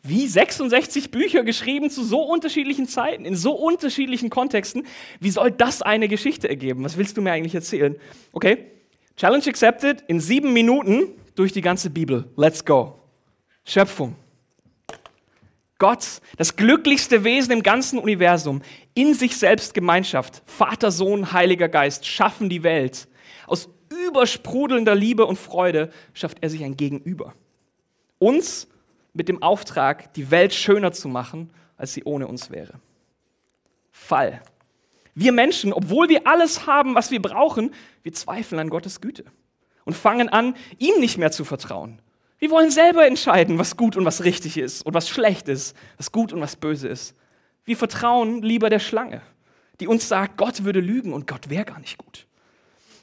Wie 0.03 0.27
66 0.27 1.11
Bücher 1.11 1.43
geschrieben 1.43 1.91
zu 1.91 2.05
so 2.05 2.23
unterschiedlichen 2.23 2.87
Zeiten, 2.87 3.25
in 3.25 3.35
so 3.35 3.53
unterschiedlichen 3.53 4.31
Kontexten. 4.31 4.87
Wie 5.19 5.31
soll 5.31 5.51
das 5.51 5.83
eine 5.83 6.07
Geschichte 6.07 6.49
ergeben? 6.49 6.85
Was 6.85 6.97
willst 6.97 7.17
du 7.17 7.23
mir 7.23 7.33
eigentlich 7.33 7.57
erzählen? 7.57 7.97
Okay, 8.33 8.67
Challenge 9.17 9.45
accepted. 9.49 10.05
In 10.07 10.21
sieben 10.21 10.53
Minuten 10.53 11.09
durch 11.35 11.53
die 11.53 11.63
ganze 11.63 11.91
Bibel. 11.91 12.31
Let's 12.37 12.65
go. 12.65 13.01
Schöpfung. 13.65 14.15
Gott, 15.79 16.07
das 16.37 16.57
glücklichste 16.57 17.25
Wesen 17.25 17.53
im 17.53 17.63
ganzen 17.63 17.99
Universum, 17.99 18.63
in 18.95 19.13
sich 19.13 19.37
selbst 19.37 19.75
Gemeinschaft, 19.75 20.43
Vater, 20.47 20.91
Sohn, 20.91 21.33
Heiliger 21.33 21.69
Geist, 21.69 22.07
schaffen 22.07 22.49
die 22.49 22.63
Welt. 22.63 23.09
Aus 23.47 23.69
übersprudelnder 24.09 24.95
Liebe 24.95 25.27
und 25.27 25.39
Freude 25.39 25.91
schafft 26.15 26.39
er 26.41 26.51
sich 26.51 26.65
ein 26.65 26.77
Gegenüber. 26.77 27.35
Uns 28.19 28.69
mit 29.13 29.29
dem 29.29 29.43
Auftrag, 29.43 30.13
die 30.15 30.31
Welt 30.31 30.53
schöner 30.53 30.93
zu 30.93 31.09
machen, 31.09 31.51
als 31.77 31.95
sie 31.95 32.05
ohne 32.05 32.27
uns 32.27 32.51
wäre. 32.51 32.75
Fall. 33.91 34.43
Wir 35.15 35.33
Menschen, 35.33 35.73
obwohl 35.73 36.09
wir 36.09 36.27
alles 36.27 36.67
haben, 36.67 36.95
was 36.95 37.11
wir 37.11 37.23
brauchen, 37.23 37.73
wir 38.03 38.13
zweifeln 38.13 38.61
an 38.61 38.69
Gottes 38.69 39.01
Güte 39.01 39.25
und 39.85 39.95
fangen 39.97 40.29
an, 40.29 40.55
ihm 40.79 41.01
nicht 41.01 41.17
mehr 41.17 41.33
zu 41.33 41.45
vertrauen. 41.45 42.01
Wir 42.39 42.51
wollen 42.51 42.71
selber 42.71 43.07
entscheiden, 43.07 43.59
was 43.59 43.79
gut 43.79 43.97
und 43.97 44.05
was 44.05 44.25
richtig 44.25 44.59
ist 44.59 44.85
und 44.85 44.93
was 44.93 45.09
schlecht 45.09 45.49
ist, 45.49 45.75
was 45.97 46.13
gut 46.13 46.35
und 46.35 46.41
was 46.43 46.57
böse 46.57 46.89
ist. 46.89 47.15
Wir 47.65 47.77
vertrauen 47.77 48.43
lieber 48.43 48.69
der 48.69 48.79
Schlange, 48.79 49.23
die 49.81 49.87
uns 49.87 50.07
sagt, 50.07 50.37
Gott 50.37 50.65
würde 50.65 50.81
lügen 50.81 51.15
und 51.15 51.27
Gott 51.27 51.49
wäre 51.49 51.65
gar 51.65 51.81
nicht 51.81 51.97
gut. 51.97 52.27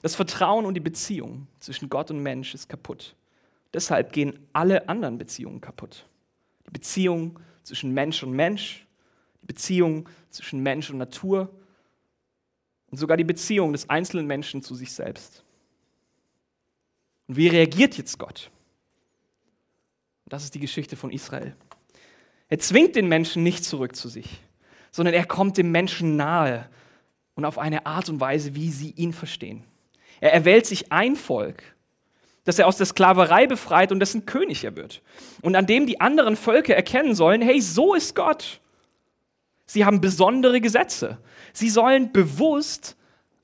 Das 0.03 0.15
Vertrauen 0.15 0.65
und 0.65 0.73
die 0.73 0.81
Beziehung 0.81 1.47
zwischen 1.61 1.87
Gott 1.87 2.11
und 2.11 2.21
Mensch 2.21 2.53
ist 2.53 2.67
kaputt. 2.67 3.15
Deshalb 3.73 4.11
gehen 4.11 4.37
alle 4.51 4.89
anderen 4.89 5.17
Beziehungen 5.17 5.61
kaputt. 5.61 6.05
Die 6.67 6.71
Beziehung 6.71 7.39
zwischen 7.63 7.93
Mensch 7.93 8.21
und 8.21 8.33
Mensch, 8.33 8.85
die 9.41 9.45
Beziehung 9.45 10.09
zwischen 10.29 10.61
Mensch 10.61 10.89
und 10.89 10.97
Natur 10.97 11.49
und 12.91 12.97
sogar 12.97 13.15
die 13.15 13.23
Beziehung 13.23 13.71
des 13.71 13.89
einzelnen 13.89 14.27
Menschen 14.27 14.61
zu 14.61 14.75
sich 14.75 14.91
selbst. 14.91 15.41
Und 17.27 17.37
wie 17.37 17.47
reagiert 17.47 17.97
jetzt 17.97 18.19
Gott? 18.19 18.51
Das 20.25 20.43
ist 20.43 20.53
die 20.53 20.59
Geschichte 20.59 20.97
von 20.97 21.11
Israel. 21.11 21.55
Er 22.49 22.59
zwingt 22.59 22.97
den 22.97 23.07
Menschen 23.07 23.41
nicht 23.41 23.63
zurück 23.63 23.95
zu 23.95 24.09
sich, 24.09 24.41
sondern 24.91 25.15
er 25.15 25.25
kommt 25.25 25.55
dem 25.55 25.71
Menschen 25.71 26.17
nahe 26.17 26.69
und 27.35 27.45
auf 27.45 27.57
eine 27.57 27.85
Art 27.85 28.09
und 28.09 28.19
Weise, 28.19 28.53
wie 28.53 28.69
sie 28.69 28.91
ihn 28.91 29.13
verstehen. 29.13 29.63
Er 30.23 30.31
erwählt 30.31 30.65
sich 30.65 30.89
ein 30.89 31.17
Volk, 31.17 31.63
das 32.45 32.57
er 32.57 32.65
aus 32.65 32.77
der 32.77 32.85
Sklaverei 32.85 33.45
befreit 33.45 33.91
und 33.91 33.99
dessen 33.99 34.25
König 34.25 34.63
er 34.63 34.73
wird. 34.77 35.01
Und 35.41 35.57
an 35.57 35.65
dem 35.65 35.85
die 35.85 35.99
anderen 35.99 36.37
Völker 36.37 36.73
erkennen 36.73 37.13
sollen, 37.13 37.41
hey, 37.41 37.59
so 37.59 37.93
ist 37.93 38.15
Gott. 38.15 38.61
Sie 39.65 39.83
haben 39.83 39.99
besondere 39.99 40.61
Gesetze. 40.61 41.17
Sie 41.51 41.69
sollen 41.69 42.13
bewusst 42.13 42.95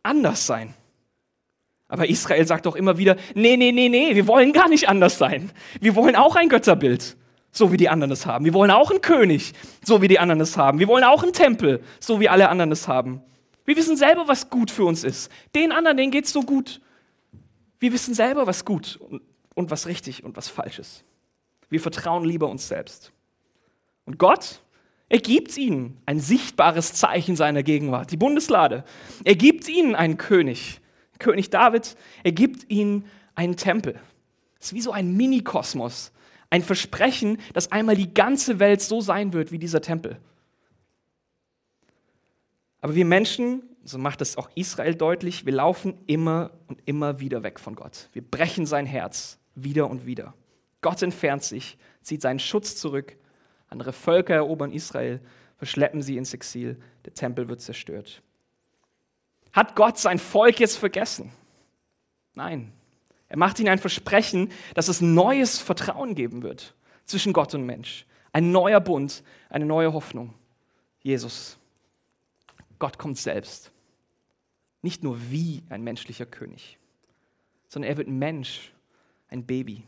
anders 0.03 0.47
sein. 0.47 0.73
Aber 1.89 2.07
Israel 2.07 2.47
sagt 2.47 2.65
doch 2.65 2.77
immer 2.77 2.97
wieder, 2.97 3.17
nee, 3.35 3.57
nee, 3.57 3.73
nee, 3.73 3.89
nee, 3.89 4.15
wir 4.15 4.25
wollen 4.25 4.53
gar 4.53 4.69
nicht 4.69 4.87
anders 4.87 5.17
sein. 5.17 5.51
Wir 5.81 5.95
wollen 5.95 6.15
auch 6.15 6.37
ein 6.37 6.47
Götterbild, 6.47 7.17
so 7.51 7.73
wie 7.73 7.77
die 7.77 7.89
anderen 7.89 8.11
es 8.11 8.25
haben. 8.25 8.45
Wir 8.45 8.53
wollen 8.53 8.71
auch 8.71 8.89
einen 8.89 9.01
König, 9.01 9.51
so 9.83 10.01
wie 10.01 10.07
die 10.07 10.19
anderen 10.19 10.39
es 10.39 10.55
haben. 10.55 10.79
Wir 10.79 10.87
wollen 10.87 11.03
auch 11.03 11.23
einen 11.23 11.33
Tempel, 11.33 11.83
so 11.99 12.21
wie 12.21 12.29
alle 12.29 12.47
anderen 12.47 12.71
es 12.71 12.87
haben. 12.87 13.21
Wir 13.69 13.77
wissen 13.77 13.97
selber, 13.97 14.27
was 14.27 14.49
gut 14.49 14.71
für 14.71 14.83
uns 14.83 15.03
ist. 15.03 15.31
Den 15.53 15.71
anderen, 15.71 15.95
denen 15.95 16.11
geht 16.11 16.25
es 16.25 16.33
so 16.33 16.41
gut. 16.41 16.81
Wir 17.79 17.93
wissen 17.93 18.15
selber, 18.15 18.47
was 18.47 18.65
gut 18.65 18.97
und, 18.97 19.21
und 19.53 19.69
was 19.69 19.85
richtig 19.85 20.23
und 20.23 20.35
was 20.35 20.47
falsch 20.47 20.79
ist. 20.79 21.03
Wir 21.69 21.79
vertrauen 21.79 22.25
lieber 22.25 22.49
uns 22.49 22.67
selbst. 22.67 23.11
Und 24.05 24.17
Gott, 24.17 24.61
er 25.07 25.19
gibt 25.19 25.55
ihnen 25.55 26.01
ein 26.07 26.19
sichtbares 26.19 26.93
Zeichen 26.93 27.35
seiner 27.35 27.61
Gegenwart, 27.61 28.11
die 28.11 28.17
Bundeslade. 28.17 28.85
Er 29.23 29.35
gibt 29.35 29.69
ihnen 29.69 29.93
einen 29.93 30.17
König, 30.17 30.81
König 31.19 31.51
David. 31.51 31.95
Er 32.23 32.31
gibt 32.31 32.71
ihnen 32.71 33.05
einen 33.35 33.55
Tempel. 33.55 33.99
Es 34.59 34.69
ist 34.69 34.73
wie 34.73 34.81
so 34.81 34.93
ein 34.93 35.15
Minikosmos, 35.15 36.11
ein 36.49 36.63
Versprechen, 36.63 37.37
dass 37.53 37.71
einmal 37.71 37.95
die 37.95 38.15
ganze 38.15 38.57
Welt 38.57 38.81
so 38.81 38.99
sein 38.99 39.31
wird 39.31 39.51
wie 39.51 39.59
dieser 39.59 39.81
Tempel. 39.81 40.19
Aber 42.81 42.95
wir 42.95 43.05
Menschen, 43.05 43.63
so 43.83 43.97
macht 43.97 44.21
es 44.21 44.37
auch 44.37 44.49
Israel 44.55 44.95
deutlich, 44.95 45.45
wir 45.45 45.53
laufen 45.53 45.97
immer 46.07 46.51
und 46.67 46.81
immer 46.85 47.19
wieder 47.19 47.43
weg 47.43 47.59
von 47.59 47.75
Gott. 47.75 48.09
Wir 48.13 48.21
brechen 48.21 48.65
sein 48.65 48.85
Herz 48.85 49.37
wieder 49.55 49.89
und 49.89 50.05
wieder. 50.05 50.33
Gott 50.81 51.01
entfernt 51.01 51.43
sich, 51.43 51.77
zieht 52.01 52.21
seinen 52.21 52.39
Schutz 52.39 52.75
zurück. 52.77 53.17
Andere 53.67 53.93
Völker 53.93 54.35
erobern 54.35 54.71
Israel, 54.71 55.19
verschleppen 55.57 56.01
sie 56.01 56.17
ins 56.17 56.33
Exil. 56.33 56.79
Der 57.05 57.13
Tempel 57.13 57.49
wird 57.49 57.61
zerstört. 57.61 58.21
Hat 59.51 59.75
Gott 59.75 59.97
sein 59.97 60.19
Volk 60.19 60.59
jetzt 60.59 60.77
vergessen? 60.77 61.31
Nein. 62.33 62.71
Er 63.27 63.37
macht 63.37 63.59
ihnen 63.59 63.69
ein 63.69 63.79
Versprechen, 63.79 64.51
dass 64.73 64.87
es 64.87 65.01
neues 65.01 65.59
Vertrauen 65.59 66.15
geben 66.15 66.41
wird 66.41 66.73
zwischen 67.05 67.33
Gott 67.33 67.53
und 67.53 67.65
Mensch. 67.65 68.05
Ein 68.31 68.51
neuer 68.51 68.79
Bund, 68.79 69.23
eine 69.49 69.65
neue 69.65 69.93
Hoffnung. 69.93 70.33
Jesus. 71.01 71.58
Gott 72.79 72.97
kommt 72.97 73.17
selbst. 73.17 73.71
Nicht 74.81 75.03
nur 75.03 75.19
wie 75.29 75.61
ein 75.69 75.83
menschlicher 75.83 76.25
König, 76.25 76.77
sondern 77.67 77.91
er 77.91 77.97
wird 77.97 78.07
Mensch, 78.07 78.71
ein 79.27 79.45
Baby. 79.45 79.83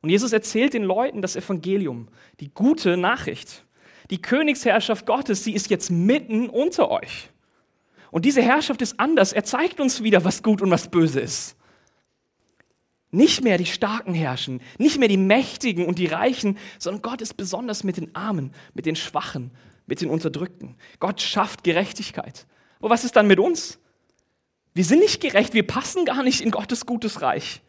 Und 0.00 0.10
Jesus 0.10 0.32
erzählt 0.32 0.74
den 0.74 0.84
Leuten 0.84 1.22
das 1.22 1.36
Evangelium, 1.36 2.08
die 2.40 2.50
gute 2.50 2.96
Nachricht. 2.96 3.64
Die 4.10 4.20
Königsherrschaft 4.20 5.06
Gottes, 5.06 5.44
sie 5.44 5.54
ist 5.54 5.70
jetzt 5.70 5.90
mitten 5.90 6.48
unter 6.50 6.90
euch. 6.90 7.30
Und 8.10 8.24
diese 8.24 8.42
Herrschaft 8.42 8.82
ist 8.82 9.00
anders. 9.00 9.32
Er 9.32 9.44
zeigt 9.44 9.80
uns 9.80 10.02
wieder, 10.02 10.24
was 10.24 10.42
gut 10.42 10.62
und 10.62 10.70
was 10.70 10.90
böse 10.90 11.20
ist. 11.20 11.56
Nicht 13.10 13.44
mehr 13.44 13.58
die 13.58 13.66
Starken 13.66 14.12
herrschen, 14.12 14.60
nicht 14.76 14.98
mehr 14.98 15.08
die 15.08 15.16
Mächtigen 15.16 15.86
und 15.86 15.98
die 15.98 16.06
Reichen, 16.06 16.58
sondern 16.78 17.02
Gott 17.02 17.22
ist 17.22 17.34
besonders 17.34 17.84
mit 17.84 17.96
den 17.96 18.14
Armen, 18.14 18.52
mit 18.74 18.86
den 18.86 18.96
Schwachen, 18.96 19.52
mit 19.86 20.00
den 20.00 20.10
Unterdrückten. 20.10 20.76
Gott 20.98 21.20
schafft 21.20 21.64
Gerechtigkeit. 21.64 22.46
Aber 22.78 22.90
was 22.90 23.04
ist 23.04 23.16
dann 23.16 23.26
mit 23.26 23.38
uns? 23.38 23.78
Wir 24.74 24.84
sind 24.84 24.98
nicht 24.98 25.20
gerecht, 25.20 25.54
wir 25.54 25.66
passen 25.66 26.04
gar 26.04 26.22
nicht 26.22 26.40
in 26.40 26.50
Gottes 26.50 26.86
gutes 26.86 27.22
Reich. 27.22 27.62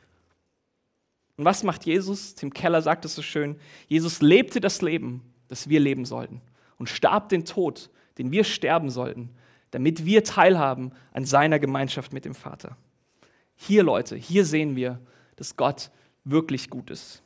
Und 1.38 1.46
was 1.46 1.64
macht 1.64 1.86
Jesus? 1.86 2.36
Tim 2.36 2.54
Keller 2.54 2.82
sagt 2.82 3.06
es 3.06 3.16
so 3.16 3.22
schön. 3.22 3.58
Jesus 3.88 4.22
lebte 4.22 4.60
das 4.60 4.82
Leben, 4.82 5.22
das 5.48 5.70
wir 5.70 5.80
leben 5.80 6.06
sollten 6.06 6.42
und 6.78 6.90
starb 6.90 7.30
den 7.30 7.46
Tod, 7.46 7.90
den 8.18 8.32
wir 8.32 8.44
sterben 8.44 8.90
sollten, 8.90 9.30
damit 9.72 10.06
wir 10.06 10.24
teilhaben 10.24 10.94
an 11.12 11.26
seiner 11.26 11.60
Gemeinschaft 11.60 12.14
mit 12.14 12.26
dem 12.26 12.36
Vater. 12.36 12.78
Hier, 13.56 13.84
Leute, 13.84 14.16
hier 14.16 14.46
sehen 14.46 14.76
wir, 14.76 15.00
dass 15.36 15.56
Gott 15.58 15.92
wirklich 16.24 16.70
gut 16.70 16.90
ist. 16.90 17.22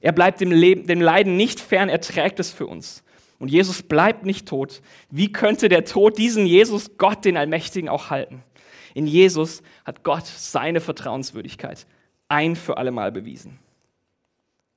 Er 0.00 0.12
bleibt 0.12 0.40
dem, 0.40 0.52
Leben, 0.52 0.86
dem 0.86 1.00
Leiden 1.00 1.36
nicht 1.36 1.60
fern, 1.60 1.88
er 1.88 2.00
trägt 2.00 2.38
es 2.38 2.50
für 2.50 2.66
uns. 2.66 3.02
Und 3.38 3.48
Jesus 3.48 3.82
bleibt 3.82 4.24
nicht 4.24 4.48
tot. 4.48 4.80
Wie 5.10 5.32
könnte 5.32 5.68
der 5.68 5.84
Tod 5.84 6.18
diesen 6.18 6.46
Jesus, 6.46 6.96
Gott, 6.98 7.24
den 7.24 7.36
Allmächtigen, 7.36 7.88
auch 7.88 8.10
halten? 8.10 8.42
In 8.94 9.06
Jesus 9.06 9.62
hat 9.84 10.04
Gott 10.04 10.26
seine 10.26 10.80
Vertrauenswürdigkeit 10.80 11.86
ein 12.28 12.56
für 12.56 12.78
allemal 12.78 13.12
bewiesen. 13.12 13.58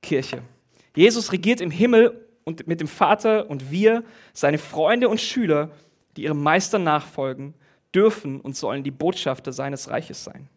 Kirche. 0.02 0.42
Jesus 0.94 1.32
regiert 1.32 1.60
im 1.60 1.70
Himmel 1.70 2.26
und 2.44 2.66
mit 2.66 2.80
dem 2.80 2.88
Vater 2.88 3.48
und 3.48 3.70
wir, 3.70 4.04
seine 4.32 4.58
Freunde 4.58 5.08
und 5.08 5.20
Schüler, 5.20 5.70
die 6.16 6.24
ihrem 6.24 6.42
Meister 6.42 6.78
nachfolgen, 6.78 7.54
dürfen 7.94 8.40
und 8.40 8.56
sollen 8.56 8.84
die 8.84 8.90
Botschafter 8.90 9.52
seines 9.52 9.88
Reiches 9.88 10.24
sein. 10.24 10.48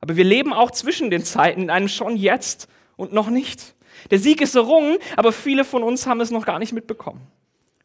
Aber 0.00 0.16
wir 0.16 0.24
leben 0.24 0.52
auch 0.52 0.70
zwischen 0.70 1.10
den 1.10 1.24
Zeiten 1.24 1.62
in 1.62 1.70
einem 1.70 1.88
schon 1.88 2.16
jetzt 2.16 2.68
und 2.96 3.12
noch 3.12 3.30
nicht. 3.30 3.74
Der 4.10 4.18
Sieg 4.18 4.40
ist 4.40 4.54
errungen, 4.54 4.98
aber 5.16 5.32
viele 5.32 5.64
von 5.64 5.82
uns 5.82 6.06
haben 6.06 6.20
es 6.20 6.30
noch 6.30 6.46
gar 6.46 6.58
nicht 6.58 6.72
mitbekommen. 6.72 7.20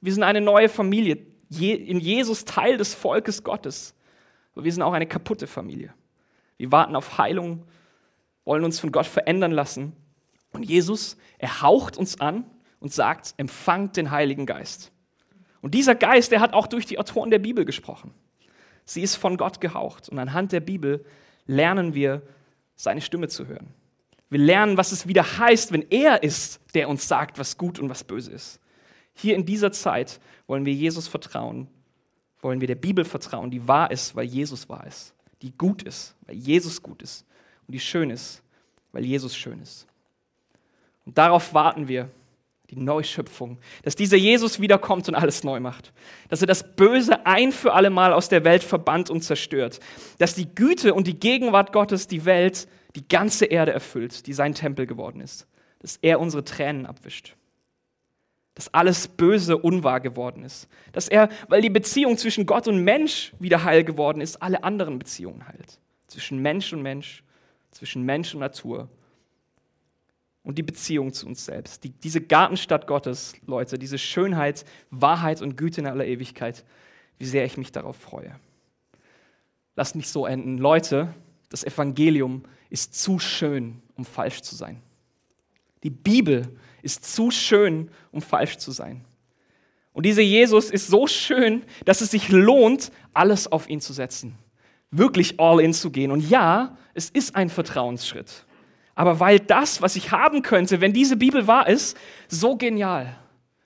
Wir 0.02 0.14
sind 0.14 0.24
eine 0.24 0.42
neue 0.42 0.70
Familie. 0.70 1.26
in 1.50 2.00
Jesus 2.00 2.46
Teil 2.46 2.78
des 2.78 2.94
Volkes 2.94 3.44
Gottes. 3.44 3.96
Aber 4.54 4.66
wir 4.66 4.72
sind 4.72 4.82
auch 4.82 4.94
eine 4.94 5.08
kaputte 5.08 5.48
Familie. 5.48 5.94
Wir 6.58 6.72
warten 6.72 6.96
auf 6.96 7.18
Heilung, 7.18 7.64
wollen 8.46 8.64
uns 8.64 8.80
von 8.80 8.92
Gott 8.92 9.06
verändern 9.06 9.52
lassen. 9.52 9.94
Und 10.52 10.64
Jesus, 10.64 11.18
er 11.38 11.62
haucht 11.62 11.98
uns 11.98 12.20
an 12.20 12.46
und 12.80 12.94
sagt, 12.94 13.34
empfangt 13.38 13.98
den 13.98 14.12
Heiligen 14.12 14.46
Geist. 14.46 14.92
Und 15.62 15.74
dieser 15.74 15.96
Geist, 15.96 16.32
der 16.32 16.42
hat 16.42 16.54
auch 16.54 16.68
durch 16.68 16.86
die 16.86 17.00
Autoren 17.00 17.32
der 17.32 17.40
Bibel 17.40 17.66
gesprochen. 17.66 18.14
Sie 18.86 19.02
ist 19.02 19.16
von 19.16 19.38
Gott 19.38 19.62
gehaucht. 19.62 20.10
Und 20.10 20.20
anhand 20.20 20.52
der 20.52 20.60
Bibel 20.60 21.06
lernen 21.46 21.94
wir, 21.94 22.22
seine 22.76 23.02
Stimme 23.02 23.28
zu 23.30 23.48
hören. 23.48 23.74
Wir 24.34 24.40
lernen, 24.40 24.78
was 24.78 24.92
es 24.92 25.08
wieder 25.08 25.38
heißt, 25.38 25.72
wenn 25.74 25.86
er 25.92 26.24
ist, 26.24 26.60
der 26.74 26.90
uns 26.90 27.08
sagt, 27.08 27.38
was 27.38 27.56
gut 27.56 27.78
und 27.78 27.88
was 27.88 28.04
böse 28.04 28.32
ist. 28.32 28.60
Hier 29.14 29.36
in 29.36 29.46
dieser 29.46 29.72
Zeit 29.72 30.20
wollen 30.48 30.66
wir 30.66 30.74
Jesus 30.74 31.08
vertrauen, 31.08 31.68
wollen 32.42 32.60
wir 32.60 32.68
der 32.68 32.74
Bibel 32.74 33.06
vertrauen, 33.06 33.52
die 33.52 33.68
wahr 33.68 33.92
ist, 33.92 34.16
weil 34.16 34.26
Jesus 34.26 34.68
wahr 34.70 34.88
ist, 34.88 35.14
die 35.44 35.56
gut 35.56 35.84
ist, 35.84 36.16
weil 36.26 36.36
Jesus 36.36 36.82
gut 36.82 37.04
ist 37.04 37.28
und 37.68 37.74
die 37.74 37.80
schön 37.80 38.10
ist, 38.10 38.42
weil 38.92 39.06
Jesus 39.06 39.36
schön 39.36 39.62
ist. 39.62 39.86
Und 41.06 41.16
darauf 41.16 41.54
warten 41.54 41.88
wir, 41.88 42.10
die 42.72 42.80
Neuschöpfung, 42.80 43.60
dass 43.84 43.96
dieser 43.96 44.18
Jesus 44.18 44.60
wiederkommt 44.60 45.08
und 45.10 45.14
alles 45.14 45.44
neu 45.44 45.60
macht, 45.60 45.94
dass 46.30 46.42
er 46.42 46.48
das 46.48 46.76
Böse 46.76 47.24
ein 47.28 47.52
für 47.52 47.74
alle 47.74 47.92
Mal 47.92 48.14
aus 48.14 48.30
der 48.30 48.44
Welt 48.46 48.64
verbannt 48.64 49.12
und 49.12 49.22
zerstört, 49.22 49.80
dass 50.18 50.34
die 50.34 50.56
Güte 50.56 50.96
und 50.96 51.06
die 51.06 51.20
Gegenwart 51.20 51.72
Gottes 51.72 52.08
die 52.08 52.26
Welt 52.26 52.68
die 52.96 53.08
ganze 53.08 53.46
Erde 53.46 53.72
erfüllt, 53.74 54.28
die 54.28 54.34
sein 54.34 54.54
Tempel 54.54 54.86
geworden 54.86 55.20
ist, 55.22 55.48
dass 55.80 55.98
er 56.02 56.20
unsere 56.20 56.44
Tränen 56.44 56.86
abwischt, 56.86 57.36
dass 58.54 58.74
alles 58.74 59.08
Böse 59.08 59.58
unwahr 59.58 60.00
geworden 60.00 60.44
ist, 60.44 60.68
dass 60.92 61.08
er, 61.08 61.30
weil 61.50 61.62
die 61.62 61.70
Beziehung 61.70 62.18
zwischen 62.18 62.46
Gott 62.46 62.68
und 62.68 62.84
Mensch 62.84 63.34
wieder 63.40 63.64
heil 63.64 63.84
geworden 63.84 64.22
ist, 64.22 64.42
alle 64.42 64.64
anderen 64.64 65.00
Beziehungen 65.00 65.48
heilt, 65.48 65.80
zwischen 66.08 66.40
Mensch 66.40 66.72
und 66.72 66.82
Mensch, 66.82 67.24
zwischen 67.72 68.04
Mensch 68.04 68.34
und 68.34 68.42
Natur 68.42 68.90
und 70.44 70.58
die 70.58 70.64
Beziehung 70.64 71.14
zu 71.14 71.26
uns 71.26 71.46
selbst. 71.46 71.84
Die, 71.84 71.90
diese 71.90 72.22
Gartenstadt 72.22 72.86
Gottes, 72.86 73.34
Leute, 73.48 73.80
diese 73.80 73.98
Schönheit, 73.98 74.66
Wahrheit 74.92 75.42
und 75.42 75.58
Güte 75.58 75.82
in 75.82 75.88
aller 75.88 76.06
Ewigkeit, 76.06 76.64
wie 77.18 77.26
sehr 77.26 77.46
ich 77.46 77.58
mich 77.58 77.72
darauf 77.72 77.96
freue. 77.96 78.40
Lasst 79.76 79.96
mich 79.96 80.10
so 80.10 80.26
enden. 80.26 80.58
Leute, 80.58 81.14
das 81.54 81.64
Evangelium 81.64 82.42
ist 82.72 82.96
zu 83.00 83.20
schön, 83.20 83.80
um 83.96 84.06
falsch 84.06 84.42
zu 84.42 84.56
sein. 84.56 84.82
Die 85.84 85.92
Bibel 85.92 86.50
ist 86.82 87.06
zu 87.14 87.30
schön, 87.30 87.92
um 88.12 88.24
falsch 88.24 88.58
zu 88.58 88.72
sein. 88.72 89.06
Und 89.92 90.08
dieser 90.08 90.24
Jesus 90.24 90.72
ist 90.72 90.88
so 90.88 91.06
schön, 91.06 91.62
dass 91.86 92.02
es 92.02 92.10
sich 92.10 92.30
lohnt, 92.30 92.92
alles 93.14 93.52
auf 93.52 93.70
ihn 93.70 93.82
zu 93.82 93.94
setzen. 93.94 94.36
Wirklich 94.90 95.40
all 95.40 95.62
in 95.62 95.76
zu 95.76 95.92
gehen. 95.92 96.10
Und 96.10 96.28
ja, 96.28 96.76
es 96.96 97.12
ist 97.12 97.36
ein 97.36 97.50
Vertrauensschritt. 97.50 98.48
Aber 98.96 99.20
weil 99.20 99.40
das, 99.40 99.80
was 99.84 99.96
ich 99.96 100.10
haben 100.10 100.42
könnte, 100.42 100.82
wenn 100.82 100.92
diese 100.92 101.18
Bibel 101.18 101.46
wahr 101.46 101.70
ist, 101.70 101.96
so 102.28 102.58
genial, 102.58 103.16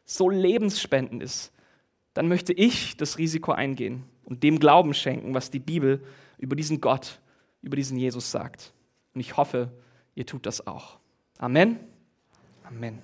so 0.03 0.29
lebensspendend 0.29 1.23
ist, 1.23 1.53
dann 2.13 2.27
möchte 2.27 2.51
ich 2.51 2.97
das 2.97 3.17
Risiko 3.17 3.53
eingehen 3.53 4.03
und 4.25 4.43
dem 4.43 4.59
Glauben 4.59 4.93
schenken, 4.93 5.33
was 5.33 5.51
die 5.51 5.59
Bibel 5.59 6.03
über 6.37 6.57
diesen 6.57 6.81
Gott, 6.81 7.21
über 7.67 7.75
diesen 7.75 7.97
Jesus 7.97 8.31
sagt. 8.31 8.73
Und 9.13 9.21
ich 9.21 9.37
hoffe, 9.37 9.71
ihr 10.15 10.25
tut 10.25 10.45
das 10.45 10.65
auch. 10.65 10.97
Amen. 11.37 11.79
Amen. 12.63 13.01